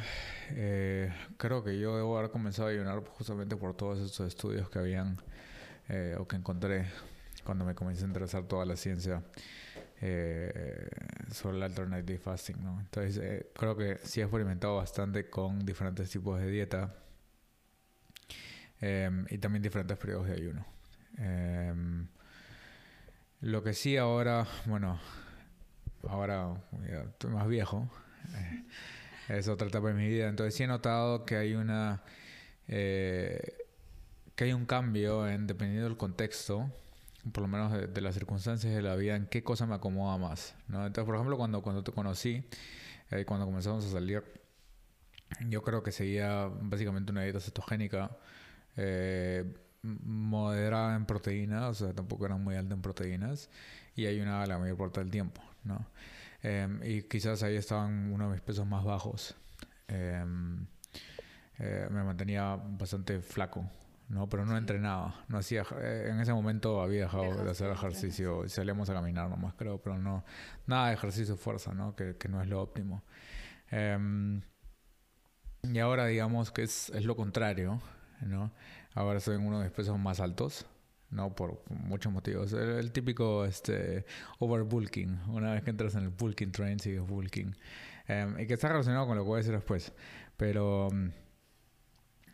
creo 1.37 1.63
que 1.63 1.79
yo 1.79 1.97
debo 1.97 2.17
haber 2.17 2.31
comenzado 2.31 2.69
a 2.69 2.71
ayunar 2.71 3.03
justamente 3.05 3.57
por 3.57 3.75
todos 3.75 3.99
estos 3.99 4.27
estudios 4.27 4.69
que 4.69 4.79
habían 4.79 5.17
o 6.17 6.27
que 6.27 6.35
encontré 6.37 6.87
cuando 7.43 7.65
me 7.65 7.75
comencé 7.75 8.05
a 8.05 8.07
interesar 8.07 8.43
toda 8.43 8.65
la 8.65 8.77
ciencia 8.77 9.21
eh, 10.07 10.87
sobre 11.31 11.57
el 11.57 11.63
alternative 11.63 12.19
fasting, 12.19 12.63
¿no? 12.63 12.79
Entonces, 12.79 13.17
eh, 13.17 13.51
creo 13.55 13.75
que 13.75 13.97
sí 14.03 14.19
he 14.21 14.23
experimentado 14.23 14.77
bastante 14.77 15.29
con 15.29 15.65
diferentes 15.65 16.09
tipos 16.09 16.39
de 16.39 16.47
dieta 16.49 16.93
em, 18.81 19.25
y 19.29 19.37
también 19.37 19.61
diferentes 19.63 19.97
periodos 19.97 20.27
de 20.27 20.33
ayuno. 20.33 20.65
Em, 21.17 22.07
lo 23.41 23.63
que 23.63 23.73
sí 23.73 23.97
ahora, 23.97 24.47
bueno, 24.65 24.99
ahora 26.07 26.53
estoy 27.09 27.31
más 27.31 27.47
viejo, 27.47 27.89
eh, 28.35 28.63
es 29.29 29.47
otra 29.47 29.67
etapa 29.67 29.87
de 29.89 29.93
mi 29.95 30.07
vida, 30.07 30.27
entonces 30.27 30.55
sí 30.55 30.63
he 30.63 30.67
notado 30.67 31.25
que 31.25 31.35
hay 31.37 31.55
una... 31.55 32.03
eh, 32.67 33.57
que 34.35 34.45
hay 34.45 34.53
un 34.53 34.65
cambio 34.65 35.27
en 35.29 35.47
dependiendo 35.47 35.87
del 35.87 35.97
contexto, 35.97 36.69
por 37.31 37.41
lo 37.41 37.47
menos 37.47 37.71
de, 37.71 37.87
de 37.87 38.01
las 38.01 38.15
circunstancias 38.15 38.73
de 38.73 38.81
la 38.81 38.95
vida, 38.95 39.15
en 39.15 39.27
qué 39.27 39.43
cosa 39.43 39.65
me 39.65 39.75
acomoda 39.75 40.17
más, 40.17 40.55
¿no? 40.67 40.85
Entonces, 40.85 41.05
por 41.05 41.15
ejemplo, 41.15 41.37
cuando, 41.37 41.61
cuando 41.61 41.83
te 41.83 41.91
conocí, 41.91 42.43
eh, 43.11 43.25
cuando 43.25 43.45
comenzamos 43.45 43.85
a 43.85 43.89
salir, 43.89 44.23
yo 45.47 45.61
creo 45.63 45.83
que 45.83 45.91
seguía 45.91 46.47
básicamente 46.61 47.11
una 47.11 47.23
dieta 47.23 47.39
cetogénica, 47.39 48.17
eh, 48.77 49.45
moderada 49.83 50.95
en 50.95 51.05
proteínas, 51.05 51.63
o 51.81 51.85
sea, 51.85 51.93
tampoco 51.93 52.25
era 52.25 52.37
muy 52.37 52.55
alta 52.55 52.73
en 52.73 52.81
proteínas, 52.81 53.49
y 53.95 54.05
ayunaba 54.07 54.45
la 54.47 54.57
mayor 54.57 54.77
parte 54.77 54.99
del 54.99 55.11
tiempo, 55.11 55.41
¿no? 55.63 55.87
Em, 56.41 56.79
y 56.83 57.03
quizás 57.03 57.43
ahí 57.43 57.55
estaban 57.55 58.11
uno 58.11 58.25
de 58.27 58.33
mis 58.33 58.41
pesos 58.41 58.67
más 58.67 58.83
bajos. 58.83 59.35
Em, 59.87 60.65
eh, 61.59 61.87
me 61.89 62.03
mantenía 62.03 62.55
bastante 62.55 63.19
flaco, 63.21 63.69
¿no? 64.07 64.29
Pero 64.29 64.45
no 64.45 64.51
Sí. 64.53 64.57
entrenaba, 64.57 65.23
no 65.27 65.37
hacía, 65.37 65.63
eh, 65.81 66.09
en 66.11 66.19
ese 66.19 66.33
momento 66.33 66.81
había 66.81 67.01
dejado 67.03 67.23
de 67.23 67.29
Dejaste 67.29 67.51
hacer 67.51 67.67
de 67.67 67.73
entrenar, 67.73 67.93
ejercicio, 67.93 68.45
y 68.45 68.49
salíamos 68.49 68.89
a 68.89 68.93
caminar 68.93 69.29
nomás 69.29 69.53
creo, 69.55 69.81
pero 69.81 69.97
no, 69.97 70.23
nada 70.67 70.87
de 70.89 70.93
ejercicio 70.93 71.35
de 71.35 71.41
fuerza, 71.41 71.73
¿no? 71.73 71.95
Que, 71.95 72.15
que 72.17 72.27
no 72.29 72.41
es 72.41 72.47
lo 72.47 72.61
óptimo. 72.61 73.03
Em, 73.71 74.41
y 75.63 75.79
ahora 75.79 76.05
digamos 76.05 76.51
que 76.51 76.63
es, 76.63 76.89
es 76.91 77.05
lo 77.05 77.15
contrario, 77.15 77.81
¿no? 78.21 78.51
Ahora 78.93 79.17
estoy 79.17 79.35
en 79.37 79.45
uno 79.45 79.57
de 79.59 79.65
mis 79.65 79.73
pesos 79.73 79.97
más 79.97 80.19
altos, 80.19 80.65
¿no? 81.09 81.33
Por 81.35 81.63
muchos 81.69 82.13
motivos. 82.13 82.53
El, 82.53 82.69
el 82.77 82.91
típico 82.91 83.45
este, 83.45 84.05
overbulking. 84.39 85.19
Una 85.29 85.53
vez 85.53 85.63
que 85.63 85.71
entras 85.71 85.95
en 85.95 86.03
el 86.03 86.09
bulking 86.09 86.51
train, 86.51 86.79
sigues 86.79 87.01
bulking. 87.01 87.55
Em, 88.07 88.39
y 88.39 88.45
que 88.47 88.53
está 88.53 88.67
relacionado 88.69 89.07
con 89.07 89.17
lo 89.17 89.23
que 89.23 89.27
voy 89.27 89.35
a 89.37 89.39
decir 89.39 89.53
después. 89.55 89.91
Pero, 90.37 90.89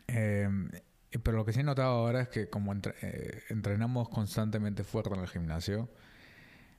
em, 0.06 0.70
pero 1.18 1.36
lo 1.38 1.44
que 1.44 1.52
sí 1.52 1.60
he 1.60 1.64
notado 1.64 1.90
ahora 1.90 2.22
es 2.22 2.28
que 2.28 2.48
como 2.48 2.74
eh, 2.74 3.42
entrenamos 3.48 4.08
constantemente 4.08 4.84
fuerte 4.84 5.14
en 5.14 5.20
el 5.20 5.28
gimnasio, 5.28 5.88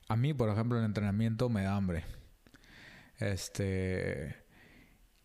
a 0.07 0.15
mí, 0.15 0.33
por 0.33 0.49
ejemplo, 0.49 0.77
el 0.79 0.85
entrenamiento 0.85 1.49
me 1.49 1.63
da 1.63 1.75
hambre. 1.75 2.03
Este... 3.19 4.35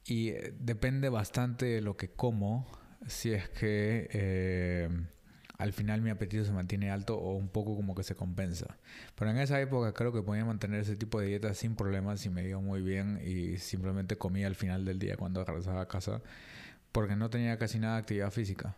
Y 0.05 0.31
eh, 0.31 0.55
depende 0.59 1.11
bastante 1.11 1.67
de 1.67 1.81
lo 1.83 1.97
que 1.97 2.11
como, 2.11 2.67
si 3.07 3.33
es 3.33 3.49
que 3.51 4.09
eh, 4.13 4.89
al 5.59 5.73
final 5.73 6.01
mi 6.01 6.11
apetito 6.11 6.45
se 6.45 6.53
mantiene 6.53 6.91
alto 6.91 7.19
o 7.19 7.35
un 7.35 7.49
poco 7.49 7.77
como 7.77 7.95
que 7.95 8.05
se 8.05 8.15
compensa. 8.15 8.79
Pero 9.17 9.31
en 9.31 9.39
esa 9.39 9.61
época 9.61 9.93
creo 9.93 10.13
que 10.13 10.23
podía 10.23 10.45
mantener 10.45 10.81
ese 10.81 10.97
tipo 10.97 11.21
de 11.21 11.27
dieta 11.27 11.53
sin 11.53 11.77
problemas 11.77 12.25
y 12.25 12.31
me 12.31 12.43
iba 12.49 12.61
muy 12.61 12.81
bien 12.81 13.21
y 13.23 13.59
simplemente 13.59 14.17
comía 14.17 14.47
al 14.47 14.55
final 14.55 14.85
del 14.85 14.99
día 14.99 15.17
cuando 15.17 15.45
regresaba 15.45 15.83
a 15.83 15.89
casa 15.89 16.23
porque 16.93 17.17
no 17.17 17.29
tenía 17.29 17.59
casi 17.59 17.79
nada 17.79 17.95
de 17.95 18.01
actividad 18.01 18.31
física. 18.31 18.77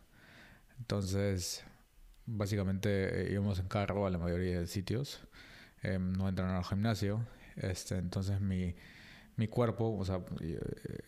Entonces, 0.81 1.64
básicamente 2.27 3.29
eh, 3.29 3.33
íbamos 3.33 3.59
en 3.59 3.69
carro 3.69 4.07
a 4.07 4.11
la 4.11 4.19
mayoría 4.19 4.61
de 4.61 4.66
sitios. 4.66 5.21
Eh, 5.83 5.99
no 5.99 6.29
entraron 6.29 6.55
al 6.57 6.64
gimnasio. 6.64 7.25
Este, 7.57 7.97
entonces 7.99 8.40
mi, 8.40 8.75
mi 9.37 9.49
cuerpo, 9.49 9.97
o 9.97 10.05
sea, 10.05 10.21
eh, 10.40 10.61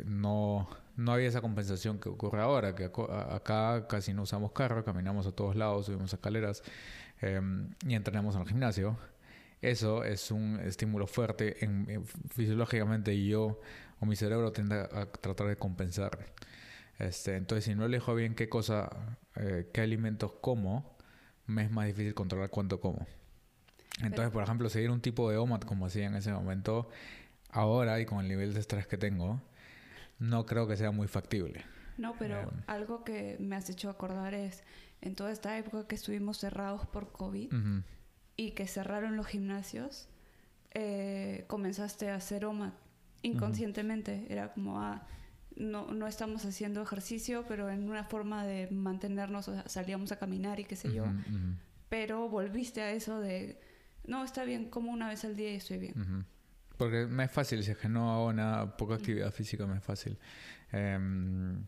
no, 0.04 0.68
no 0.96 1.12
había 1.12 1.28
esa 1.28 1.40
compensación 1.40 1.98
que 1.98 2.08
ocurre 2.08 2.40
ahora, 2.40 2.74
que 2.74 2.90
acá 3.30 3.86
casi 3.88 4.12
no 4.12 4.22
usamos 4.22 4.52
carro, 4.52 4.84
caminamos 4.84 5.26
a 5.26 5.32
todos 5.32 5.56
lados, 5.56 5.86
subimos 5.86 6.12
escaleras 6.12 6.62
em, 7.20 7.70
y 7.86 7.94
entrenamos 7.94 8.34
en 8.36 8.42
el 8.42 8.48
gimnasio. 8.48 8.98
Eso 9.60 10.04
es 10.04 10.30
un 10.30 10.58
estímulo 10.60 11.06
fuerte 11.06 11.64
en, 11.64 12.04
fisiológicamente 12.34 13.14
y 13.14 13.28
yo 13.28 13.60
o 14.00 14.06
mi 14.06 14.16
cerebro 14.16 14.50
tiende 14.52 14.76
a 14.76 15.06
tratar 15.06 15.46
de 15.46 15.56
compensar. 15.56 16.18
Este, 16.98 17.36
entonces, 17.36 17.64
si 17.64 17.74
no 17.74 17.84
elijo 17.84 18.14
bien 18.14 18.34
qué 18.34 18.48
cosa, 18.48 19.16
eh, 19.36 19.68
qué 19.72 19.80
alimentos 19.80 20.32
como, 20.40 20.96
me 21.46 21.64
es 21.64 21.70
más 21.70 21.86
difícil 21.86 22.14
controlar 22.14 22.50
cuánto 22.50 22.80
como. 22.80 23.06
Entonces, 24.02 24.32
por 24.32 24.42
ejemplo, 24.42 24.68
seguir 24.68 24.90
un 24.90 25.00
tipo 25.00 25.30
de 25.30 25.36
OMAD 25.36 25.62
como 25.62 25.86
hacía 25.86 26.06
en 26.06 26.14
ese 26.14 26.32
momento, 26.32 26.88
ahora 27.50 28.00
y 28.00 28.06
con 28.06 28.20
el 28.20 28.28
nivel 28.28 28.54
de 28.54 28.60
estrés 28.60 28.86
que 28.86 28.96
tengo, 28.96 29.40
no 30.18 30.46
creo 30.46 30.66
que 30.66 30.76
sea 30.76 30.90
muy 30.90 31.08
factible. 31.08 31.64
No, 31.98 32.14
pero 32.18 32.40
em. 32.40 32.48
algo 32.66 33.04
que 33.04 33.36
me 33.38 33.56
has 33.56 33.68
hecho 33.68 33.90
acordar 33.90 34.34
es, 34.34 34.62
en 35.00 35.14
toda 35.14 35.30
esta 35.30 35.58
época 35.58 35.86
que 35.86 35.94
estuvimos 35.94 36.38
cerrados 36.38 36.86
por 36.86 37.12
COVID 37.12 37.52
y 38.36 38.50
que 38.52 38.66
cerraron 38.66 39.16
los 39.16 39.26
gimnasios, 39.26 40.08
eh, 40.70 41.44
comenzaste 41.48 42.10
a 42.10 42.14
hacer 42.14 42.44
OMAD 42.44 42.72
inconscientemente. 43.22 44.26
Era 44.30 44.52
como, 44.52 44.80
ah, 44.80 45.06
no, 45.56 45.92
no 45.92 46.06
estamos 46.06 46.44
haciendo 46.44 46.82
ejercicio, 46.82 47.44
pero 47.48 47.70
en 47.70 47.88
una 47.88 48.04
forma 48.04 48.46
de 48.46 48.68
mantenernos, 48.70 49.50
salíamos 49.66 50.12
a 50.12 50.18
caminar 50.18 50.60
y 50.60 50.64
qué 50.64 50.76
sé 50.76 50.92
yo. 50.92 51.04
Pero 51.88 52.28
volviste 52.28 52.80
a 52.80 52.92
eso 52.92 53.20
de 53.20 53.60
no, 54.06 54.24
está 54.24 54.44
bien, 54.44 54.68
como 54.68 54.92
una 54.92 55.08
vez 55.08 55.24
al 55.24 55.36
día 55.36 55.52
y 55.52 55.56
estoy 55.56 55.78
bien. 55.78 56.26
Porque 56.76 57.06
me 57.06 57.24
es 57.24 57.30
fácil, 57.30 57.62
si 57.62 57.70
es 57.70 57.78
que 57.78 57.88
no 57.88 58.12
hago 58.12 58.32
nada, 58.32 58.76
poca 58.76 58.94
actividad 58.94 59.32
física 59.32 59.66
me 59.66 59.76
es 59.76 59.84
fácil. 59.84 60.18
Em, 60.72 61.64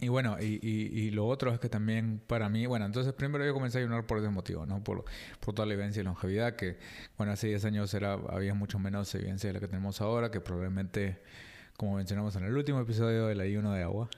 y 0.00 0.08
bueno, 0.08 0.36
y, 0.40 0.58
y, 0.62 1.10
lo 1.12 1.26
otro 1.26 1.52
es 1.52 1.60
que 1.60 1.68
también 1.68 2.20
para 2.26 2.48
mí, 2.48 2.66
bueno, 2.66 2.84
entonces 2.84 3.14
primero 3.14 3.46
yo 3.46 3.54
comencé 3.54 3.78
a 3.78 3.80
ayunar 3.80 4.06
por 4.06 4.18
ese 4.18 4.28
motivo, 4.28 4.66
¿no? 4.66 4.84
Por, 4.84 5.04
por 5.40 5.54
toda 5.54 5.64
la 5.66 5.74
evidencia 5.74 6.00
y 6.00 6.04
longevidad, 6.04 6.56
que 6.56 6.78
bueno, 7.16 7.32
hace 7.32 7.46
10 7.46 7.64
años 7.64 7.94
era, 7.94 8.12
había 8.12 8.52
mucho 8.52 8.78
menos 8.78 9.14
evidencia 9.14 9.48
de 9.48 9.54
la 9.54 9.60
que 9.60 9.68
tenemos 9.68 10.02
ahora, 10.02 10.30
que 10.30 10.40
probablemente, 10.40 11.22
como 11.78 11.94
mencionamos 11.94 12.34
en 12.34 12.42
el 12.42 12.56
último 12.56 12.80
episodio 12.80 13.28
del 13.28 13.40
ayuno 13.40 13.72
de 13.72 13.84
agua, 13.84 14.10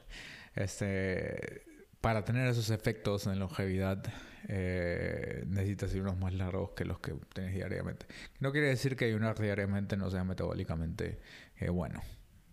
este, 0.54 1.62
para 2.00 2.24
tener 2.24 2.48
esos 2.48 2.70
efectos 2.70 3.26
en 3.26 3.38
longevidad 3.38 4.02
eh, 4.48 5.44
necesitas 5.46 5.94
unos 5.94 6.18
más 6.18 6.32
largos 6.32 6.70
que 6.70 6.86
los 6.86 7.00
que 7.00 7.14
tienes 7.34 7.54
diariamente. 7.54 8.06
No 8.38 8.50
quiere 8.50 8.68
decir 8.68 8.96
que 8.96 9.04
ayunar 9.04 9.38
diariamente 9.38 9.98
no 9.98 10.10
sea 10.10 10.24
metabólicamente 10.24 11.20
eh, 11.58 11.68
bueno. 11.68 12.00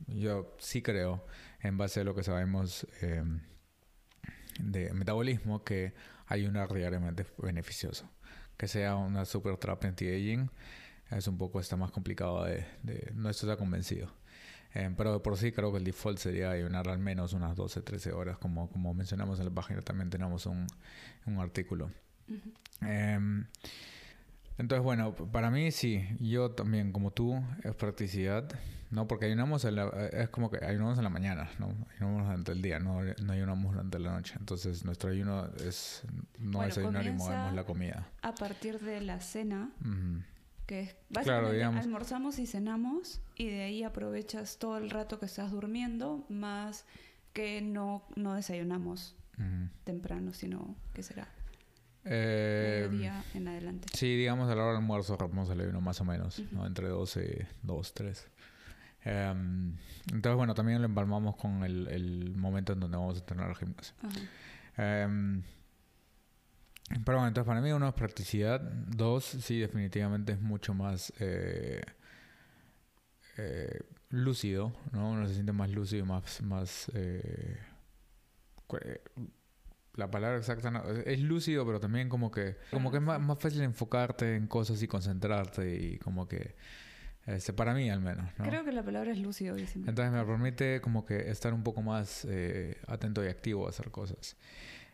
Yo 0.08 0.58
sí 0.60 0.82
creo, 0.82 1.26
en 1.62 1.78
base 1.78 2.02
a 2.02 2.04
lo 2.04 2.14
que 2.14 2.24
sabemos 2.24 2.86
eh, 3.02 3.24
de 4.60 4.94
metabolismo, 4.94 5.64
que 5.64 5.94
ayunar 6.26 6.74
diariamente 6.74 7.22
es 7.24 7.30
beneficioso. 7.38 8.12
Que 8.58 8.68
sea 8.68 8.98
una 8.98 9.24
super 9.24 9.56
trap 9.56 9.86
anti-aging 9.86 10.52
es 11.12 11.28
un 11.30 11.38
poco 11.38 11.62
está 11.62 11.78
más 11.78 11.92
complicado 11.92 12.44
de, 12.44 12.66
de 12.84 13.14
no 13.16 13.30
estoy 13.30 13.56
convencido. 13.56 14.12
Eh, 14.78 14.94
pero 14.96 15.24
por 15.24 15.36
sí 15.38 15.52
creo 15.52 15.72
que 15.72 15.80
el 15.80 15.84
default 15.84 16.20
sería 16.20 16.52
ayunar 16.52 16.88
al 16.88 17.00
menos 17.00 17.34
unas 17.34 17.56
12, 17.56 17.82
13 17.82 18.12
horas, 18.12 18.38
como, 18.38 18.70
como 18.70 18.94
mencionamos 18.94 19.40
en 19.40 19.46
la 19.46 19.52
página, 19.52 19.82
también 19.82 20.12
tenemos 20.12 20.46
un, 20.46 20.68
un 21.26 21.40
artículo. 21.40 21.90
Em, 22.82 23.48
entonces, 24.60 24.84
bueno, 24.84 25.16
para 25.16 25.50
mí 25.50 25.72
sí, 25.72 26.08
yo 26.20 26.52
también, 26.52 26.92
como 26.92 27.10
tú, 27.10 27.44
es 27.64 27.74
practicidad, 27.74 28.48
¿no? 28.92 29.08
Porque 29.08 29.26
ayunamos, 29.26 29.66
en 29.66 29.78
la, 29.78 29.88
es 30.12 30.30
como 30.30 30.52
que 30.52 30.64
ayunamos 30.64 31.00
en 31.00 31.06
la 31.06 31.10
mañana, 31.10 31.50
¿no? 31.58 31.74
Ayunamos 31.96 32.28
durante 32.28 32.52
el 32.52 32.62
día, 32.62 32.78
no, 32.78 33.02
no 33.02 33.34
ayunamos 33.34 33.72
durante 33.72 33.98
la 33.98 34.12
noche. 34.12 34.36
Entonces, 34.40 34.86
nuestro 34.86 35.10
ayuno 35.10 35.50
es 35.66 36.04
no 36.38 36.64
es 36.64 36.78
ayunar 36.78 37.04
y 37.04 37.14
movemos 37.14 37.56
la 37.56 37.64
comida. 37.64 38.08
A 38.22 38.36
partir 38.36 38.80
de 38.80 39.02
la 39.02 39.22
cena 39.22 39.72
que 40.68 40.96
básicamente 41.10 41.64
almorzamos 41.64 42.38
y 42.38 42.46
cenamos 42.46 43.22
y 43.36 43.48
de 43.48 43.64
ahí 43.64 43.84
aprovechas 43.84 44.60
todo 44.60 44.78
el 44.78 44.90
rato 44.90 45.18
que 45.18 45.26
estás 45.26 45.50
durmiendo, 45.52 46.26
más 46.30 46.86
que 47.34 47.62
no, 47.62 48.04
no 48.16 48.36
desayunamos 48.36 49.16
temprano, 49.84 50.34
sino 50.34 50.76
que 50.94 51.04
será 51.04 51.28
eh, 52.04 52.90
día 52.92 53.24
en 53.34 53.48
adelante. 53.48 53.88
Sí, 53.94 54.16
digamos 54.16 54.50
a 54.50 54.56
la 54.56 54.64
hora 54.64 54.72
del 54.74 54.82
almuerzo 54.82 55.16
rompemos 55.16 55.50
el 55.50 55.62
ayuno 55.62 55.80
más 55.80 56.02
o 56.02 56.06
menos, 56.06 56.42
¿no? 56.52 56.66
entre 56.66 56.88
12, 56.90 57.48
2, 57.64 57.94
3. 57.94 58.28
entonces, 59.06 60.36
bueno, 60.36 60.54
también 60.54 60.82
lo 60.82 60.86
empalmamos 60.86 61.38
con 61.38 61.64
el, 61.64 61.88
el 61.88 62.36
momento 62.36 62.74
en 62.74 62.82
donde 62.82 62.98
vamos 62.98 63.16
a 63.16 63.20
entrenar 63.20 63.50
al 63.50 63.56
gimnasio. 63.56 63.96
Eh, 64.78 65.42
pero 66.90 67.18
bueno, 67.18 67.28
entonces 67.28 67.48
para 67.48 67.62
mí 67.62 67.72
uno 67.72 67.88
es 67.88 67.94
practicidad, 67.94 68.62
dos, 68.62 69.26
sí, 69.26 69.60
definitivamente 69.60 70.34
es 70.34 70.42
mucho 70.42 70.74
más 70.74 71.12
eh, 71.20 71.82
eh, 73.38 73.82
lúcido, 74.10 74.74
¿no? 74.94 75.12
Uno 75.12 75.28
se 75.28 75.34
siente 75.34 75.52
más 75.52 75.70
lúcido 75.70 76.04
y 76.04 76.08
más... 76.08 76.42
más 76.42 76.92
eh, 76.94 77.60
la 79.96 80.12
palabra 80.12 80.38
exacta 80.38 80.70
no, 80.70 80.84
es 80.88 81.20
lúcido, 81.22 81.66
pero 81.66 81.80
también 81.80 82.08
como 82.08 82.30
que 82.30 82.58
como 82.70 82.92
que 82.92 82.98
es 82.98 83.04
más, 83.04 83.20
más, 83.20 83.40
fácil 83.40 83.62
enfocarte 83.62 84.36
en 84.36 84.46
cosas 84.46 84.82
y 84.84 84.88
concentrarte 84.88 85.76
y 85.76 85.98
como 85.98 86.28
que 86.28 86.56
este, 87.26 87.52
para 87.52 87.74
mí 87.74 87.90
al 87.90 88.02
menos. 88.02 88.30
¿no? 88.38 88.46
Creo 88.46 88.64
que 88.64 88.72
la 88.72 88.84
palabra 88.84 89.12
es 89.12 89.18
lúcido. 89.18 89.58
Entonces 89.58 90.12
me 90.12 90.24
permite 90.24 90.82
como 90.82 91.04
que 91.04 91.32
estar 91.32 91.52
un 91.52 91.64
poco 91.64 91.82
más 91.82 92.28
atento 92.88 93.26
y 93.26 93.28
activo 93.28 93.66
a 93.66 93.70
hacer 93.70 93.90
cosas. 93.90 94.38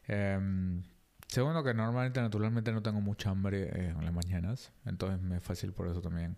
Em, 0.08 0.84
Segundo, 1.33 1.63
que 1.63 1.73
normalmente, 1.73 2.21
naturalmente, 2.21 2.71
no 2.71 2.83
tengo 2.83 3.01
mucha 3.01 3.31
hambre 3.31 3.63
eh, 3.63 3.89
en 3.89 4.05
las 4.05 4.13
mañanas. 4.13 4.71
Entonces 4.85 5.19
me 5.19 5.37
es 5.37 5.43
fácil 5.43 5.73
por 5.73 5.87
eso 5.87 5.99
también. 5.99 6.37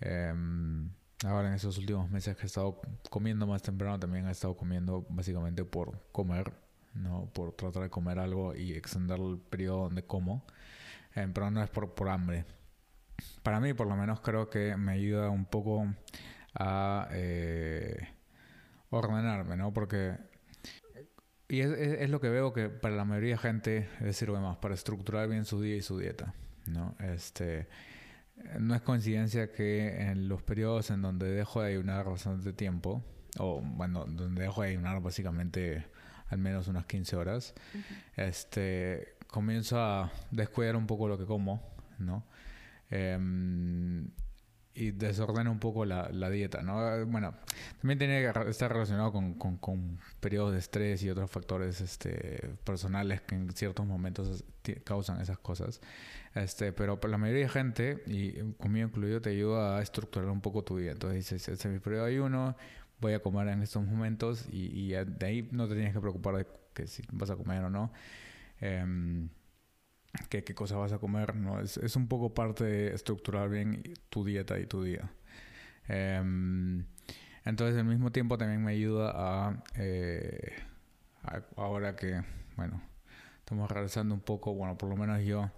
Em, 0.00 0.88
ahora, 1.26 1.48
en 1.48 1.54
esos 1.54 1.76
últimos 1.78 2.08
meses 2.12 2.36
que 2.36 2.44
he 2.44 2.46
estado 2.46 2.80
comiendo 3.10 3.48
más 3.48 3.60
temprano, 3.60 3.98
también 3.98 4.28
he 4.28 4.30
estado 4.30 4.56
comiendo 4.56 5.04
básicamente 5.08 5.64
por 5.64 6.00
comer, 6.12 6.52
¿no? 6.94 7.28
Por 7.32 7.54
tratar 7.56 7.82
de 7.82 7.90
comer 7.90 8.20
algo 8.20 8.54
y 8.54 8.72
extender 8.74 9.18
el 9.18 9.38
periodo 9.38 9.82
donde 9.86 10.04
como. 10.04 10.44
Em, 11.16 11.32
pero 11.32 11.50
no 11.50 11.60
es 11.60 11.68
por, 11.68 11.94
por 11.96 12.08
hambre. 12.08 12.44
Para 13.42 13.58
mí, 13.58 13.74
por 13.74 13.88
lo 13.88 13.96
menos, 13.96 14.20
creo 14.20 14.48
que 14.48 14.76
me 14.76 14.92
ayuda 14.92 15.28
un 15.30 15.44
poco 15.44 15.88
a 16.54 17.08
eh, 17.10 18.14
ordenarme, 18.90 19.56
¿no? 19.56 19.72
Porque 19.72 20.29
y 21.50 21.60
es, 21.60 21.70
es, 21.70 22.10
lo 22.10 22.20
que 22.20 22.28
veo 22.28 22.52
que 22.52 22.68
para 22.68 22.94
la 22.94 23.04
mayoría 23.04 23.32
de 23.32 23.38
gente 23.38 23.88
le 24.00 24.12
sirve 24.12 24.38
más 24.38 24.56
para 24.58 24.74
estructurar 24.74 25.28
bien 25.28 25.44
su 25.44 25.60
día 25.60 25.74
y 25.74 25.82
su 25.82 25.98
dieta, 25.98 26.32
¿no? 26.66 26.94
Este, 27.00 27.66
no 28.58 28.74
es 28.74 28.82
coincidencia 28.82 29.50
que 29.50 30.00
en 30.00 30.28
los 30.28 30.42
periodos 30.42 30.90
en 30.90 31.02
donde 31.02 31.28
dejo 31.28 31.62
de 31.62 31.70
ayunar 31.70 32.06
bastante 32.06 32.52
tiempo, 32.52 33.02
o 33.38 33.60
bueno, 33.60 34.04
donde 34.06 34.42
dejo 34.42 34.62
de 34.62 34.68
ayunar 34.68 35.02
básicamente 35.02 35.84
al 36.28 36.38
menos 36.38 36.68
unas 36.68 36.86
15 36.86 37.16
horas, 37.16 37.54
este, 38.14 39.16
comienzo 39.26 39.80
a 39.80 40.12
descuidar 40.30 40.76
un 40.76 40.86
poco 40.86 41.08
lo 41.08 41.18
que 41.18 41.26
como, 41.26 41.74
¿no? 41.98 42.24
Eh, 42.92 43.18
y 44.74 44.92
desordena 44.92 45.50
un 45.50 45.58
poco 45.58 45.84
la, 45.84 46.08
la, 46.12 46.30
dieta, 46.30 46.62
¿no? 46.62 47.04
Bueno, 47.06 47.34
también 47.80 47.98
tiene 47.98 48.20
que 48.22 48.50
estar 48.50 48.72
relacionado 48.72 49.12
con, 49.12 49.34
con, 49.34 49.56
con, 49.56 49.98
periodos 50.20 50.52
de 50.52 50.58
estrés 50.58 51.02
y 51.02 51.10
otros 51.10 51.30
factores 51.30 51.80
este, 51.80 52.50
personales 52.64 53.20
que 53.22 53.34
en 53.34 53.50
ciertos 53.52 53.84
momentos 53.86 54.44
causan 54.84 55.20
esas 55.20 55.38
cosas. 55.38 55.80
Este, 56.34 56.72
pero 56.72 57.00
para 57.00 57.12
la 57.12 57.18
mayoría 57.18 57.42
de 57.42 57.48
gente, 57.48 58.02
y 58.06 58.32
conmigo 58.54 58.86
incluido, 58.86 59.20
te 59.20 59.30
ayuda 59.30 59.78
a 59.78 59.82
estructurar 59.82 60.28
un 60.30 60.40
poco 60.40 60.62
tu 60.62 60.76
día. 60.78 60.92
Entonces 60.92 61.18
dices, 61.18 61.48
este 61.48 61.68
es 61.68 61.74
mi 61.74 61.80
periodo 61.80 62.04
de 62.04 62.12
ayuno, 62.12 62.56
voy 63.00 63.14
a 63.14 63.20
comer 63.20 63.48
en 63.48 63.62
estos 63.62 63.84
momentos 63.84 64.46
y, 64.52 64.66
y 64.66 64.88
de 64.90 65.26
ahí 65.26 65.48
no 65.50 65.66
te 65.66 65.74
tienes 65.74 65.92
que 65.92 66.00
preocupar 66.00 66.36
de 66.36 66.46
que 66.74 66.86
si 66.86 67.02
vas 67.10 67.30
a 67.30 67.36
comer 67.36 67.64
o 67.64 67.70
no. 67.70 67.92
Eh, 68.60 69.28
qué, 70.28 70.44
qué 70.44 70.54
cosa 70.54 70.76
vas 70.76 70.92
a 70.92 70.98
comer, 70.98 71.36
¿no? 71.36 71.60
Es, 71.60 71.76
es 71.76 71.96
un 71.96 72.08
poco 72.08 72.34
parte 72.34 72.64
de 72.64 72.94
estructurar 72.94 73.48
bien 73.48 73.82
tu 74.08 74.24
dieta 74.24 74.58
y 74.58 74.66
tu 74.66 74.82
día. 74.82 75.10
Em, 75.88 76.84
entonces, 77.44 77.76
al 77.78 77.84
mismo 77.84 78.12
tiempo 78.12 78.38
también 78.38 78.62
me 78.62 78.72
ayuda 78.72 79.62
eh, 79.76 80.52
a, 81.22 81.42
ahora 81.56 81.96
que, 81.96 82.22
bueno, 82.56 82.80
estamos 83.38 83.70
regresando 83.70 84.14
un 84.14 84.20
poco, 84.20 84.54
bueno, 84.54 84.76
por 84.78 84.88
lo 84.88 84.96
menos 84.96 85.22
yo, 85.24 85.50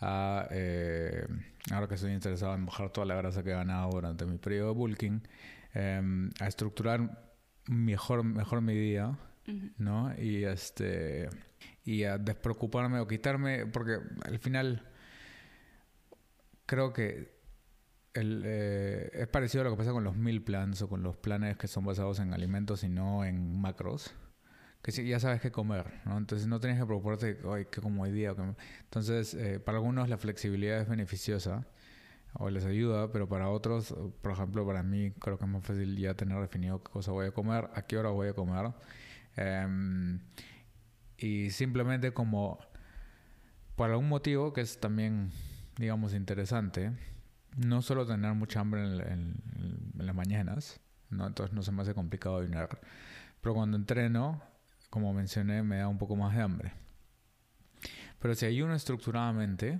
a, 0.00 0.46
eh, 0.50 1.26
ahora 1.72 1.88
que 1.88 1.94
estoy 1.94 2.12
interesado 2.12 2.54
en 2.54 2.66
bajar 2.66 2.90
toda 2.90 3.06
la 3.06 3.16
grasa 3.16 3.42
que 3.42 3.50
he 3.50 3.54
ganado 3.54 3.90
durante 3.90 4.26
mi 4.26 4.38
periodo 4.38 4.68
de 4.68 4.74
bulking, 4.74 5.22
em, 5.74 6.30
a 6.40 6.46
estructurar 6.46 7.32
mejor, 7.68 8.24
mejor 8.24 8.60
mi 8.60 8.74
día, 8.74 9.18
¿no? 9.78 10.14
Y 10.18 10.44
este 10.44 11.28
y 11.84 12.04
a 12.04 12.18
despreocuparme 12.18 13.00
o 13.00 13.08
quitarme, 13.08 13.66
porque 13.66 13.98
al 14.24 14.38
final 14.38 14.88
creo 16.66 16.92
que 16.92 17.32
el, 18.14 18.42
eh, 18.44 19.10
es 19.14 19.28
parecido 19.28 19.62
a 19.62 19.64
lo 19.64 19.70
que 19.70 19.76
pasa 19.78 19.92
con 19.92 20.04
los 20.04 20.16
meal 20.16 20.42
plans 20.42 20.82
o 20.82 20.88
con 20.88 21.02
los 21.02 21.16
planes 21.16 21.56
que 21.56 21.68
son 21.68 21.84
basados 21.84 22.20
en 22.20 22.32
alimentos 22.32 22.84
y 22.84 22.88
no 22.88 23.24
en 23.24 23.60
macros. 23.60 24.14
Que 24.82 24.90
sí, 24.90 25.06
ya 25.06 25.20
sabes 25.20 25.40
qué 25.40 25.52
comer, 25.52 25.86
¿no? 26.04 26.18
Entonces 26.18 26.48
no 26.48 26.58
tienes 26.58 26.78
que 26.80 26.84
preocuparte, 26.84 27.38
ay, 27.52 27.66
qué 27.70 27.80
como 27.80 28.02
hoy 28.02 28.10
día. 28.10 28.34
Entonces, 28.84 29.34
eh, 29.34 29.60
para 29.60 29.78
algunos 29.78 30.08
la 30.08 30.18
flexibilidad 30.18 30.80
es 30.80 30.88
beneficiosa 30.88 31.66
o 32.34 32.50
les 32.50 32.64
ayuda, 32.64 33.12
pero 33.12 33.28
para 33.28 33.48
otros, 33.50 33.94
por 34.22 34.32
ejemplo, 34.32 34.66
para 34.66 34.82
mí 34.82 35.12
creo 35.20 35.38
que 35.38 35.44
es 35.44 35.50
más 35.50 35.64
fácil 35.64 35.96
ya 35.96 36.14
tener 36.14 36.40
definido 36.40 36.82
qué 36.82 36.90
cosa 36.90 37.12
voy 37.12 37.26
a 37.26 37.30
comer, 37.32 37.70
a 37.74 37.82
qué 37.82 37.96
hora 37.96 38.10
voy 38.10 38.28
a 38.28 38.34
comer. 38.34 38.72
Em, 39.36 40.20
y 41.22 41.50
simplemente 41.50 42.12
como 42.12 42.58
por 43.76 43.90
algún 43.90 44.08
motivo 44.08 44.52
que 44.52 44.60
es 44.60 44.80
también, 44.80 45.30
digamos, 45.76 46.14
interesante, 46.14 46.92
no 47.56 47.82
solo 47.82 48.06
tener 48.06 48.34
mucha 48.34 48.60
hambre 48.60 48.82
en, 48.82 49.36
las 49.96 50.14
mañanas. 50.14 50.80
Entonces 51.10 51.52
no 51.52 51.62
se 51.62 51.72
me 51.72 51.82
hace 51.82 51.94
complicado 51.94 52.38
ayunar. 52.38 52.80
Pero 53.40 53.54
cuando 53.54 53.76
entreno, 53.76 54.42
como 54.90 55.12
mencioné, 55.12 55.62
me 55.62 55.76
da 55.76 55.88
un 55.88 55.98
poco 55.98 56.16
más 56.16 56.34
de 56.34 56.42
hambre. 56.42 56.72
Pero 58.18 58.34
si 58.34 58.46
ayuno 58.46 58.74
estructuradamente, 58.74 59.78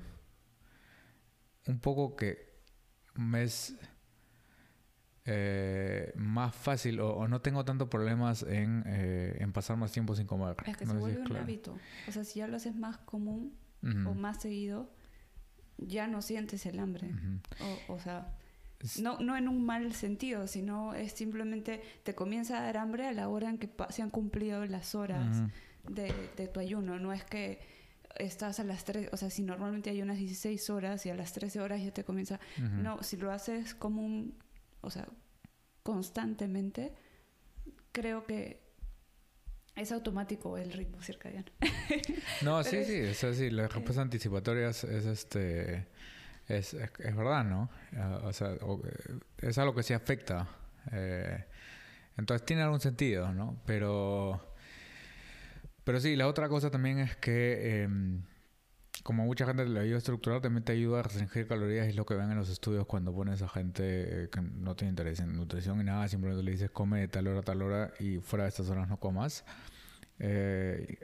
un 1.66 1.78
poco 1.78 2.16
que 2.16 2.52
me 3.14 3.44
es 3.44 3.76
eh, 5.24 6.12
más 6.16 6.54
fácil 6.54 7.00
o, 7.00 7.28
no 7.28 7.40
tengo 7.40 7.64
tantos 7.64 7.88
problemas 7.88 8.42
en, 8.42 8.82
eh, 8.86 9.36
en, 9.38 9.52
pasar 9.52 9.76
más 9.76 9.92
tiempo 9.92 10.14
sin 10.16 10.26
comer. 10.26 10.56
Es 10.66 10.76
que 10.76 10.86
se 10.86 10.92
vuelve 10.94 11.20
un 11.22 11.36
hábito. 11.36 11.76
O 12.08 12.12
sea, 12.12 12.24
si 12.24 12.40
ya 12.40 12.48
lo 12.48 12.56
haces 12.56 12.74
más 12.74 12.98
común 12.98 13.54
o 13.82 14.14
más 14.14 14.42
seguido, 14.42 14.90
ya 15.78 16.06
no 16.06 16.22
sientes 16.22 16.66
el 16.66 16.78
hambre. 16.78 17.10
o, 17.88 17.94
o, 17.94 17.98
sea, 17.98 18.36
no, 19.00 19.18
no 19.20 19.36
en 19.36 19.48
un 19.48 19.64
mal 19.64 19.92
sentido, 19.92 20.46
sino 20.46 20.94
es 20.94 21.12
simplemente 21.12 21.82
te 22.02 22.14
comienza 22.14 22.58
a 22.58 22.62
dar 22.62 22.78
hambre 22.78 23.06
a 23.06 23.12
la 23.12 23.28
hora 23.28 23.48
en 23.48 23.58
que 23.58 23.70
se 23.90 24.02
han 24.02 24.10
cumplido 24.10 24.64
las 24.66 24.94
horas 24.94 25.42
de, 25.88 26.12
de, 26.36 26.48
tu 26.48 26.58
ayuno. 26.60 26.98
No 26.98 27.12
es 27.12 27.24
que 27.24 27.60
estás 28.16 28.60
a 28.60 28.64
las 28.64 28.84
3, 28.84 29.10
o 29.12 29.16
sea, 29.16 29.30
si 29.30 29.42
normalmente 29.42 29.90
hay 29.90 30.02
unas 30.02 30.18
16 30.18 30.70
horas 30.70 31.06
y 31.06 31.10
a 31.10 31.14
las 31.14 31.32
13 31.32 31.60
horas 31.60 31.82
ya 31.82 31.92
te 31.92 32.04
comienza... 32.04 32.40
No, 32.58 33.02
si 33.02 33.16
lo 33.16 33.30
haces 33.30 33.74
como 33.74 34.02
un... 34.02 34.34
O 34.82 34.90
sea, 34.90 35.08
constantemente, 35.82 36.92
creo 37.92 38.26
que 38.26 38.60
es 39.74 39.90
automático 39.90 40.58
el 40.58 40.72
ritmo 40.72 41.02
circadiano. 41.02 41.50
no, 42.42 42.62
sí, 42.62 42.84
sí, 42.84 42.96
es 42.96 43.24
así. 43.24 43.50
Las 43.50 43.72
respuestas 43.72 44.02
anticipatorias 44.02 44.84
es 44.84 45.06
este. 45.06 45.88
Es, 46.46 46.74
es, 46.74 47.16
verdad, 47.16 47.44
¿no? 47.44 47.70
Ah, 47.96 48.20
o 48.24 48.32
sea, 48.32 48.52
eh, 48.52 48.58
es 49.38 49.56
algo 49.58 49.74
que 49.74 49.82
sí 49.82 49.94
afecta. 49.94 50.48
Eh, 50.90 51.44
entonces 52.18 52.44
tiene 52.44 52.62
algún 52.62 52.80
sentido, 52.80 53.32
¿no? 53.32 53.62
Pero. 53.64 54.54
Pero 55.84 56.00
sí, 56.00 56.16
la 56.16 56.28
otra 56.28 56.48
cosa 56.48 56.70
también 56.70 56.98
es 56.98 57.16
que. 57.16 57.82
Em, 57.82 58.22
como 59.02 59.24
mucha 59.24 59.46
gente 59.46 59.66
le 59.66 59.80
ayuda 59.80 59.96
a 59.96 59.98
estructurar, 59.98 60.40
también 60.40 60.64
te 60.64 60.72
ayuda 60.72 61.00
a 61.00 61.02
restringir 61.02 61.46
calorías. 61.46 61.88
Es 61.88 61.96
lo 61.96 62.06
que 62.06 62.14
ven 62.14 62.30
en 62.30 62.36
los 62.36 62.48
estudios 62.48 62.86
cuando 62.86 63.12
pones 63.12 63.42
a 63.42 63.48
gente 63.48 64.24
eh, 64.24 64.28
que 64.30 64.40
no 64.40 64.76
tiene 64.76 64.90
interés 64.90 65.20
en 65.20 65.36
nutrición 65.36 65.80
y 65.80 65.84
nada. 65.84 66.06
Simplemente 66.08 66.42
le 66.44 66.52
dices 66.52 66.70
come 66.70 67.00
de 67.00 67.08
tal 67.08 67.26
hora 67.26 67.40
a 67.40 67.42
tal 67.42 67.62
hora 67.62 67.92
y 67.98 68.18
fuera 68.18 68.44
de 68.44 68.50
estas 68.50 68.68
horas 68.70 68.88
no 68.88 68.98
comas. 68.98 69.44
Eh, 70.18 70.98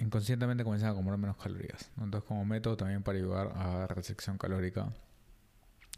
inconscientemente 0.00 0.64
comienzan 0.64 0.90
a 0.90 0.94
comer 0.94 1.18
menos 1.18 1.36
calorías. 1.36 1.90
Entonces, 1.98 2.26
como 2.26 2.44
método 2.44 2.76
también 2.76 3.02
para 3.02 3.18
ayudar 3.18 3.52
a 3.54 3.86
restricción 3.86 4.38
calórica, 4.38 4.92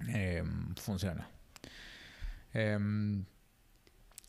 em, 0.09 0.75
funciona. 0.75 1.29
Em, 2.53 3.25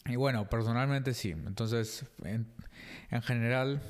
y 0.06 0.16
bueno, 0.16 0.48
personalmente 0.50 1.14
sí. 1.16 1.32
Entonces, 1.32 2.06
en, 2.24 2.48
en 3.10 3.22
general, 3.24 3.82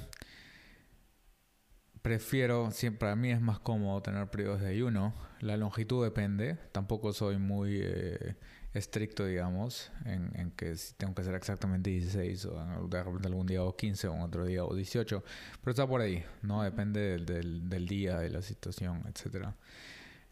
prefiero, 2.05 2.69
siempre 2.69 2.99
para 2.99 3.15
mí 3.15 3.31
es 3.31 3.41
más 3.41 3.57
cómodo 3.57 3.99
tener 4.03 4.27
periodos 4.29 4.61
de 4.61 4.67
ayuno. 4.67 5.15
La 5.39 5.57
longitud 5.57 6.03
depende, 6.03 6.53
tampoco 6.71 7.13
soy 7.13 7.39
muy 7.39 7.79
eh, 7.81 8.35
estricto, 8.75 9.25
digamos, 9.25 9.91
en, 10.05 10.51
que 10.51 10.75
si 10.75 10.93
tengo 10.93 11.15
que 11.15 11.23
hacer 11.23 11.33
exactamente 11.33 11.89
16 11.89 12.45
o 12.45 12.87
de 12.87 13.03
repente 13.03 13.27
algún 13.27 13.47
día 13.47 13.63
o 13.63 13.75
15 13.75 14.07
o 14.09 14.23
otro 14.23 14.45
día 14.45 14.63
o 14.63 14.75
18, 14.75 15.23
pero 15.61 15.71
está 15.71 15.87
por 15.87 15.99
ahí, 16.01 16.23
¿no? 16.43 16.61
Depende 16.61 17.17
del, 17.17 17.67
del, 17.67 17.87
día, 17.87 18.19
de 18.19 18.29
la 18.29 18.43
situación, 18.43 19.01
etc. 19.07 19.47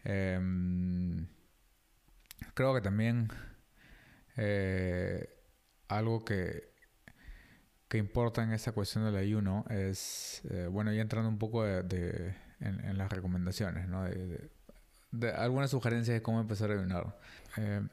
Em, 0.04 1.26
creo 2.54 2.76
que 2.76 2.82
también 2.82 3.30
eh, 4.38 5.28
algo 5.88 6.24
que 6.24 6.73
que 7.94 8.00
importa 8.00 8.42
en 8.42 8.52
esta 8.54 8.72
cuestión 8.72 9.06
del 9.06 9.16
ayuno 9.16 9.66
es, 9.70 10.42
eh, 10.50 10.66
bueno, 10.66 10.92
ya 10.92 11.04
entrando 11.04 11.30
un 11.30 11.38
poco 11.38 11.64
de, 11.64 12.34
en, 12.60 12.98
las 12.98 13.12
recomendaciones, 13.12 13.88
¿no? 13.88 14.04
De, 14.04 15.32
algunas 15.38 15.70
sugerencias 15.70 16.16
de 16.16 16.24
cómo 16.24 16.42
empezar 16.42 16.72
a 16.72 16.74
ayunar. 16.74 17.16
Eh, 17.56 17.88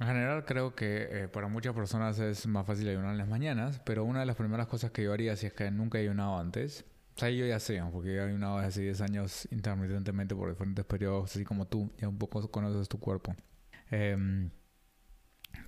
en 0.00 0.06
general 0.08 0.44
creo 0.44 0.74
que 0.74 1.06
eh, 1.08 1.28
para 1.28 1.46
muchas 1.46 1.72
personas 1.72 2.18
es 2.18 2.48
más 2.48 2.66
fácil 2.66 2.88
ayunar 2.88 3.12
en 3.12 3.18
las 3.18 3.28
mañanas, 3.28 3.80
pero 3.84 4.02
una 4.02 4.18
de 4.18 4.26
las 4.26 4.34
primeras 4.34 4.66
cosas 4.66 4.90
que 4.90 5.04
yo 5.04 5.12
haría 5.12 5.36
si 5.36 5.46
es 5.46 5.52
que 5.52 5.70
nunca 5.70 5.98
he 5.98 6.02
ayunado 6.02 6.36
antes, 6.36 6.84
o 7.14 7.20
sea, 7.20 7.30
yo 7.30 7.46
ya 7.46 7.60
sé, 7.60 7.80
porque 7.92 8.16
he 8.16 8.20
ayunado 8.20 8.58
hace 8.58 8.80
10 8.80 9.02
años 9.02 9.46
intermitentemente 9.52 10.34
por 10.34 10.48
diferentes 10.50 10.84
periodos, 10.84 11.30
así 11.30 11.44
como 11.44 11.68
tú, 11.68 11.92
ya 11.98 12.08
un 12.08 12.18
poco 12.18 12.50
conoces 12.50 12.88
tu 12.88 12.98
cuerpo. 12.98 13.36
Eh, 13.92 14.50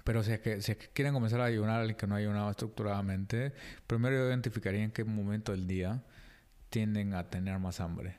pero 0.05 0.23
si 0.23 0.33
es, 0.33 0.41
que, 0.41 0.63
si 0.63 0.75
quieren 0.75 1.13
comenzar 1.13 1.41
a 1.41 1.45
ayunar 1.45 1.89
y 1.91 1.95
que 1.95 2.07
no 2.07 2.15
ayunado 2.15 2.51
estructuradamente, 2.51 3.53
primero 3.87 4.29
identificaría 4.29 4.83
en 4.83 4.91
qué 4.91 5.05
momento 5.05 5.53
del 5.53 5.67
día 5.67 6.03
tienden 6.71 7.15
a 7.15 7.29
tener 7.31 7.59
más 7.59 7.81
hambre. 7.81 8.17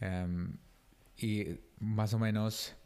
Em, 0.00 0.56
y 1.16 1.60
más 1.80 2.14
o 2.14 2.18
menos 2.18 2.76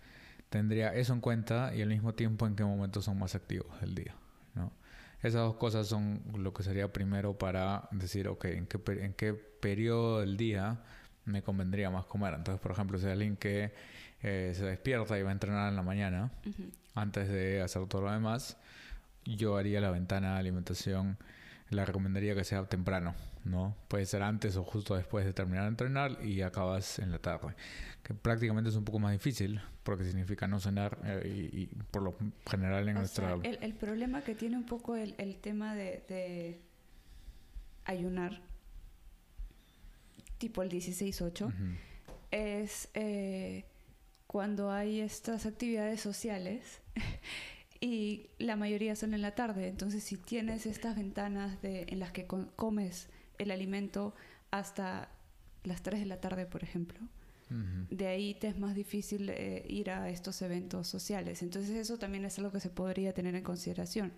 tendría 0.49 0.95
eso 0.95 1.13
en 1.13 1.21
cuenta 1.21 1.75
y 1.75 1.83
al 1.83 1.89
mismo 1.89 2.15
tiempo 2.15 2.47
en 2.47 2.57
qué 2.57 2.65
momentos 2.65 3.05
son 3.05 3.19
más 3.19 3.35
activos 3.35 3.81
del 3.81 3.95
día. 3.95 4.15
¿no? 4.55 4.73
Esas 5.19 5.43
dos 5.43 5.57
cosas 5.57 5.87
son 5.87 6.23
lo 6.37 6.53
que 6.53 6.63
sería 6.63 6.93
primero 6.93 7.39
para 7.39 7.89
decir, 7.93 8.29
ok, 8.29 8.45
¿en 8.47 8.67
qué, 8.67 8.81
en 9.03 9.15
qué 9.15 9.35
periodo 9.35 10.21
del 10.21 10.37
día 10.37 10.83
me 11.25 11.43
convendría 11.43 11.91
más 11.91 12.07
comer? 12.07 12.35
Entonces, 12.35 12.61
por 12.61 12.73
ejemplo, 12.73 12.99
si 12.99 13.07
hay 13.07 13.13
alguien 13.13 13.37
que 13.37 13.73
eh, 14.23 14.53
se 14.55 14.65
despierta 14.65 15.19
y 15.19 15.23
va 15.23 15.31
a 15.31 15.33
entrenar 15.33 15.69
en 15.69 15.77
la 15.77 15.83
mañana, 15.83 16.31
antes 16.95 17.29
de 17.29 17.61
hacer 17.61 17.87
todo 17.87 18.03
lo 18.03 18.13
demás, 18.13 18.57
yo 19.25 19.57
haría 19.57 19.81
la 19.81 19.91
ventana 19.91 20.35
de 20.35 20.41
alimentación, 20.41 21.19
la 21.71 21.85
recomendaría 21.85 22.35
que 22.35 22.45
sea 22.45 22.65
temprano, 22.67 23.15
¿no? 23.45 23.75
Puede 23.89 24.07
ser 24.07 24.23
antes 24.23 24.57
o 24.57 24.63
justo 24.63 24.95
después 24.95 25.25
de 25.25 25.33
terminar 25.33 25.65
de 25.65 25.69
entrenar 25.71 26.25
y 26.25 26.43
acabas 26.43 27.01
en 27.01 27.11
la 27.11 27.19
tarde, 27.19 27.55
que 28.03 28.15
prácticamente 28.15 28.71
es 28.71 28.77
un 28.77 28.85
poco 28.85 29.01
más 29.01 29.13
difícil 29.13 29.61
porque 29.83 30.05
significa 30.05 30.47
no 30.47 30.61
cenar 30.61 30.99
eh, 31.05 31.51
y, 31.53 31.67
por 31.91 32.03
lo 32.03 32.15
general 32.49 32.89
en 32.89 32.95
nuestra... 32.95 33.37
el, 33.43 33.75
problema 33.75 34.23
que 34.23 34.37
tiene 34.37 34.57
un 34.57 34.67
poco 34.67 34.95
el, 34.95 35.37
tema 35.41 35.75
de, 35.75 36.61
ayunar, 37.85 38.41
tipo 40.39 40.63
el 40.63 40.71
16-8, 40.71 41.53
es... 42.31 42.89
Eh, 42.95 43.65
cuando 44.33 44.71
hay 44.71 45.01
estas 45.01 45.45
actividades 45.45 46.01
sociales 46.01 46.81
y 47.83 48.31
la 48.39 48.57
mayoría 48.57 48.97
son 48.97 49.13
en 49.13 49.21
la 49.21 49.35
tarde. 49.35 49.69
Entonces, 49.69 50.03
si 50.03 50.17
tienes 50.17 50.65
estas 50.65 50.97
ventanas 50.97 51.61
de, 51.61 51.85
en 51.89 51.99
las 51.99 52.13
que 52.13 52.27
comes 52.27 53.11
el 53.37 53.51
alimento 53.51 54.15
hasta 54.51 55.11
las 55.65 55.83
3 55.83 56.01
de 56.01 56.07
la 56.07 56.19
tarde, 56.19 56.47
por 56.47 56.65
ejemplo, 56.65 56.99
de 57.91 58.07
ahí 58.07 58.33
te 58.33 58.49
es 58.49 58.59
más 58.59 58.75
difícil 58.75 59.29
eh, 59.29 59.67
ir 59.69 59.91
a 59.91 60.09
estos 60.09 60.41
eventos 60.41 60.89
sociales. 60.89 61.43
Entonces, 61.43 61.77
eso 61.77 61.99
también 61.99 62.25
es 62.25 62.39
algo 62.39 62.51
que 62.51 62.61
se 62.61 62.71
podría 62.71 63.13
tener 63.13 63.35
en 63.35 63.45
consideración. 63.45 64.15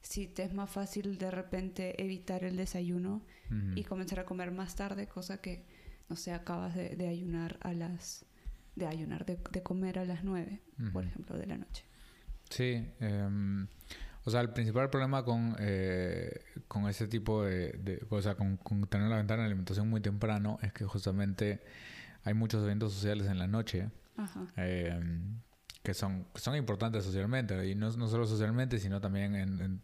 Si 0.00 0.26
te 0.26 0.42
es 0.42 0.52
más 0.52 0.68
fácil 0.68 1.16
de 1.18 1.30
repente 1.30 2.02
evitar 2.02 2.42
el 2.42 2.56
desayuno 2.56 3.22
y 3.76 3.84
comenzar 3.84 4.18
a 4.18 4.24
comer 4.24 4.50
más 4.50 4.74
tarde, 4.74 5.06
cosa 5.06 5.40
que, 5.40 5.62
no 6.08 6.16
sé, 6.16 6.32
acabas 6.32 6.74
de 6.74 7.06
ayunar 7.06 7.58
a 7.60 7.72
las 7.72 8.24
de 8.74 8.86
ayunar, 8.86 9.26
de, 9.26 9.62
comer 9.62 9.98
a 9.98 10.04
las 10.04 10.24
9, 10.24 10.60
por 10.92 11.04
ejemplo, 11.04 11.36
de 11.36 11.46
la 11.46 11.56
noche. 11.56 11.84
Sí, 12.48 12.86
em, 13.00 13.66
o 14.24 14.30
sea, 14.30 14.40
el 14.40 14.50
principal 14.50 14.88
problema 14.90 15.24
con, 15.24 15.56
eh, 15.58 16.44
con 16.68 16.88
ese 16.88 17.08
tipo 17.08 17.42
de, 17.44 17.72
de 17.72 18.04
o 18.08 18.22
sea, 18.22 18.34
con, 18.34 18.58
tener 18.88 19.08
la 19.08 19.16
ventana 19.16 19.42
de 19.42 19.46
alimentación 19.46 19.88
muy 19.88 20.00
temprano 20.00 20.58
es 20.62 20.72
que 20.72 20.84
justamente 20.84 21.62
hay 22.24 22.34
muchos 22.34 22.62
eventos 22.62 22.92
sociales 22.92 23.26
en 23.26 23.38
la 23.38 23.46
noche 23.46 23.90
em, 24.56 25.40
que 25.82 25.94
son, 25.94 26.26
son 26.36 26.54
importantes 26.54 27.04
socialmente, 27.04 27.68
y 27.68 27.74
no, 27.74 27.90
no 27.90 28.06
solo 28.06 28.26
socialmente, 28.26 28.78
sino 28.78 29.00
también 29.00 29.34
en, 29.34 29.82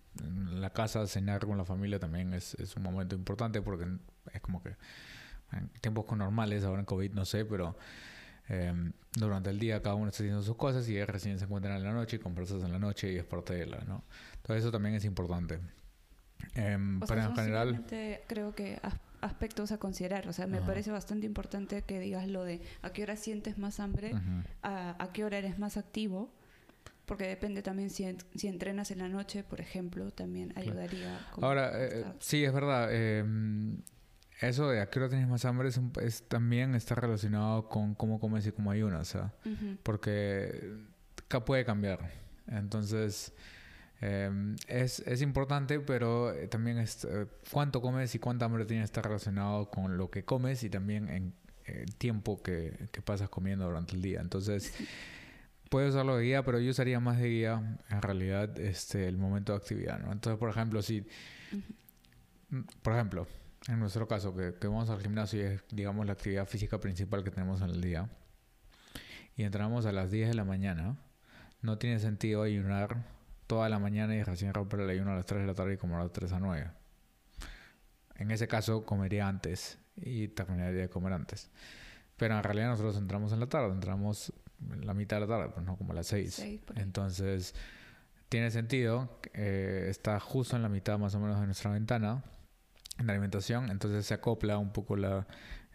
la 0.60 0.70
casa, 0.70 1.06
cenar 1.06 1.46
con 1.46 1.56
la 1.56 1.64
familia 1.64 1.98
también 1.98 2.34
es, 2.34 2.54
es 2.54 2.76
un 2.76 2.82
momento 2.82 3.14
importante 3.14 3.62
porque 3.62 3.86
es 4.32 4.40
como 4.40 4.62
que 4.62 4.76
en 5.52 5.68
tiempos 5.80 6.04
normales, 6.16 6.64
ahora 6.64 6.80
en 6.80 6.86
COVID 6.86 7.12
no 7.12 7.24
sé, 7.24 7.44
pero 7.44 7.76
em, 8.48 8.92
durante 9.12 9.50
el 9.50 9.58
día 9.58 9.82
cada 9.82 9.94
uno 9.94 10.08
está 10.08 10.22
haciendo 10.22 10.42
sus 10.42 10.56
cosas 10.56 10.88
y 10.88 11.02
recién 11.04 11.38
se 11.38 11.44
encuentran 11.44 11.76
en 11.76 11.84
la 11.84 11.92
noche 11.92 12.16
y 12.16 12.18
conversas 12.18 12.62
en 12.62 12.72
la 12.72 12.78
noche 12.78 13.12
y 13.12 13.16
es 13.16 13.24
parte 13.24 13.54
de 13.54 13.66
la, 13.66 13.78
¿no? 13.78 14.04
Entonces 14.36 14.64
eso 14.64 14.72
también 14.72 14.94
es 14.94 15.04
importante. 15.04 15.58
Em, 16.54 17.00
pero 17.00 17.22
en 17.22 17.34
general... 17.34 17.84
Creo 18.26 18.54
que 18.54 18.80
aspectos 19.20 19.72
a 19.72 19.78
considerar. 19.78 20.28
O 20.28 20.32
sea, 20.32 20.46
me 20.46 20.60
parece 20.60 20.90
bastante 20.90 21.26
importante 21.26 21.82
que 21.82 21.98
digas 21.98 22.28
lo 22.28 22.44
de 22.44 22.60
a 22.82 22.92
qué 22.92 23.02
hora 23.02 23.16
sientes 23.16 23.58
más 23.58 23.80
hambre, 23.80 24.12
a, 24.62 25.10
qué 25.12 25.24
hora 25.24 25.38
eres 25.38 25.58
más 25.58 25.76
activo, 25.76 26.30
porque 27.06 27.26
depende 27.26 27.62
también 27.62 27.90
si, 27.90 28.06
si 28.34 28.48
entrenas 28.48 28.90
en 28.90 28.98
la 28.98 29.08
noche, 29.08 29.42
por 29.42 29.60
ejemplo, 29.60 30.10
también 30.10 30.52
ayudaría. 30.56 31.26
Ahora, 31.40 31.72
eh, 31.74 32.04
sí, 32.20 32.44
es 32.44 32.52
verdad. 32.52 32.92
Em, 32.92 33.78
eso 34.40 34.68
de 34.68 34.80
a 34.80 34.88
qué 34.88 35.00
hora 35.00 35.08
tienes 35.08 35.28
más 35.28 35.44
hambre 35.44 35.68
es, 35.68 36.22
también 36.28 36.74
está 36.74 36.94
relacionado 36.94 37.68
con 37.68 37.94
cómo 37.94 38.20
comes 38.20 38.46
y 38.46 38.52
cómo 38.52 38.70
ayunas, 38.70 39.08
¿sabes? 39.08 39.32
Porque 39.82 40.76
puede 41.44 41.64
cambiar. 41.64 42.10
Entonces, 42.46 43.32
em, 44.00 44.56
es, 44.68 45.00
es, 45.00 45.22
importante, 45.22 45.80
pero 45.80 46.32
eh, 46.32 46.48
también 46.48 46.78
es, 46.78 47.04
eh, 47.04 47.26
cuánto 47.50 47.82
comes 47.82 48.14
y 48.14 48.18
cuánta 48.18 48.46
hambre 48.46 48.64
tienes 48.64 48.84
está 48.84 49.02
relacionado 49.02 49.70
con 49.70 49.96
lo 49.96 50.10
que 50.10 50.24
comes 50.24 50.62
y 50.62 50.70
también 50.70 51.08
en 51.08 51.34
el 51.66 51.94
tiempo 51.96 52.42
que, 52.42 52.88
que 52.92 53.02
pasas 53.02 53.28
comiendo 53.28 53.66
durante 53.66 53.96
el 53.96 54.02
día. 54.02 54.20
Entonces, 54.20 54.72
puedes 55.68 55.90
usarlo 55.90 56.16
de 56.16 56.24
guía, 56.24 56.44
pero 56.44 56.60
yo 56.60 56.70
usaría 56.70 57.00
más 57.00 57.18
de 57.18 57.28
guía 57.28 57.78
en 57.90 58.02
realidad 58.02 58.58
este, 58.58 59.08
el 59.08 59.18
momento 59.18 59.52
de 59.52 59.58
actividad, 59.58 59.98
¿no? 59.98 60.12
Entonces, 60.12 60.38
por 60.38 60.50
ejemplo, 60.50 60.80
si... 60.80 61.04
Por 62.80 62.94
ejemplo, 62.94 63.26
en 63.68 63.78
nuestro 63.78 64.08
caso, 64.08 64.34
que, 64.34 64.66
vamos 64.66 64.88
al 64.88 65.00
gimnasio 65.00 65.40
y 65.40 65.42
es, 65.42 65.64
digamos, 65.70 66.06
la 66.06 66.14
actividad 66.14 66.46
física 66.46 66.80
principal 66.80 67.22
que 67.22 67.30
tenemos 67.30 67.60
en 67.60 67.68
el 67.68 67.82
día, 67.82 68.08
y 69.36 69.44
entramos 69.44 69.84
a 69.84 69.92
las 69.92 70.10
10 70.10 70.30
de 70.30 70.34
la 70.34 70.44
mañana, 70.44 70.96
no 71.60 71.76
tiene 71.76 72.00
sentido 72.00 72.42
ayunar 72.42 73.04
toda 73.46 73.68
la 73.68 73.78
mañana 73.78 74.16
y 74.16 74.22
recién 74.22 74.54
romper 74.54 74.80
el 74.80 74.90
ayuno 74.90 75.12
a 75.12 75.16
las 75.16 75.26
3 75.26 75.42
de 75.42 75.46
la 75.46 75.54
tarde 75.54 75.74
y 75.74 75.76
comer 75.76 75.98
a 75.98 76.04
las 76.04 76.12
3 76.12 76.32
a 76.32 76.40
9. 76.40 76.70
En 78.16 78.30
ese 78.30 78.48
caso, 78.48 78.84
comería 78.86 79.28
antes 79.28 79.78
y 79.96 80.28
terminaría 80.28 80.80
de 80.80 80.88
comer 80.88 81.12
antes. 81.12 81.50
Pero 82.16 82.36
en 82.36 82.42
realidad 82.42 82.68
nosotros 82.68 82.96
entramos 82.96 83.32
en 83.32 83.40
la 83.40 83.48
tarde, 83.48 83.70
entramos 83.70 84.32
la 84.80 84.94
mitad 84.94 85.16
de 85.16 85.20
la 85.20 85.26
tarde, 85.26 85.50
pues 85.50 85.64
no 85.64 85.76
como 85.76 85.92
a 85.92 85.96
las 85.96 86.06
6. 86.06 86.42
Entonces, 86.76 87.54
tiene 88.30 88.50
sentido, 88.50 89.20
eh, 89.34 89.86
está 89.90 90.18
justo 90.20 90.56
en 90.56 90.62
la 90.62 90.68
mitad 90.68 90.98
más 90.98 91.14
o 91.14 91.20
menos 91.20 91.38
de 91.38 91.46
nuestra 91.46 91.70
ventana 91.70 92.24
en 92.98 93.06
la 93.06 93.12
alimentación, 93.12 93.70
entonces 93.70 94.06
se 94.06 94.14
acopla 94.14 94.58
un 94.58 94.72
poco 94.72 94.96
la 94.96 95.26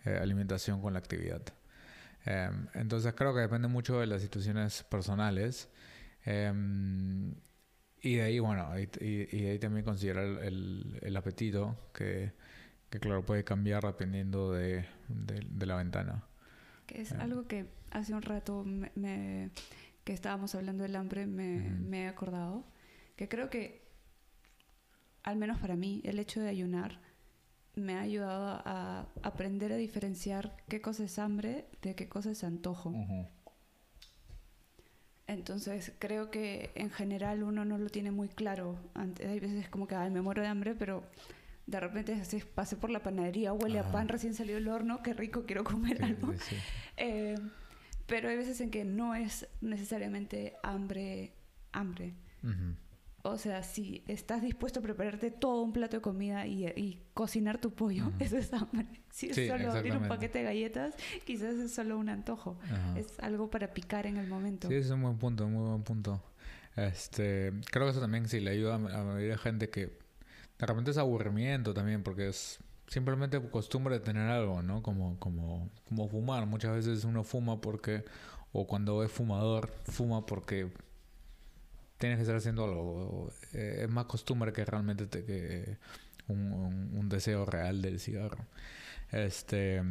eh, 0.06 0.18
alimentación 0.22 0.82
con 0.82 0.94
la 0.94 1.00
actividad. 1.00 1.42
Em, 2.26 2.68
entonces 2.74 3.14
creo 3.16 3.34
que 3.34 3.42
depende 3.42 3.68
mucho 3.68 4.00
de 4.00 4.08
las 4.08 4.22
situaciones 4.22 4.84
personales. 4.84 5.70
Em, 6.26 7.34
y 8.02 8.16
de 8.16 8.22
ahí, 8.22 8.40
bueno, 8.40 8.70
y, 8.78 8.86
de 8.86 9.52
ahí 9.52 9.60
también 9.60 9.86
considerar 9.86 10.26
el, 10.44 11.00
el, 11.02 11.18
apetito, 11.18 11.90
que, 11.94 12.34
que, 12.90 13.00
claro 13.00 13.26
puede 13.26 13.44
cambiar 13.46 13.84
dependiendo 13.84 14.52
de, 14.52 14.86
de, 15.08 15.66
la 15.66 15.78
ventana. 15.78 16.24
Que 16.86 17.02
es 17.02 17.12
em. 17.12 17.22
algo 17.22 17.48
que 17.48 17.66
hace 17.92 18.14
un 18.14 18.22
rato 18.22 18.66
me, 18.66 19.52
que 20.04 20.14
estábamos 20.14 20.54
hablando 20.56 20.84
del 20.84 20.96
hambre 20.98 21.26
me, 21.26 21.70
me 21.70 22.04
he 22.04 22.08
acordado. 22.08 22.66
Que 23.16 23.30
creo 23.30 23.50
que, 23.50 23.88
al 25.24 25.38
menos 25.38 25.60
para 25.60 25.78
mí, 25.78 26.02
el 26.04 26.20
hecho 26.20 26.42
de 26.42 26.50
ayunar 26.50 27.00
me 27.76 27.96
ha 27.96 28.02
ayudado 28.02 28.62
a 28.66 29.08
aprender 29.24 29.72
a 29.72 29.78
diferenciar 29.78 30.56
qué 30.68 30.82
cosa 30.82 31.04
es 31.04 31.18
hambre 31.20 31.66
de 31.82 31.96
qué 31.96 32.08
cosa 32.08 32.32
es 32.32 32.44
antojo. 32.44 32.94
Entonces 35.28 35.94
creo 36.00 36.30
que 36.30 36.72
en 36.76 36.90
general 36.90 37.44
uno 37.44 37.66
no 37.66 37.78
lo 37.78 37.90
tiene 37.90 38.12
muy 38.12 38.28
claro. 38.30 38.78
Hay 38.94 39.40
veces 39.40 39.70
como 39.70 39.88
que 39.88 39.96
me 39.96 40.22
muero 40.22 40.42
de 40.42 40.48
hambre, 40.48 40.76
pero 40.76 41.04
de 41.66 41.80
repente 41.80 42.14
así, 42.14 42.42
pasé 42.54 42.76
por 42.76 42.90
la 42.90 43.02
panadería, 43.02 43.54
huele 43.54 43.80
a 43.80 43.92
pan 43.92 44.10
recién 44.10 44.34
salido 44.34 44.56
del 44.56 44.68
horno, 44.68 45.02
qué 45.02 45.14
rico, 45.14 45.46
quiero 45.46 45.64
comer 45.64 46.04
algo. 46.04 46.34
Eh, 46.98 47.36
pero 48.06 48.30
hay 48.30 48.38
veces 48.38 48.62
en 48.62 48.70
que 48.70 48.86
no 48.86 49.16
es 49.16 49.48
necesariamente 49.62 50.54
hambre, 50.62 51.34
hambre. 51.72 52.14
O 53.26 53.38
sea, 53.38 53.64
si 53.64 54.04
estás 54.06 54.42
dispuesto 54.42 54.82
a 54.82 54.84
prepararte 54.84 55.32
todo 55.32 55.62
un 55.62 55.72
plato 55.72 55.96
de 55.96 56.02
comida 56.02 56.46
y, 56.46 57.02
cocinar 57.14 57.58
tu 57.58 57.72
pollo, 57.72 58.12
eso 58.20 58.38
es 58.38 58.52
hambre. 58.54 58.86
Si 59.14 59.30
es 59.30 59.48
solo 59.48 59.72
abrir 59.72 59.96
un 59.96 60.08
paquete 60.08 60.40
de 60.40 60.46
galletas, 60.46 60.96
quizás 61.24 61.54
es 61.56 61.72
solo 61.72 62.00
un 62.00 62.10
antojo. 62.10 62.58
Es 62.98 63.20
algo 63.20 63.50
para 63.50 63.72
picar 63.72 64.08
en 64.08 64.18
el 64.18 64.28
momento. 64.28 64.68
Sí, 64.68 64.74
es 64.74 64.90
un 64.90 65.04
buen 65.04 65.18
punto, 65.18 65.48
muy 65.48 65.70
buen 65.70 65.84
punto. 65.84 66.22
Este, 66.76 67.54
creo 67.72 67.86
que 67.86 67.92
eso 67.92 68.02
también 68.02 68.28
sí 68.28 68.40
le 68.40 68.52
ayuda 68.52 68.76
a, 68.76 68.80
la 68.80 69.04
mayoría 69.04 69.34
de 69.34 69.38
gente 69.38 69.70
que 69.70 70.00
de 70.58 70.66
repente 70.66 70.92
es 70.92 70.98
aburrimiento 70.98 71.76
también, 71.76 72.02
porque 72.02 72.28
es 72.28 72.60
simplemente 72.88 73.40
costumbre 73.50 74.00
de 74.00 74.02
tener 74.02 74.30
algo, 74.30 74.64
¿no? 74.64 74.82
Como, 74.82 75.20
como, 75.20 75.70
como 75.88 76.10
fumar. 76.10 76.46
Muchas 76.48 76.76
veces 76.76 77.06
uno 77.06 77.24
fuma 77.24 77.62
porque, 77.62 78.04
o 78.52 78.68
cuando 78.68 79.04
es 79.04 79.12
fumador, 79.12 79.72
fuma 79.86 80.26
porque 80.26 80.72
tienes 82.04 82.18
que 82.18 82.24
estar 82.24 82.36
haciendo 82.36 82.66
algo. 82.66 83.32
Eh, 83.54 83.84
es 83.84 83.90
más 83.90 84.08
costumbre 84.08 84.52
que 84.52 84.66
realmente 84.66 85.08
te, 85.08 85.24
que 85.24 85.78
un, 86.28 86.92
un, 86.94 87.08
deseo 87.08 87.46
real 87.46 87.82
del 87.82 87.98
cigarro. 87.98 88.46
Este, 89.10 89.82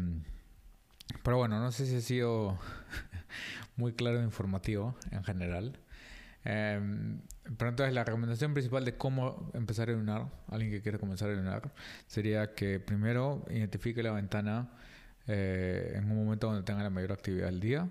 pero 1.22 1.38
bueno, 1.38 1.58
no 1.58 1.72
sé 1.72 1.86
si 1.86 1.96
ha 1.96 2.00
sido 2.02 2.58
muy 3.76 3.94
claro 3.94 4.20
e 4.20 4.24
informativo 4.24 4.94
en 5.10 5.24
general. 5.24 5.78
Eh, 6.44 6.78
pero 7.56 7.70
entonces 7.70 7.94
la 7.94 8.04
recomendación 8.04 8.52
principal 8.52 8.84
de 8.84 8.94
cómo 8.98 9.50
empezar 9.54 9.88
a 9.88 9.92
ayunar, 9.92 10.26
alguien 10.48 10.70
que 10.70 10.82
quiere 10.82 10.98
comenzar 10.98 11.30
a 11.30 11.32
ayunar, 11.32 11.72
sería 12.08 12.54
que 12.54 12.78
primero 12.78 13.42
identifique 13.48 14.02
la 14.02 14.12
ventana 14.12 14.68
eh, 15.28 15.94
en 15.94 16.10
un 16.10 16.24
momento 16.26 16.48
donde 16.48 16.62
tenga 16.62 16.82
la 16.82 16.90
mayor 16.90 17.12
actividad 17.12 17.46
del 17.46 17.60
día. 17.60 17.88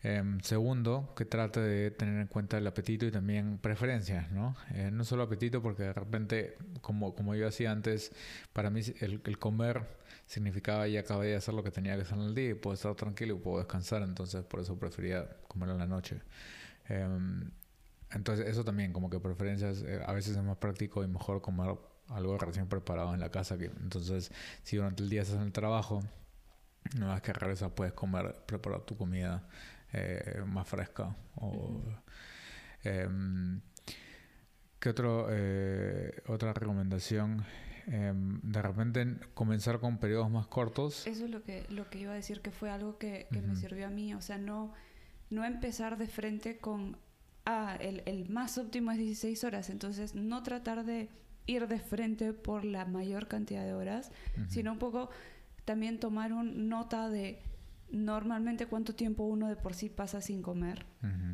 Em, 0.00 0.38
segundo, 0.40 1.12
que 1.16 1.24
trate 1.24 1.58
de 1.58 1.90
tener 1.90 2.20
en 2.20 2.28
cuenta 2.28 2.56
el 2.58 2.66
apetito 2.68 3.04
y 3.04 3.10
también 3.10 3.58
preferencias, 3.58 4.30
¿no? 4.30 4.54
Eh, 4.70 4.90
no 4.92 5.04
solo 5.04 5.24
apetito, 5.24 5.60
porque 5.60 5.82
de 5.84 5.92
repente, 5.92 6.56
como, 6.80 7.16
como 7.16 7.34
yo 7.34 7.48
hacía 7.48 7.72
antes, 7.72 8.12
para 8.52 8.70
mí 8.70 8.80
el, 9.00 9.38
comer 9.38 9.82
significaba 10.26 10.86
ya 10.86 11.00
acabé 11.00 11.28
de 11.28 11.36
hacer 11.36 11.54
lo 11.54 11.64
que 11.64 11.72
tenía 11.72 11.96
que 11.96 12.02
hacer 12.02 12.16
en 12.16 12.24
el 12.24 12.34
día 12.34 12.50
y 12.50 12.54
puedo 12.54 12.74
estar 12.74 12.94
tranquilo 12.94 13.34
y 13.34 13.38
puedo 13.38 13.58
descansar, 13.58 14.02
entonces 14.02 14.44
por 14.44 14.60
eso 14.60 14.78
prefería 14.78 15.28
comer 15.48 15.70
en 15.70 15.78
la 15.78 15.86
noche. 15.86 16.22
Em, 16.88 17.50
entonces 18.12 18.46
eso 18.46 18.64
también, 18.64 18.92
como 18.92 19.10
que 19.10 19.18
preferencias, 19.18 19.82
eh, 19.82 20.00
a 20.06 20.12
veces 20.12 20.36
es 20.36 20.42
más 20.44 20.58
práctico 20.58 21.02
y 21.02 21.08
mejor 21.08 21.42
comer 21.42 21.76
algo 22.08 22.38
recién 22.38 22.68
preparado 22.68 23.14
en 23.14 23.20
la 23.20 23.30
casa. 23.30 23.58
Que, 23.58 23.66
entonces, 23.66 24.30
si 24.62 24.76
durante 24.76 25.02
el 25.02 25.10
día 25.10 25.22
estás 25.22 25.38
en 25.38 25.42
el 25.42 25.52
trabajo, 25.52 26.02
no 26.98 27.14
es 27.14 27.22
que 27.22 27.32
regresas, 27.32 27.72
puedes 27.72 27.92
comer, 27.94 28.34
preparar 28.46 28.82
tu 28.82 28.96
comida 28.96 29.46
eh, 29.92 30.42
más 30.46 30.68
fresca. 30.68 31.16
O, 31.36 31.82
em, 32.84 33.60
¿Qué 34.78 34.90
otro, 34.90 35.26
eh, 35.30 36.22
otra 36.28 36.52
recomendación? 36.52 37.44
Em, 37.86 38.40
de 38.42 38.62
repente 38.62 39.16
comenzar 39.34 39.80
con 39.80 39.98
periodos 39.98 40.30
más 40.30 40.46
cortos. 40.46 41.06
Eso 41.06 41.24
es 41.24 41.30
lo 41.30 41.42
que, 41.42 41.66
lo 41.70 41.88
que 41.90 41.98
iba 42.00 42.12
a 42.12 42.16
decir, 42.16 42.40
que 42.42 42.50
fue 42.50 42.70
algo 42.70 42.98
que, 42.98 43.26
que 43.32 43.40
me 43.40 43.56
sirvió 43.56 43.86
a 43.86 43.90
mí. 43.90 44.14
O 44.14 44.20
sea, 44.20 44.38
no, 44.38 44.72
no 45.30 45.44
empezar 45.44 45.96
de 45.96 46.06
frente 46.06 46.58
con, 46.58 46.96
ah, 47.46 47.76
el, 47.80 48.02
el 48.06 48.28
más 48.28 48.58
óptimo 48.58 48.92
es 48.92 48.98
16 48.98 49.42
horas. 49.44 49.70
Entonces, 49.70 50.14
no 50.14 50.42
tratar 50.42 50.84
de 50.84 51.08
ir 51.46 51.66
de 51.66 51.80
frente 51.80 52.32
por 52.34 52.64
la 52.64 52.84
mayor 52.84 53.26
cantidad 53.26 53.64
de 53.64 53.72
horas, 53.72 54.12
sino 54.48 54.70
un 54.70 54.78
poco 54.78 55.08
también 55.64 55.98
tomar 55.98 56.32
un 56.32 56.68
nota 56.68 57.08
de 57.08 57.42
normalmente 57.90 58.66
cuánto 58.66 58.94
tiempo 58.94 59.24
uno 59.24 59.48
de 59.48 59.56
por 59.56 59.74
sí 59.74 59.88
pasa 59.88 60.20
sin 60.20 60.42
comer 60.42 60.86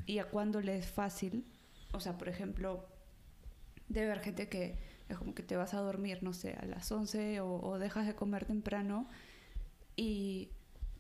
y 0.06 0.18
a 0.18 0.28
cuándo 0.28 0.60
le 0.60 0.76
es 0.78 0.86
fácil. 0.86 1.44
O 1.92 2.00
sea, 2.00 2.18
por 2.18 2.28
ejemplo, 2.28 2.88
debe 3.88 4.06
haber 4.06 4.20
gente 4.20 4.48
que 4.48 4.78
es 5.08 5.18
como 5.18 5.34
que 5.34 5.42
te 5.42 5.56
vas 5.56 5.74
a 5.74 5.80
dormir, 5.80 6.22
no 6.22 6.32
sé, 6.32 6.54
a 6.54 6.64
las 6.64 6.90
11 6.90 7.40
o, 7.40 7.78
dejas 7.78 8.06
de 8.06 8.14
comer 8.14 8.44
temprano 8.46 9.08
y 9.96 10.50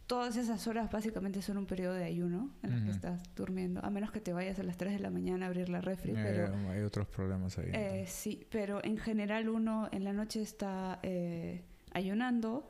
todas 0.06 0.36
esas 0.36 0.66
horas 0.66 0.90
básicamente 0.90 1.40
son 1.40 1.56
un 1.56 1.66
periodo 1.66 1.94
de 1.94 2.04
ayuno 2.04 2.50
en 2.62 2.72
el 2.72 2.84
que 2.84 2.90
estás 2.90 3.22
durmiendo, 3.34 3.82
a 3.82 3.90
menos 3.90 4.12
que 4.12 4.20
te 4.20 4.32
vayas 4.32 4.58
a 4.58 4.62
las 4.62 4.76
3 4.76 4.92
de 4.92 4.98
la 4.98 5.10
mañana 5.10 5.46
a 5.46 5.48
abrir 5.48 5.68
la 5.68 5.80
refri. 5.80 6.12
Eh, 6.12 6.14
pero, 6.22 6.70
hay 6.70 6.82
otros 6.82 7.06
problemas 7.06 7.58
ahí. 7.58 7.70
Eh, 7.72 8.04
sí, 8.06 8.46
pero 8.50 8.84
en 8.84 8.98
general 8.98 9.48
uno 9.48 9.88
en 9.90 10.04
la 10.04 10.12
noche 10.12 10.42
está 10.42 11.00
eh, 11.02 11.64
ayunando 11.92 12.68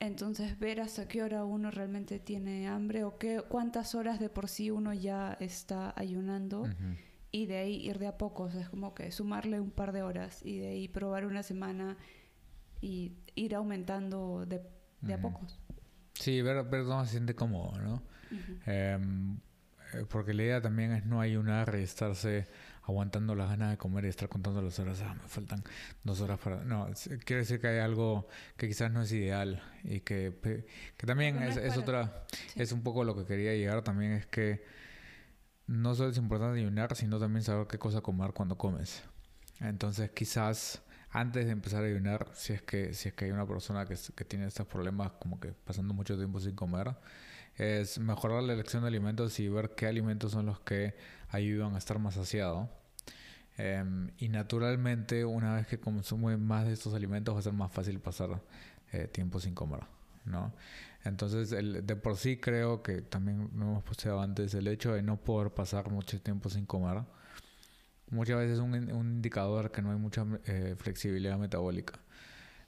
entonces 0.00 0.58
ver 0.58 0.80
hasta 0.80 1.08
qué 1.08 1.22
hora 1.22 1.44
uno 1.44 1.70
realmente 1.70 2.18
tiene 2.18 2.68
hambre 2.68 3.04
o 3.04 3.18
qué, 3.18 3.42
cuántas 3.48 3.94
horas 3.94 4.20
de 4.20 4.28
por 4.28 4.48
sí 4.48 4.70
uno 4.70 4.92
ya 4.92 5.36
está 5.40 5.94
ayunando 5.96 6.68
y 7.30 7.46
de 7.46 7.58
ahí 7.58 7.76
ir 7.86 7.98
de 7.98 8.06
a 8.06 8.18
pocos, 8.18 8.54
es 8.54 8.68
como 8.68 8.94
que 8.94 9.10
sumarle 9.10 9.60
un 9.60 9.70
par 9.70 9.92
de 9.92 10.02
horas 10.02 10.40
y 10.44 10.58
de 10.58 10.68
ahí 10.68 10.88
probar 10.88 11.26
una 11.26 11.42
semana 11.42 11.96
y 12.80 13.12
ir 13.34 13.54
aumentando 13.54 14.44
de, 14.46 14.62
de 15.00 15.14
a 15.14 15.20
pocos. 15.20 15.58
Sí, 16.14 16.40
ver, 16.42 16.64
ver 16.64 16.84
cómo 16.84 17.04
se 17.04 17.12
siente 17.12 17.34
cómodo, 17.34 17.78
¿no? 17.78 18.02
Em, 18.66 19.38
eh, 19.94 20.04
porque 20.08 20.34
la 20.34 20.42
idea 20.42 20.60
también 20.60 20.92
es 20.92 21.04
no 21.04 21.20
ayunar 21.20 21.74
y 21.78 21.82
estarse 21.82 22.46
aguantando 22.86 23.34
las 23.34 23.48
ganas 23.48 23.70
de 23.70 23.76
comer 23.76 24.04
y 24.04 24.08
estar 24.08 24.28
contando 24.28 24.62
las 24.62 24.78
horas. 24.78 25.02
Ah, 25.02 25.14
me 25.14 25.28
faltan 25.28 25.62
dos 26.04 26.20
horas 26.20 26.38
para... 26.38 26.64
No, 26.64 26.88
quiere 27.24 27.40
decir 27.42 27.60
que 27.60 27.66
hay 27.66 27.78
algo 27.80 28.28
que 28.56 28.68
quizás 28.68 28.92
no 28.92 29.02
es 29.02 29.12
ideal 29.12 29.62
y 29.82 30.00
que, 30.00 30.32
que 30.96 31.06
también 31.06 31.42
es, 31.42 31.56
es, 31.56 31.76
otra... 31.76 32.24
Es 32.54 32.72
un 32.72 32.82
poco 32.82 33.02
lo 33.04 33.16
que 33.16 33.24
quería 33.24 33.54
llegar 33.54 33.82
también 33.82 34.12
es 34.12 34.26
que 34.26 34.64
no 35.66 35.94
solo 35.96 36.10
es 36.10 36.16
importante 36.16 36.60
ayunar, 36.60 36.94
sino 36.94 37.18
también 37.18 37.42
saber 37.42 37.66
qué 37.66 37.78
cosa 37.78 38.00
comer 38.00 38.32
cuando 38.32 38.56
comes. 38.56 39.02
Entonces 39.60 40.10
quizás 40.12 40.80
antes 41.10 41.46
de 41.46 41.52
empezar 41.52 41.82
a 41.82 41.86
ayunar, 41.86 42.28
si 42.34 42.52
es 42.52 42.62
que, 42.62 42.94
si 42.94 43.08
es 43.08 43.14
que 43.14 43.24
hay 43.24 43.30
una 43.32 43.46
persona 43.46 43.84
que, 43.84 43.96
que 44.14 44.24
tiene 44.24 44.46
estos 44.46 44.66
problemas 44.66 45.12
como 45.18 45.40
que 45.40 45.48
pasando 45.48 45.92
mucho 45.92 46.16
tiempo 46.16 46.38
sin 46.38 46.54
comer, 46.54 46.94
es 47.56 47.98
mejorar 47.98 48.42
la 48.42 48.52
elección 48.52 48.82
de 48.82 48.88
alimentos 48.88 49.38
y 49.40 49.48
ver 49.48 49.70
qué 49.74 49.86
alimentos 49.86 50.32
son 50.32 50.46
los 50.46 50.60
que 50.60 50.94
ayudan 51.30 51.74
a 51.74 51.78
estar 51.78 51.98
más 51.98 52.14
saciado. 52.14 52.70
Em, 53.58 54.10
y 54.18 54.28
naturalmente, 54.28 55.24
una 55.24 55.54
vez 55.54 55.66
que 55.66 55.80
consume 55.80 56.36
más 56.36 56.66
de 56.66 56.72
estos 56.72 56.94
alimentos, 56.94 57.34
va 57.34 57.40
a 57.40 57.42
ser 57.42 57.54
más 57.54 57.72
fácil 57.72 58.00
pasar 58.00 58.42
eh, 58.92 59.08
tiempo 59.08 59.40
sin 59.40 59.54
comer, 59.54 59.80
¿no? 60.24 60.52
Entonces, 61.04 61.50
de 61.50 61.96
por 61.96 62.16
sí 62.16 62.38
creo 62.38 62.82
que 62.82 63.00
también 63.00 63.50
lo 63.54 63.64
hemos 63.64 63.84
posteado 63.84 64.20
antes, 64.20 64.54
el 64.54 64.66
hecho 64.68 64.92
de 64.92 65.02
no 65.02 65.18
poder 65.18 65.52
pasar 65.52 65.90
mucho 65.90 66.20
tiempo 66.20 66.50
sin 66.50 66.66
comer, 66.66 67.04
muchas 68.10 68.38
veces 68.38 68.54
es 68.54 68.58
un, 68.60 68.74
un 68.74 69.06
indicador 69.14 69.70
que 69.70 69.82
no 69.82 69.92
hay 69.92 69.98
mucha 69.98 70.26
eh, 70.46 70.74
flexibilidad 70.78 71.38
metabólica. 71.38 72.00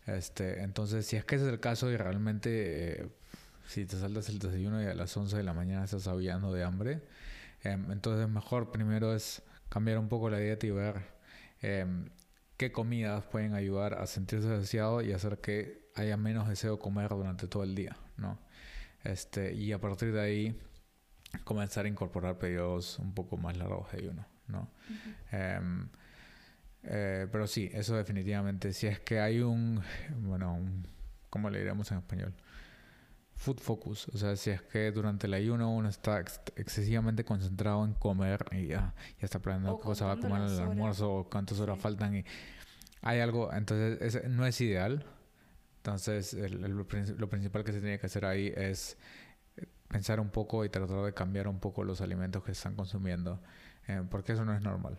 Este, 0.07 0.63
entonces, 0.63 1.07
si 1.07 1.17
es 1.17 1.25
que 1.25 1.37
ese 1.37 1.47
es 1.47 1.53
el 1.53 1.61
caso 1.61 1.91
y 1.91 1.97
realmente 1.97 3.03
eh, 3.03 3.09
si 3.69 3.85
te 3.85 3.99
saltas 3.99 4.31
el 4.31 4.39
desayuno 4.39 4.83
y 4.83 4.87
a 4.87 4.95
las 4.95 5.15
11 5.15 5.37
de 5.37 5.43
la 5.43 5.53
mañana 5.53 5.85
estás 5.85 6.07
aullando 6.09 6.53
de 6.53 6.65
hambre, 6.65 7.03
em, 7.63 7.93
entonces 7.93 8.29
mejor 8.29 8.71
primero 8.71 9.15
es 9.15 9.43
cambiar 9.69 9.99
un 9.99 10.09
poco 10.09 10.31
la 10.31 10.39
dieta 10.39 10.67
y 10.67 10.71
ver 10.71 10.97
em, 11.61 12.09
qué 12.57 12.73
comidas 12.73 13.25
pueden 13.27 13.55
ayudar 13.55 13.95
a 13.95 14.07
sentirse 14.07 14.49
saciado 14.49 15.03
y 15.03 15.13
hacer 15.13 15.39
que 15.41 15.91
haya 15.95 16.17
menos 16.17 16.49
deseo 16.49 16.77
de 16.77 16.79
comer 16.79 17.11
durante 17.11 17.47
todo 17.47 17.63
el 17.63 17.75
día, 17.75 17.97
¿no? 18.17 18.39
Este, 19.05 19.53
y 19.55 19.73
a 19.73 19.81
partir 19.81 20.13
de 20.13 20.21
ahí 20.21 20.61
comenzar 21.45 21.85
a 21.85 21.89
incorporar 21.89 22.39
periodos 22.39 22.99
un 22.99 23.13
poco 23.15 23.37
más 23.37 23.57
largos 23.59 23.93
de 23.93 23.99
ayuno, 23.99 24.27
¿no? 24.47 24.71
Em, 25.31 25.89
eh, 26.85 27.27
pero 27.31 27.47
sí, 27.47 27.71
eso 27.75 27.97
definitivamente, 27.97 28.73
si 28.73 28.87
es 28.87 29.01
que 29.01 29.21
hay 29.21 29.41
un, 29.41 29.83
bueno, 30.23 30.55
un, 30.55 30.87
¿cómo 31.29 31.51
le 31.51 31.59
diríamos 31.59 31.91
en 31.93 31.99
español? 31.99 32.35
Food 33.39 33.61
focus. 33.61 34.09
O 34.09 34.19
sea, 34.19 34.37
si 34.37 34.51
es 34.51 34.61
que 34.63 34.91
durante 34.91 35.27
el 35.29 35.35
ayuno 35.35 35.71
uno 35.71 35.89
está 35.89 36.21
excesivamente 36.57 37.25
concentrado 37.25 37.85
en 37.85 37.95
comer 37.95 38.45
y 38.51 38.67
ya, 38.67 38.95
ya 39.19 39.25
está 39.25 39.39
planeando 39.39 39.79
qué 39.79 39.85
cosa 39.85 40.07
va 40.07 40.13
a 40.13 40.17
comer 40.17 40.43
en 40.43 40.49
el 40.49 40.61
almuerzo 40.61 41.13
o 41.13 41.31
cuántas 41.31 41.61
horas 41.61 41.79
faltan 41.79 42.17
y 42.17 42.25
hay 43.01 43.21
algo, 43.21 43.53
entonces 43.53 44.29
no 44.29 44.45
es 44.45 44.61
ideal. 44.61 45.07
Entonces 45.77 46.35
lo 46.35 47.29
principal 47.29 47.65
que 47.65 47.73
se 47.73 47.81
tiene 47.81 47.99
que 47.99 48.07
hacer 48.07 48.27
ahí 48.27 48.53
es 48.55 48.99
eh, 49.57 49.67
pensar 49.87 50.19
un 50.21 50.31
poco 50.31 50.65
y 50.65 50.69
tratar 50.69 51.03
de 51.05 51.15
cambiar 51.15 51.47
un 51.47 51.61
poco 51.61 51.85
los 51.85 52.01
alimentos 52.01 52.43
que 52.43 52.53
están 52.53 52.75
consumiendo, 52.75 53.41
eh, 53.87 54.03
porque 54.11 54.33
eso 54.33 54.45
no 54.45 54.55
es 54.55 54.61
normal. 54.61 54.99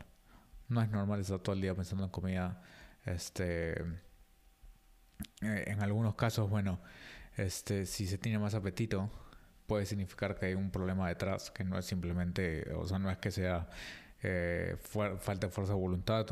No 0.70 0.82
es 0.82 0.90
normal 0.90 1.20
estar 1.20 1.40
todo 1.40 1.54
el 1.56 1.62
día 1.62 1.76
pensando 1.76 2.06
en 2.06 2.10
comida. 2.10 2.62
Este, 3.06 3.74
eh, 5.42 5.64
en 5.68 5.84
algunos 5.84 6.16
casos, 6.16 6.50
bueno, 6.50 6.80
este, 7.40 7.86
si 7.86 8.06
se 8.08 8.18
tiene 8.18 8.40
más 8.40 8.54
apetito, 8.54 9.10
puede 9.68 9.86
significar 9.86 10.36
que 10.36 10.48
hay 10.48 10.56
un 10.56 10.72
problema 10.72 11.08
detrás, 11.08 11.52
que 11.52 11.64
no 11.64 11.78
es 11.78 11.86
simplemente, 11.86 12.74
o 12.74 12.86
sea, 12.86 13.00
no 13.00 13.10
es 13.10 13.18
que 13.18 13.32
sea 13.32 13.70
eh, 14.24 14.76
falta 14.82 15.48
de 15.48 15.50
fuerza 15.52 15.74
de 15.74 15.80
voluntad, 15.80 16.26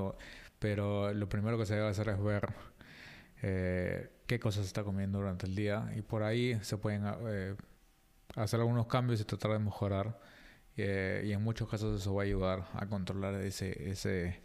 pero 0.60 1.14
lo 1.14 1.30
primero 1.30 1.58
que 1.58 1.66
se 1.66 1.76
debe 1.76 1.88
hacer 1.88 2.10
es 2.10 2.22
ver 2.22 2.54
eh, 3.44 4.10
qué 4.26 4.40
cosas 4.40 4.64
se 4.64 4.68
está 4.68 4.84
comiendo 4.84 5.20
durante 5.20 5.46
el 5.46 5.56
día 5.56 5.92
y 5.96 6.02
por 6.02 6.24
ahí 6.24 6.60
se 6.64 6.78
pueden 6.78 7.04
eh, 7.28 7.56
hacer 8.36 8.60
algunos 8.60 8.88
cambios 8.88 9.22
y 9.22 9.24
tratar 9.24 9.52
de 9.52 9.60
mejorar. 9.60 10.20
y 10.76 11.32
en 11.32 11.42
muchos 11.44 11.70
casos 11.70 12.02
eso 12.02 12.14
va 12.16 12.24
a 12.24 12.26
ayudar 12.26 12.68
a 12.74 12.86
controlar 12.88 13.36
ese, 13.36 13.90
ese, 13.92 14.42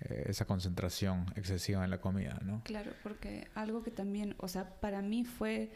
esa 0.00 0.44
concentración 0.44 1.26
excesiva 1.34 1.84
en 1.84 1.90
la 1.90 2.00
comida, 2.00 2.38
¿no? 2.44 2.62
Claro, 2.64 2.92
porque 3.02 3.48
algo 3.54 3.82
que 3.82 3.90
también, 3.90 4.34
o 4.38 4.48
sea, 4.48 4.80
para 4.80 5.02
mí 5.02 5.24
fue 5.24 5.72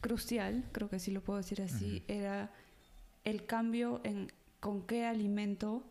crucial, 0.00 0.64
creo 0.72 0.88
que 0.90 0.98
sí 0.98 1.10
lo 1.10 1.22
puedo 1.22 1.38
decir 1.38 1.62
así, 1.62 2.04
era 2.08 2.52
el 3.24 3.46
cambio 3.46 4.00
en 4.04 4.32
con 4.60 4.86
qué 4.86 5.04
alimento 5.04 5.84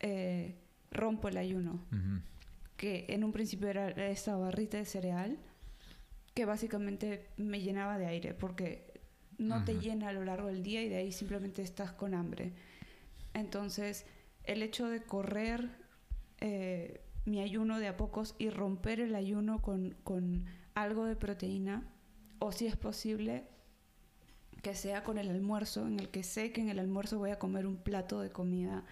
eh, 0.00 0.54
rompo 0.90 1.28
el 1.28 1.38
ayuno. 1.38 1.80
Que 2.76 3.06
en 3.08 3.24
un 3.24 3.32
principio 3.32 3.68
era 3.68 3.88
esa 4.08 4.36
barrita 4.36 4.76
de 4.76 4.84
cereal 4.84 5.38
que 6.34 6.44
básicamente 6.44 7.28
me 7.36 7.60
llenaba 7.60 7.96
de 7.96 8.06
aire 8.06 8.34
porque 8.34 8.92
no 9.38 9.64
te 9.64 9.78
llena 9.80 10.08
a 10.08 10.12
lo 10.12 10.24
largo 10.24 10.48
del 10.48 10.62
día 10.62 10.82
y 10.82 10.88
de 10.88 10.96
ahí 10.96 11.12
simplemente 11.12 11.62
estás 11.62 11.92
con 11.92 12.14
hambre. 12.14 12.52
Entonces, 13.32 14.04
el 14.44 14.62
hecho 14.62 14.88
de 14.88 15.02
correr 15.02 15.70
eh, 16.46 17.00
mi 17.24 17.40
ayuno 17.40 17.78
de 17.78 17.88
a 17.88 17.96
pocos 17.96 18.34
y 18.38 18.50
romper 18.50 19.00
el 19.00 19.14
ayuno 19.14 19.62
con, 19.62 19.96
con 20.04 20.44
algo 20.74 21.06
de 21.06 21.16
proteína, 21.16 21.90
o 22.38 22.52
si 22.52 22.66
es 22.66 22.76
posible, 22.76 23.48
que 24.62 24.74
sea 24.74 25.04
con 25.04 25.16
el 25.16 25.30
almuerzo, 25.30 25.86
en 25.86 25.98
el 25.98 26.10
que 26.10 26.22
sé 26.22 26.52
que 26.52 26.60
en 26.60 26.68
el 26.68 26.78
almuerzo 26.78 27.18
voy 27.18 27.30
a 27.30 27.38
comer 27.38 27.66
un 27.66 27.78
plato 27.78 28.20
de 28.20 28.30
comida 28.30 28.84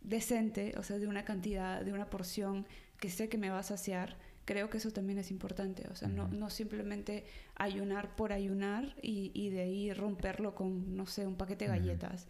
decente, 0.00 0.74
o 0.78 0.84
sea, 0.84 0.98
de 0.98 1.08
una 1.08 1.24
cantidad, 1.24 1.84
de 1.84 1.92
una 1.92 2.08
porción 2.08 2.68
que 3.00 3.10
sé 3.10 3.28
que 3.28 3.36
me 3.36 3.50
va 3.50 3.58
a 3.58 3.64
saciar. 3.64 4.16
Creo 4.44 4.70
que 4.70 4.78
eso 4.78 4.92
también 4.92 5.18
es 5.18 5.32
importante, 5.32 5.88
o 5.90 5.96
sea, 5.96 6.06
no, 6.06 6.28
no 6.28 6.50
simplemente 6.50 7.24
ayunar 7.56 8.14
por 8.14 8.32
ayunar 8.32 8.94
y, 9.02 9.32
y, 9.34 9.50
de 9.50 9.62
ahí 9.62 9.92
romperlo 9.92 10.54
con, 10.54 10.94
no 10.94 11.06
sé, 11.06 11.26
un 11.26 11.34
paquete 11.34 11.64
de 11.64 11.70
galletas. 11.70 12.28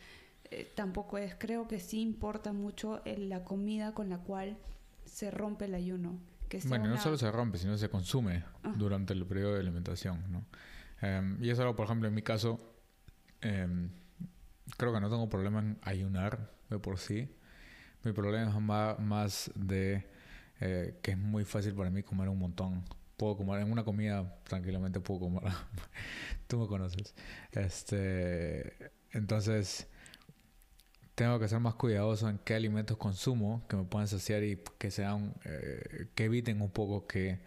Eh, 0.55 0.73
tampoco 0.75 1.19
es, 1.19 1.35
creo 1.35 1.67
que 1.67 1.81
sí 1.81 2.01
importa 2.01 2.53
mucho 2.53 3.03
la 3.05 3.43
comida 3.43 3.93
con 3.93 4.09
la 4.09 4.19
cual 4.19 4.57
se 5.05 5.33
rompe 5.33 5.65
el 5.65 5.75
ayuno. 5.75 6.21
Que 6.49 6.61
bueno, 6.69 6.87
no 6.87 6.97
solo 7.01 7.19
se 7.19 7.31
rompe, 7.33 7.59
sino 7.59 7.77
se 7.77 7.89
consume 7.89 8.45
ah. 8.63 8.73
durante 8.77 9.15
el 9.15 9.27
periodo 9.27 9.55
de 9.55 9.61
alimentación, 9.61 10.23
¿no? 10.31 10.45
Em, 11.01 11.43
y 11.43 11.51
eso 11.51 11.63
algo, 11.63 11.75
por 11.75 11.87
ejemplo, 11.87 12.07
en 12.07 12.15
mi 12.15 12.23
caso, 12.23 12.61
em, 13.41 13.91
creo 14.77 14.93
que 14.93 15.01
no 15.01 15.11
tengo 15.11 15.29
problema 15.29 15.59
en 15.59 15.79
ayunar 15.83 16.53
de 16.71 16.79
por 16.79 16.99
sí. 16.99 17.29
Mi 18.05 18.13
problema 18.13 18.49
es 18.49 18.61
más, 18.61 18.99
más 19.01 19.51
de 19.57 20.07
eh, 20.61 21.01
que 21.03 21.13
es 21.13 21.19
muy 21.19 21.45
fácil 21.45 21.75
para 21.75 21.91
mí 21.91 22.05
comer 22.05 22.29
un 22.29 22.39
montón. 22.39 22.85
Puedo 23.17 23.37
comer 23.37 23.61
en 23.61 23.73
una 23.73 23.83
comida, 23.83 24.39
tranquilamente 24.45 25.01
puedo 25.01 25.21
comer. 25.21 25.43
Tú 26.47 26.61
me 26.61 26.69
conoces. 26.69 27.15
Este, 27.51 28.93
entonces, 29.11 29.89
tengo 31.15 31.39
que 31.39 31.49
ser 31.49 31.61
más 31.61 31.75
cuidadoso 31.75 32.29
en 32.29 32.39
qué 32.39 32.55
alimentos 32.55 32.97
consumo 32.97 33.65
que 33.69 33.77
me 33.77 33.85
puedan 33.85 34.09
saciar 34.09 34.43
y 34.43 34.59
que 34.79 34.91
sean 34.91 35.35
eh, 35.45 36.09
que 36.15 36.25
eviten 36.25 36.61
un 36.61 36.71
poco 36.71 37.07
que 37.07 37.41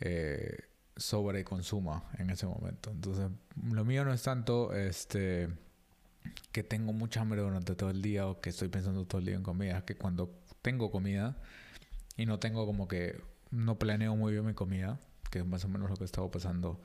eh, 0.00 0.58
sobreconsuma 0.96 2.04
en 2.18 2.30
ese 2.30 2.46
momento. 2.46 2.90
Entonces, 2.90 3.30
lo 3.70 3.84
mío 3.84 4.04
no 4.04 4.12
es 4.12 4.22
tanto 4.22 4.74
este 4.74 5.48
que 6.52 6.62
tengo 6.62 6.92
mucha 6.92 7.20
hambre 7.20 7.40
durante 7.40 7.74
todo 7.74 7.90
el 7.90 8.02
día 8.02 8.26
o 8.26 8.40
que 8.40 8.50
estoy 8.50 8.68
pensando 8.68 9.06
todo 9.06 9.20
el 9.20 9.26
día 9.26 9.36
en 9.36 9.42
comida, 9.42 9.84
que 9.84 9.96
cuando 9.96 10.34
tengo 10.62 10.90
comida 10.90 11.36
y 12.16 12.26
no 12.26 12.38
tengo 12.38 12.66
como 12.66 12.88
que 12.88 13.20
no 13.50 13.78
planeo 13.78 14.16
muy 14.16 14.32
bien 14.32 14.44
mi 14.44 14.54
comida, 14.54 14.98
que 15.30 15.40
es 15.40 15.46
más 15.46 15.64
o 15.64 15.68
menos 15.68 15.88
lo 15.88 15.96
que 15.96 16.04
he 16.04 16.06
estado 16.06 16.30
pasando 16.30 16.80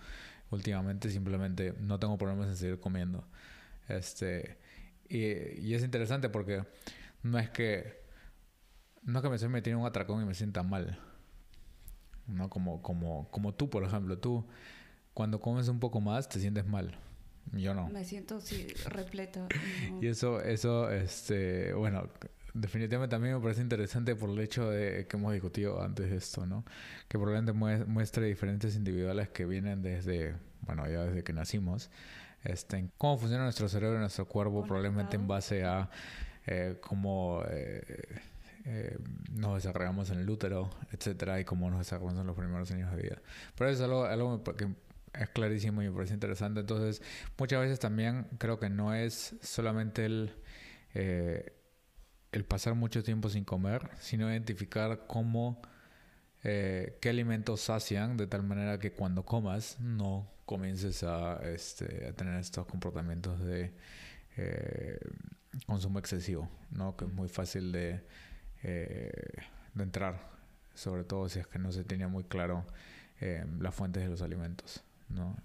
últimamente, 0.52 1.10
simplemente 1.10 1.74
no 1.80 2.00
tengo 2.00 2.18
problemas 2.18 2.50
en 2.50 2.58
seguir 2.58 2.80
comiendo. 2.80 3.26
Este, 3.88 4.58
y, 5.12 5.74
es 5.74 5.84
interesante 5.84 6.30
porque 6.30 6.64
no 7.24 7.38
es 7.38 7.50
que 7.50 8.00
no 9.04 9.20
es 9.20 9.24
que 9.24 9.30
me 9.30 9.36
estoy 9.36 9.50
metiendo 9.50 9.82
un 9.82 9.88
atracón 9.88 10.22
y 10.22 10.26
me 10.26 10.34
sienta 10.34 10.64
mal. 10.64 11.00
¿no? 12.28 12.50
Como, 12.50 12.82
como, 12.82 13.30
como 13.32 13.54
tú, 13.54 13.70
por 13.70 13.84
ejemplo. 13.84 14.18
Tú, 14.18 14.46
cuando 15.14 15.42
comes 15.42 15.68
un 15.68 15.80
poco 15.80 16.00
más, 16.00 16.30
te 16.30 16.40
sientes 16.40 16.66
mal. 16.66 16.98
Yo 17.54 17.74
no. 17.74 17.90
Me 17.90 18.06
siento, 18.06 18.40
sí, 18.40 18.68
repleto. 18.86 19.48
y 20.02 20.08
eso, 20.08 20.40
eso, 20.42 20.92
este, 20.92 21.74
bueno, 21.74 22.08
definitivamente 22.54 23.16
también 23.16 23.36
me 23.36 23.42
parece 23.42 23.62
interesante 23.62 24.16
por 24.16 24.30
el 24.30 24.40
hecho 24.40 24.70
de 24.70 25.08
que 25.08 25.18
hemos 25.18 25.34
discutido 25.34 25.82
antes 25.82 26.12
de 26.12 26.18
esto, 26.18 26.46
¿no? 26.46 26.64
Que 27.08 27.18
probablemente 27.18 27.54
muestre 27.86 28.28
diferentes 28.28 28.76
individuales 28.76 29.30
que 29.30 29.46
vienen 29.46 29.82
desde, 29.82 30.36
bueno, 30.62 30.88
ya 30.88 31.06
desde 31.06 31.24
que 31.24 31.34
nacimos 31.34 31.90
este, 32.44 32.90
cómo 32.98 33.18
funciona 33.18 33.44
nuestro 33.44 33.68
cerebro 33.70 33.98
y 33.98 34.00
nuestro 34.00 34.26
cuerpo, 34.26 34.64
probablemente 34.66 35.16
en 35.16 35.28
base 35.28 35.64
a 35.64 35.90
eh, 36.48 36.78
cómo 36.82 37.44
eh, 37.50 38.20
eh, 38.66 38.98
nos 39.32 39.56
desarrollamos 39.56 40.10
en 40.12 40.20
el 40.20 40.30
útero, 40.30 40.70
etcétera, 40.92 41.40
y 41.40 41.46
cómo 41.46 41.70
nos 41.70 41.80
desarrollamos 41.80 42.22
en 42.22 42.28
los 42.28 42.36
primeros 42.36 42.72
años 42.72 42.92
de 42.96 43.02
vida. 43.02 43.22
Pero 43.56 43.70
eso 43.70 43.84
es 43.84 43.90
algo, 43.90 44.06
algo 44.06 44.44
que 44.56 44.68
es 45.14 45.30
clarísimo 45.30 45.82
y 45.82 45.90
me 45.90 45.96
parece 45.96 46.14
interesante. 46.14 46.60
Entonces, 46.60 47.02
muchas 47.38 47.62
veces 47.62 47.80
también 47.80 48.28
creo 48.38 48.60
que 48.60 48.70
no 48.70 48.94
es 48.94 49.36
solamente 49.42 50.06
el, 50.06 50.34
eh, 50.94 51.54
el 52.32 52.46
pasar 52.46 52.76
mucho 52.76 53.04
tiempo 53.04 53.30
sin 53.30 53.44
comer, 53.44 53.90
sino 54.00 54.30
identificar 54.30 55.06
cómo, 55.08 55.62
eh, 56.44 56.98
qué 57.02 57.10
alimentos 57.10 57.62
sacian 57.62 58.18
de 58.18 58.28
tal 58.28 58.44
manera 58.44 58.80
que 58.80 58.92
cuando 58.92 59.24
comas 59.24 59.80
no 59.80 60.30
comiences 60.46 61.04
a, 61.04 61.40
este, 61.44 62.08
a 62.08 62.14
tener 62.14 62.40
estos 62.40 62.66
comportamientos 62.66 63.40
de 63.44 63.74
eh, 64.38 65.00
consumo 65.66 66.00
excesivo, 66.00 66.50
¿no? 66.72 66.96
Que 66.96 67.06
es 67.06 67.14
muy 67.14 67.30
fácil 67.30 67.72
de, 67.72 68.02
de 68.64 69.84
entrar, 69.84 70.30
sobre 70.74 71.04
todo 71.04 71.30
si 71.30 71.40
es 71.40 71.48
que 71.48 71.60
no 71.60 71.72
se 71.72 71.84
tenía 71.84 72.08
muy 72.08 72.24
claro 72.24 72.66
las 73.60 73.76
fuentes 73.76 74.02
de 74.02 74.10
los 74.10 74.22
alimentos. 74.24 74.84
¿no? 75.10 75.36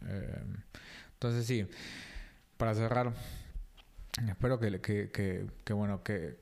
Entonces 1.13 1.47
sí, 1.47 1.67
para 2.57 2.75
cerrar, 2.75 3.13
espero 4.29 4.59
que, 4.59 4.81
que, 4.81 5.11
que, 5.65 5.73
bueno, 5.73 6.03
que 6.03 6.39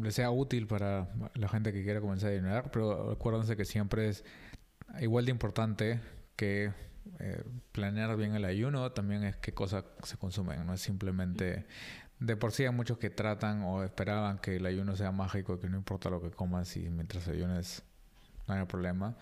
le 0.00 0.10
sea 0.12 0.30
útil 0.30 0.66
para 0.66 1.08
la 1.34 1.48
gente 1.48 1.72
que 1.72 1.82
quiera 1.82 2.00
comenzar 2.00 2.30
a 2.30 2.32
ayunar, 2.32 2.70
pero 2.70 3.12
acuérdense 3.12 3.56
que 3.56 3.64
siempre 3.64 4.08
es 4.08 4.24
igual 5.00 5.24
de 5.24 5.30
importante 5.30 6.00
que 6.36 6.72
eh, 7.18 7.44
planear 7.72 8.16
bien 8.16 8.34
el 8.34 8.44
ayuno, 8.44 8.92
también 8.92 9.24
es 9.24 9.36
qué 9.36 9.52
cosas 9.52 9.84
se 10.02 10.16
consumen, 10.16 10.66
no 10.66 10.74
es 10.74 10.80
simplemente... 10.80 11.66
De 12.18 12.36
por 12.36 12.52
sí 12.52 12.64
hay 12.64 12.70
muchos 12.70 12.98
que 12.98 13.10
tratan 13.10 13.62
o 13.62 13.82
esperaban 13.82 14.38
que 14.38 14.54
el 14.54 14.66
ayuno 14.66 14.94
sea 14.94 15.10
mágico, 15.10 15.58
que 15.58 15.68
no 15.68 15.76
importa 15.76 16.08
lo 16.08 16.22
que 16.22 16.30
comas 16.30 16.76
y 16.76 16.88
mientras 16.88 17.26
ayunes 17.26 17.82
no 18.46 18.54
hay 18.54 18.64
problema. 18.66 19.16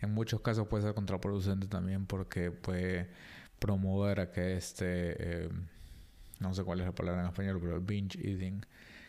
En 0.00 0.14
muchos 0.14 0.40
casos 0.40 0.66
puede 0.66 0.84
ser 0.84 0.94
contraproducente 0.94 1.66
también 1.66 2.06
porque 2.06 2.50
puede 2.50 3.10
promover 3.58 4.20
a 4.20 4.32
que 4.32 4.56
este, 4.56 4.84
eh, 5.44 5.48
no 6.40 6.54
sé 6.54 6.64
cuál 6.64 6.80
es 6.80 6.86
la 6.86 6.92
palabra 6.92 7.20
en 7.20 7.28
español, 7.28 7.58
pero 7.60 7.82
binge 7.82 8.18
eating, 8.18 8.64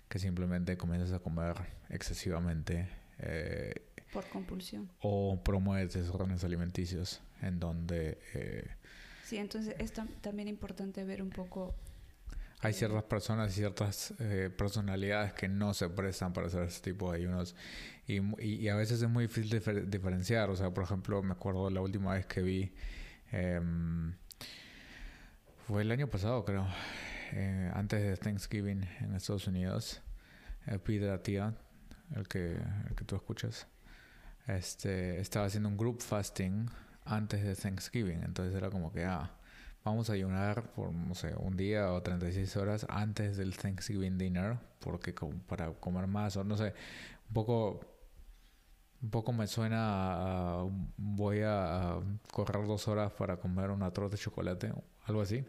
que 0.09 0.19
simplemente 0.19 0.77
comienzas 0.77 1.13
a 1.13 1.19
comer 1.19 1.55
excesivamente. 1.89 2.89
Eh, 3.19 3.73
Por 4.11 4.27
compulsión. 4.27 4.91
O 5.01 5.41
promueve 5.43 5.87
desórdenes 5.87 6.43
alimenticios 6.43 7.21
en 7.41 7.59
donde... 7.59 8.17
Eh, 8.33 8.67
sí, 9.23 9.37
entonces 9.37 9.75
es 9.79 9.93
también 10.21 10.47
importante 10.47 11.03
ver 11.05 11.21
un 11.21 11.29
poco 11.29 11.75
hay 12.61 12.73
ciertas 12.73 13.03
personas 13.03 13.51
y 13.51 13.53
ciertas 13.53 14.13
eh, 14.19 14.49
personalidades 14.55 15.31
que 15.31 15.47
no 15.47 15.73
se 15.73 15.89
prestan 15.89 16.33
para 16.33 16.47
hacer 16.47 16.63
ese 16.63 16.81
tipo 16.81 17.09
de 17.11 17.19
ayunos 17.19 17.55
y, 18.05 18.19
y, 18.43 18.67
a 18.67 18.75
veces 18.75 19.01
es 19.01 19.09
muy 19.09 19.27
difícil 19.27 19.89
diferenciar. 19.89 20.49
O 20.49 20.55
sea, 20.55 20.73
por 20.73 20.83
ejemplo, 20.83 21.21
me 21.21 21.33
acuerdo 21.33 21.69
la 21.69 21.79
última 21.79 22.15
vez 22.15 22.25
que 22.25 22.41
vi, 22.41 22.73
em, 23.31 24.13
fue 25.67 25.83
el 25.83 25.91
año 25.91 26.07
pasado 26.07 26.43
creo, 26.43 26.67
eh, 27.33 27.71
antes 27.73 28.01
de 28.01 28.17
Thanksgiving 28.17 28.83
en 29.01 29.15
Estados 29.15 29.47
Unidos, 29.47 30.01
eh, 30.67 30.79
Peter 30.79 31.11
Atia, 31.11 31.53
el 32.15 32.27
que, 32.27 32.55
el 32.55 32.95
que 32.95 33.05
tú 33.05 33.15
escuchas, 33.15 33.67
este, 34.47 35.19
estaba 35.19 35.45
haciendo 35.45 35.69
un 35.69 35.77
group 35.77 36.01
fasting 36.01 36.69
antes 37.05 37.43
de 37.43 37.55
Thanksgiving. 37.55 38.23
Entonces 38.23 38.55
era 38.55 38.69
como 38.69 38.91
que, 38.91 39.05
ah, 39.05 39.31
vamos 39.83 40.09
a 40.09 40.13
ayunar 40.13 40.71
por, 40.73 40.93
no 40.93 41.15
sé, 41.15 41.33
un 41.37 41.55
día 41.55 41.91
o 41.91 42.01
36 42.01 42.55
horas 42.57 42.85
antes 42.89 43.37
del 43.37 43.55
Thanksgiving 43.55 44.17
dinner, 44.17 44.57
porque 44.79 45.13
para 45.47 45.71
comer 45.73 46.07
más, 46.07 46.37
o 46.37 46.43
no 46.43 46.57
sé, 46.57 46.73
un 47.27 47.33
poco, 47.33 47.79
un 49.01 49.09
poco 49.09 49.31
me 49.33 49.47
suena 49.47 50.61
a, 50.61 50.67
voy 50.97 51.41
a, 51.43 51.99
correr 52.31 52.65
dos 52.67 52.87
horas 52.87 53.11
para 53.13 53.37
comer 53.37 53.71
una 53.71 53.91
torta 53.91 54.15
de 54.15 54.21
chocolate, 54.21 54.73
algo 55.05 55.21
así. 55.21 55.45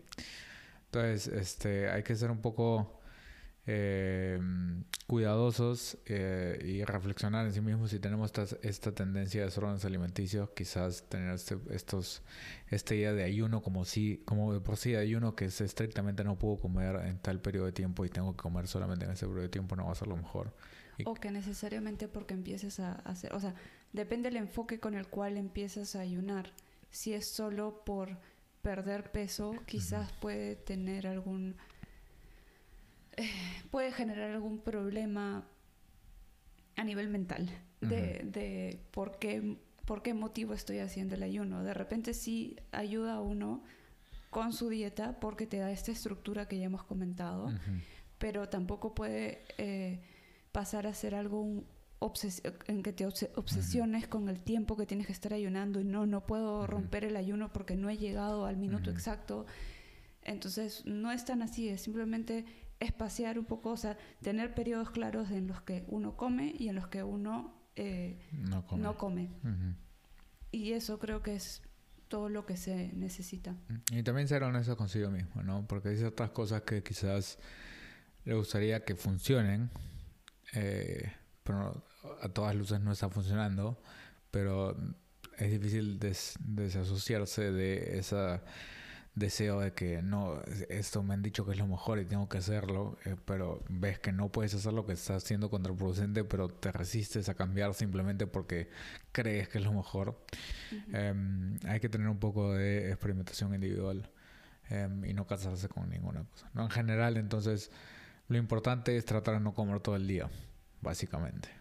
Entonces, 0.93 1.29
este, 1.29 1.89
hay 1.89 2.03
que 2.03 2.17
ser 2.17 2.33
un 2.33 2.41
poco 2.41 3.01
eh, 3.67 4.41
cuidadosos 5.07 5.99
eh, 6.07 6.59
y 6.65 6.85
reflexionar 6.85 7.47
en 7.47 7.53
sí 7.53 7.61
mismos 7.61 7.91
si 7.91 8.01
tenemos 8.01 8.33
esta, 8.35 8.57
esta 8.63 8.93
tendencia 8.93 9.41
de 9.41 9.47
desórdenes 9.47 9.85
alimenticios, 9.85 10.51
quizás 10.51 11.05
tener 11.09 11.35
este, 11.35 11.59
estos, 11.71 12.23
esta 12.71 12.95
idea 12.97 13.13
de 13.13 13.23
ayuno 13.23 13.63
como 13.63 13.85
si, 13.85 14.23
como 14.25 14.53
de 14.53 14.61
por 14.61 14.77
sí 14.77 14.97
ayuno 14.97 15.37
que 15.37 15.45
es 15.45 15.61
estrictamente 15.61 16.25
no 16.25 16.37
puedo 16.37 16.57
comer 16.57 16.97
en 17.07 17.19
tal 17.19 17.41
periodo 17.41 17.67
de 17.67 17.73
tiempo 17.73 18.05
y 18.05 18.09
tengo 18.09 18.33
que 18.33 18.43
comer 18.43 18.67
solamente 18.67 19.05
en 19.05 19.13
ese 19.13 19.27
periodo 19.27 19.43
de 19.43 19.49
tiempo 19.51 19.77
no 19.77 19.87
va 19.87 19.93
a 19.93 19.95
ser 19.95 20.09
lo 20.09 20.17
mejor. 20.17 20.53
o 21.05 21.15
que 21.15 21.31
necesariamente 21.31 22.09
porque 22.09 22.35
empieces 22.35 22.81
a 22.81 22.95
hacer, 22.95 23.33
o 23.33 23.39
sea, 23.39 23.55
depende 23.93 24.31
del 24.31 24.39
enfoque 24.39 24.81
con 24.81 24.95
el 24.95 25.07
cual 25.07 25.37
empiezas 25.37 25.95
a 25.95 26.01
ayunar. 26.01 26.51
Si 26.91 27.15
es 27.15 27.29
solo 27.29 27.85
por 27.85 28.19
perder 28.63 29.11
peso, 29.11 29.55
quizás 29.67 30.13
puede 30.13 30.57
tener 30.57 31.07
algún 31.07 31.57
puede 33.71 33.93
generar 33.93 34.31
algún 34.31 34.59
problema 34.59 35.45
a 36.77 36.85
nivel 36.85 37.09
mental 37.09 37.51
de, 37.81 38.23
de 38.25 38.81
por, 38.91 39.19
qué, 39.19 39.59
por 39.85 40.03
qué 40.03 40.15
motivo 40.15 40.55
estoy 40.55 40.79
haciendo 40.79 41.15
el 41.15 41.23
ayuno. 41.23 41.63
De 41.63 41.75
repente 41.75 42.15
sí 42.15 42.57
ayuda 42.73 43.15
a 43.15 43.21
uno 43.21 43.63
con 44.31 44.53
su 44.53 44.69
dieta 44.69 45.19
porque 45.21 45.47
te 45.47 45.59
da 45.59 45.71
esta 45.71 45.93
estructura 45.93 46.47
que 46.49 46.59
ya 46.59 46.67
hemos 46.67 46.85
comentado, 46.85 47.53
pero 48.19 48.49
tampoco 48.49 48.95
puede 48.95 49.45
eh, 49.59 50.01
pasar 50.53 50.87
a 50.87 50.95
ser 50.95 51.15
algo 51.15 51.65
en 52.67 52.83
que 52.83 52.93
te 52.93 53.07
obsesiones 53.07 54.09
con 54.09 54.29
el 54.29 54.41
tiempo 54.41 54.77
que 54.77 54.87
tienes 54.87 55.07
que 55.07 55.13
estar 55.13 55.35
ayunando 55.35 55.81
y 55.81 55.85
no, 55.85 56.07
no 56.07 56.27
puedo 56.27 56.67
romper 56.67 57.05
el 57.05 57.17
ayuno 57.17 57.53
porque 57.53 57.77
no 57.77 57.91
he 57.91 57.99
llegado 57.99 58.47
al 58.47 58.57
minuto 58.57 58.91
exacto. 58.91 59.47
Entonces 60.23 60.85
no 60.87 61.13
es 61.13 61.25
tan 61.25 61.43
así, 61.43 61.69
es 61.69 61.83
simplemente 61.83 62.45
espaciar 62.79 63.39
un 63.39 63.45
poco, 63.45 63.71
o 63.71 63.77
sea, 63.77 63.99
tener 64.23 64.55
periodos 64.55 64.91
claros 64.91 65.31
en 65.31 65.47
los 65.47 65.61
que 65.63 65.85
uno 65.89 66.17
come 66.17 66.55
y 66.59 66.69
en 66.69 66.77
los 66.77 66.89
que 66.89 67.03
uno 67.03 67.55
eh, 67.77 68.19
no 68.33 68.97
come. 68.97 69.29
Y 70.51 70.73
eso 70.73 70.99
creo 70.99 71.23
que 71.23 71.37
es 71.37 71.63
todo 72.09 72.29
lo 72.29 72.45
que 72.45 72.57
se 72.57 72.93
necesita. 72.95 73.55
Y 73.93 74.03
también 74.03 74.27
ser 74.27 74.43
honesto 74.43 74.77
consigo 74.77 75.11
mismo, 75.11 75.43
¿no? 75.43 75.67
Porque 75.67 75.91
hay 75.91 75.97
ciertas 75.97 76.31
cosas 76.31 76.63
que 76.63 76.83
quizás 76.83 77.39
le 78.25 78.35
gustaría 78.35 78.85
que 78.85 78.97
funcionen, 78.97 79.71
eh, 80.55 81.13
pero 81.45 81.85
a 82.23 82.29
todas 82.29 82.55
luces 82.55 82.81
no 82.81 82.93
está 82.93 83.09
funcionando, 83.09 83.81
pero 84.31 84.77
es 85.39 85.51
difícil 85.51 85.99
desasociarse 85.99 87.53
de 87.53 87.99
esa 87.99 88.43
deseo 89.15 89.61
de 89.61 89.73
que 89.73 90.03
no, 90.03 90.41
esto 90.69 91.03
me 91.03 91.15
han 91.15 91.23
dicho 91.23 91.45
que 91.45 91.53
es 91.53 91.59
lo 91.59 91.67
mejor 91.67 91.99
y 91.99 92.05
tengo 92.05 92.29
que 92.29 92.39
hacerlo, 92.39 92.97
eh, 93.05 93.17
pero 93.25 93.63
ves 93.69 93.99
que 93.99 94.13
no 94.13 94.31
puedes 94.31 94.55
hacer 94.55 94.73
lo 94.73 94.87
que 94.87 94.93
estás 94.93 95.25
haciendo 95.25 95.51
contraproducente, 95.51 96.25
pero 96.25 96.49
te 96.49 96.71
resistes 96.73 97.29
a 97.29 97.35
cambiar 97.35 97.75
simplemente 97.75 98.27
porque 98.27 98.71
crees 99.13 99.49
que 99.49 99.59
es 99.59 99.65
lo 99.65 99.73
mejor. 99.73 100.25
Em, 100.93 101.59
hay 101.67 101.81
que 101.81 101.89
tener 101.89 102.09
un 102.09 102.19
poco 102.19 102.55
de 102.55 102.91
experimentación 102.91 103.55
individual 103.55 104.11
em, 104.69 105.05
y 105.05 105.15
no 105.15 105.27
casarse 105.27 105.69
con 105.69 105.89
ninguna 105.91 106.25
cosa. 106.25 106.51
¿no? 106.55 106.63
En 106.63 106.71
general, 106.71 107.17
entonces, 107.17 107.71
lo 108.29 108.39
importante 108.39 108.97
es 108.97 109.05
tratar 109.05 109.35
de 109.35 109.41
no 109.41 109.55
comer 109.55 109.81
todo 109.81 109.97
el 109.97 110.07
día, 110.07 110.31
básicamente. 110.81 111.60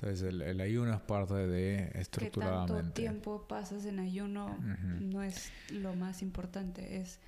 Entonces 0.00 0.32
el, 0.32 0.60
ayuno 0.60 0.94
es 0.94 1.00
parte 1.00 1.34
de 1.34 1.90
estructuradamente. 1.94 2.72
Que 2.72 2.80
tanto 2.82 2.92
tiempo 2.92 3.48
pasas 3.48 3.84
en 3.84 3.98
ayuno 3.98 4.56
no 5.00 5.24
es 5.24 5.50
lo 5.72 5.96
más 5.96 6.22
importante, 6.22 7.00
es 7.00 7.18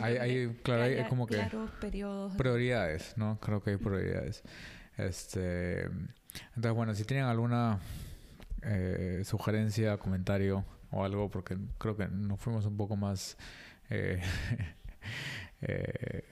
hay, 0.00 0.16
hay, 0.18 0.48
claro, 0.62 0.82
hay 0.84 1.04
como 1.08 1.26
que 1.26 1.44
periodos. 1.80 2.36
prioridades, 2.36 3.14
¿no? 3.16 3.40
Creo 3.40 3.60
que 3.60 3.70
hay 3.70 3.76
prioridades. 3.76 4.42
Este, 4.96 5.84
entonces 6.54 6.72
bueno, 6.74 6.94
si 6.94 7.04
tienen 7.04 7.24
alguna 7.24 7.80
eh, 8.62 9.22
sugerencia, 9.24 9.96
comentario 9.98 10.64
o 10.92 11.04
algo, 11.04 11.28
porque 11.28 11.58
creo 11.78 11.96
que 11.96 12.06
nos 12.06 12.38
fuimos 12.38 12.64
un 12.66 12.76
poco 12.76 12.94
más 12.94 13.36
eh, 13.90 14.22
eh, 15.62 16.24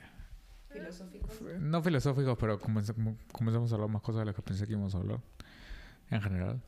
filosóficos. 0.69 1.43
No 1.59 1.83
filosóficos, 1.83 2.39
pero 2.39 2.61
comenzamos 2.61 3.73
a 3.73 3.75
hablar 3.75 3.91
más 3.91 4.03
cosas 4.03 4.21
de 4.21 4.27
las 4.27 4.37
que 4.37 4.43
pensé 4.43 4.67
que 4.67 4.73
íbamos 4.75 4.95
a 4.95 4.99
hablar 4.99 5.21
en 6.11 6.23
general. 6.23 6.63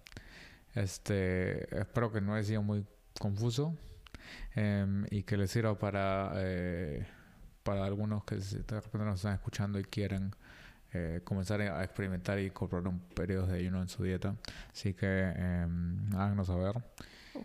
Este, 0.75 1.79
espero 1.79 2.11
que 2.11 2.21
no 2.21 2.35
haya 2.35 2.45
sido 2.45 2.63
muy 2.63 2.87
confuso 3.19 3.77
em, 4.55 5.05
y 5.11 5.23
que 5.25 5.37
les 5.37 5.51
sirva 5.51 5.79
para, 5.79 6.33
eh, 6.37 7.07
para 7.63 7.85
algunos 7.85 8.25
que 8.25 8.37
de 8.37 8.81
repente 8.81 9.05
nos 9.05 9.17
están 9.17 9.35
escuchando 9.35 9.79
y 9.79 9.85
quieren 9.85 10.35
eh, 10.95 11.21
comenzar 11.25 11.61
a 11.61 11.85
experimentar 11.85 12.39
y 12.39 12.47
incorporar 12.47 12.89
un 12.89 13.01
periodo 13.01 13.47
de 13.47 13.59
ayuno 13.59 13.83
en 13.83 13.89
su 13.89 14.03
dieta. 14.03 14.37
Así 14.73 14.95
que 14.95 15.07
eh, 15.09 15.67
háganos 16.15 16.47
saber. 16.47 16.83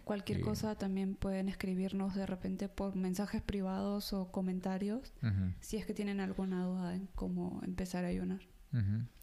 cualquier 0.03 0.41
cosa 0.41 0.75
también 0.75 1.15
pueden 1.15 1.49
escribirnos 1.49 2.15
de 2.15 2.25
repente 2.25 2.69
por 2.69 2.95
mensajes 2.95 3.41
privados 3.41 4.13
o 4.13 4.31
comentarios 4.31 5.13
si 5.59 5.77
es 5.77 5.85
que 5.85 5.93
tienen 5.93 6.19
alguna 6.19 6.65
duda 6.65 6.95
en 6.95 7.07
cómo 7.07 7.61
empezar 7.63 8.05
a 8.05 8.09
ayunar. 8.09 8.41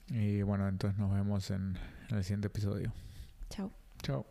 Y 0.08 0.42
bueno, 0.42 0.68
entonces 0.68 0.98
nos 0.98 1.12
vemos 1.12 1.50
en 1.50 1.78
el 2.10 2.22
siguiente 2.22 2.48
episodio. 2.48 2.92
Chao. 3.50 3.72
Chao. 4.02 4.26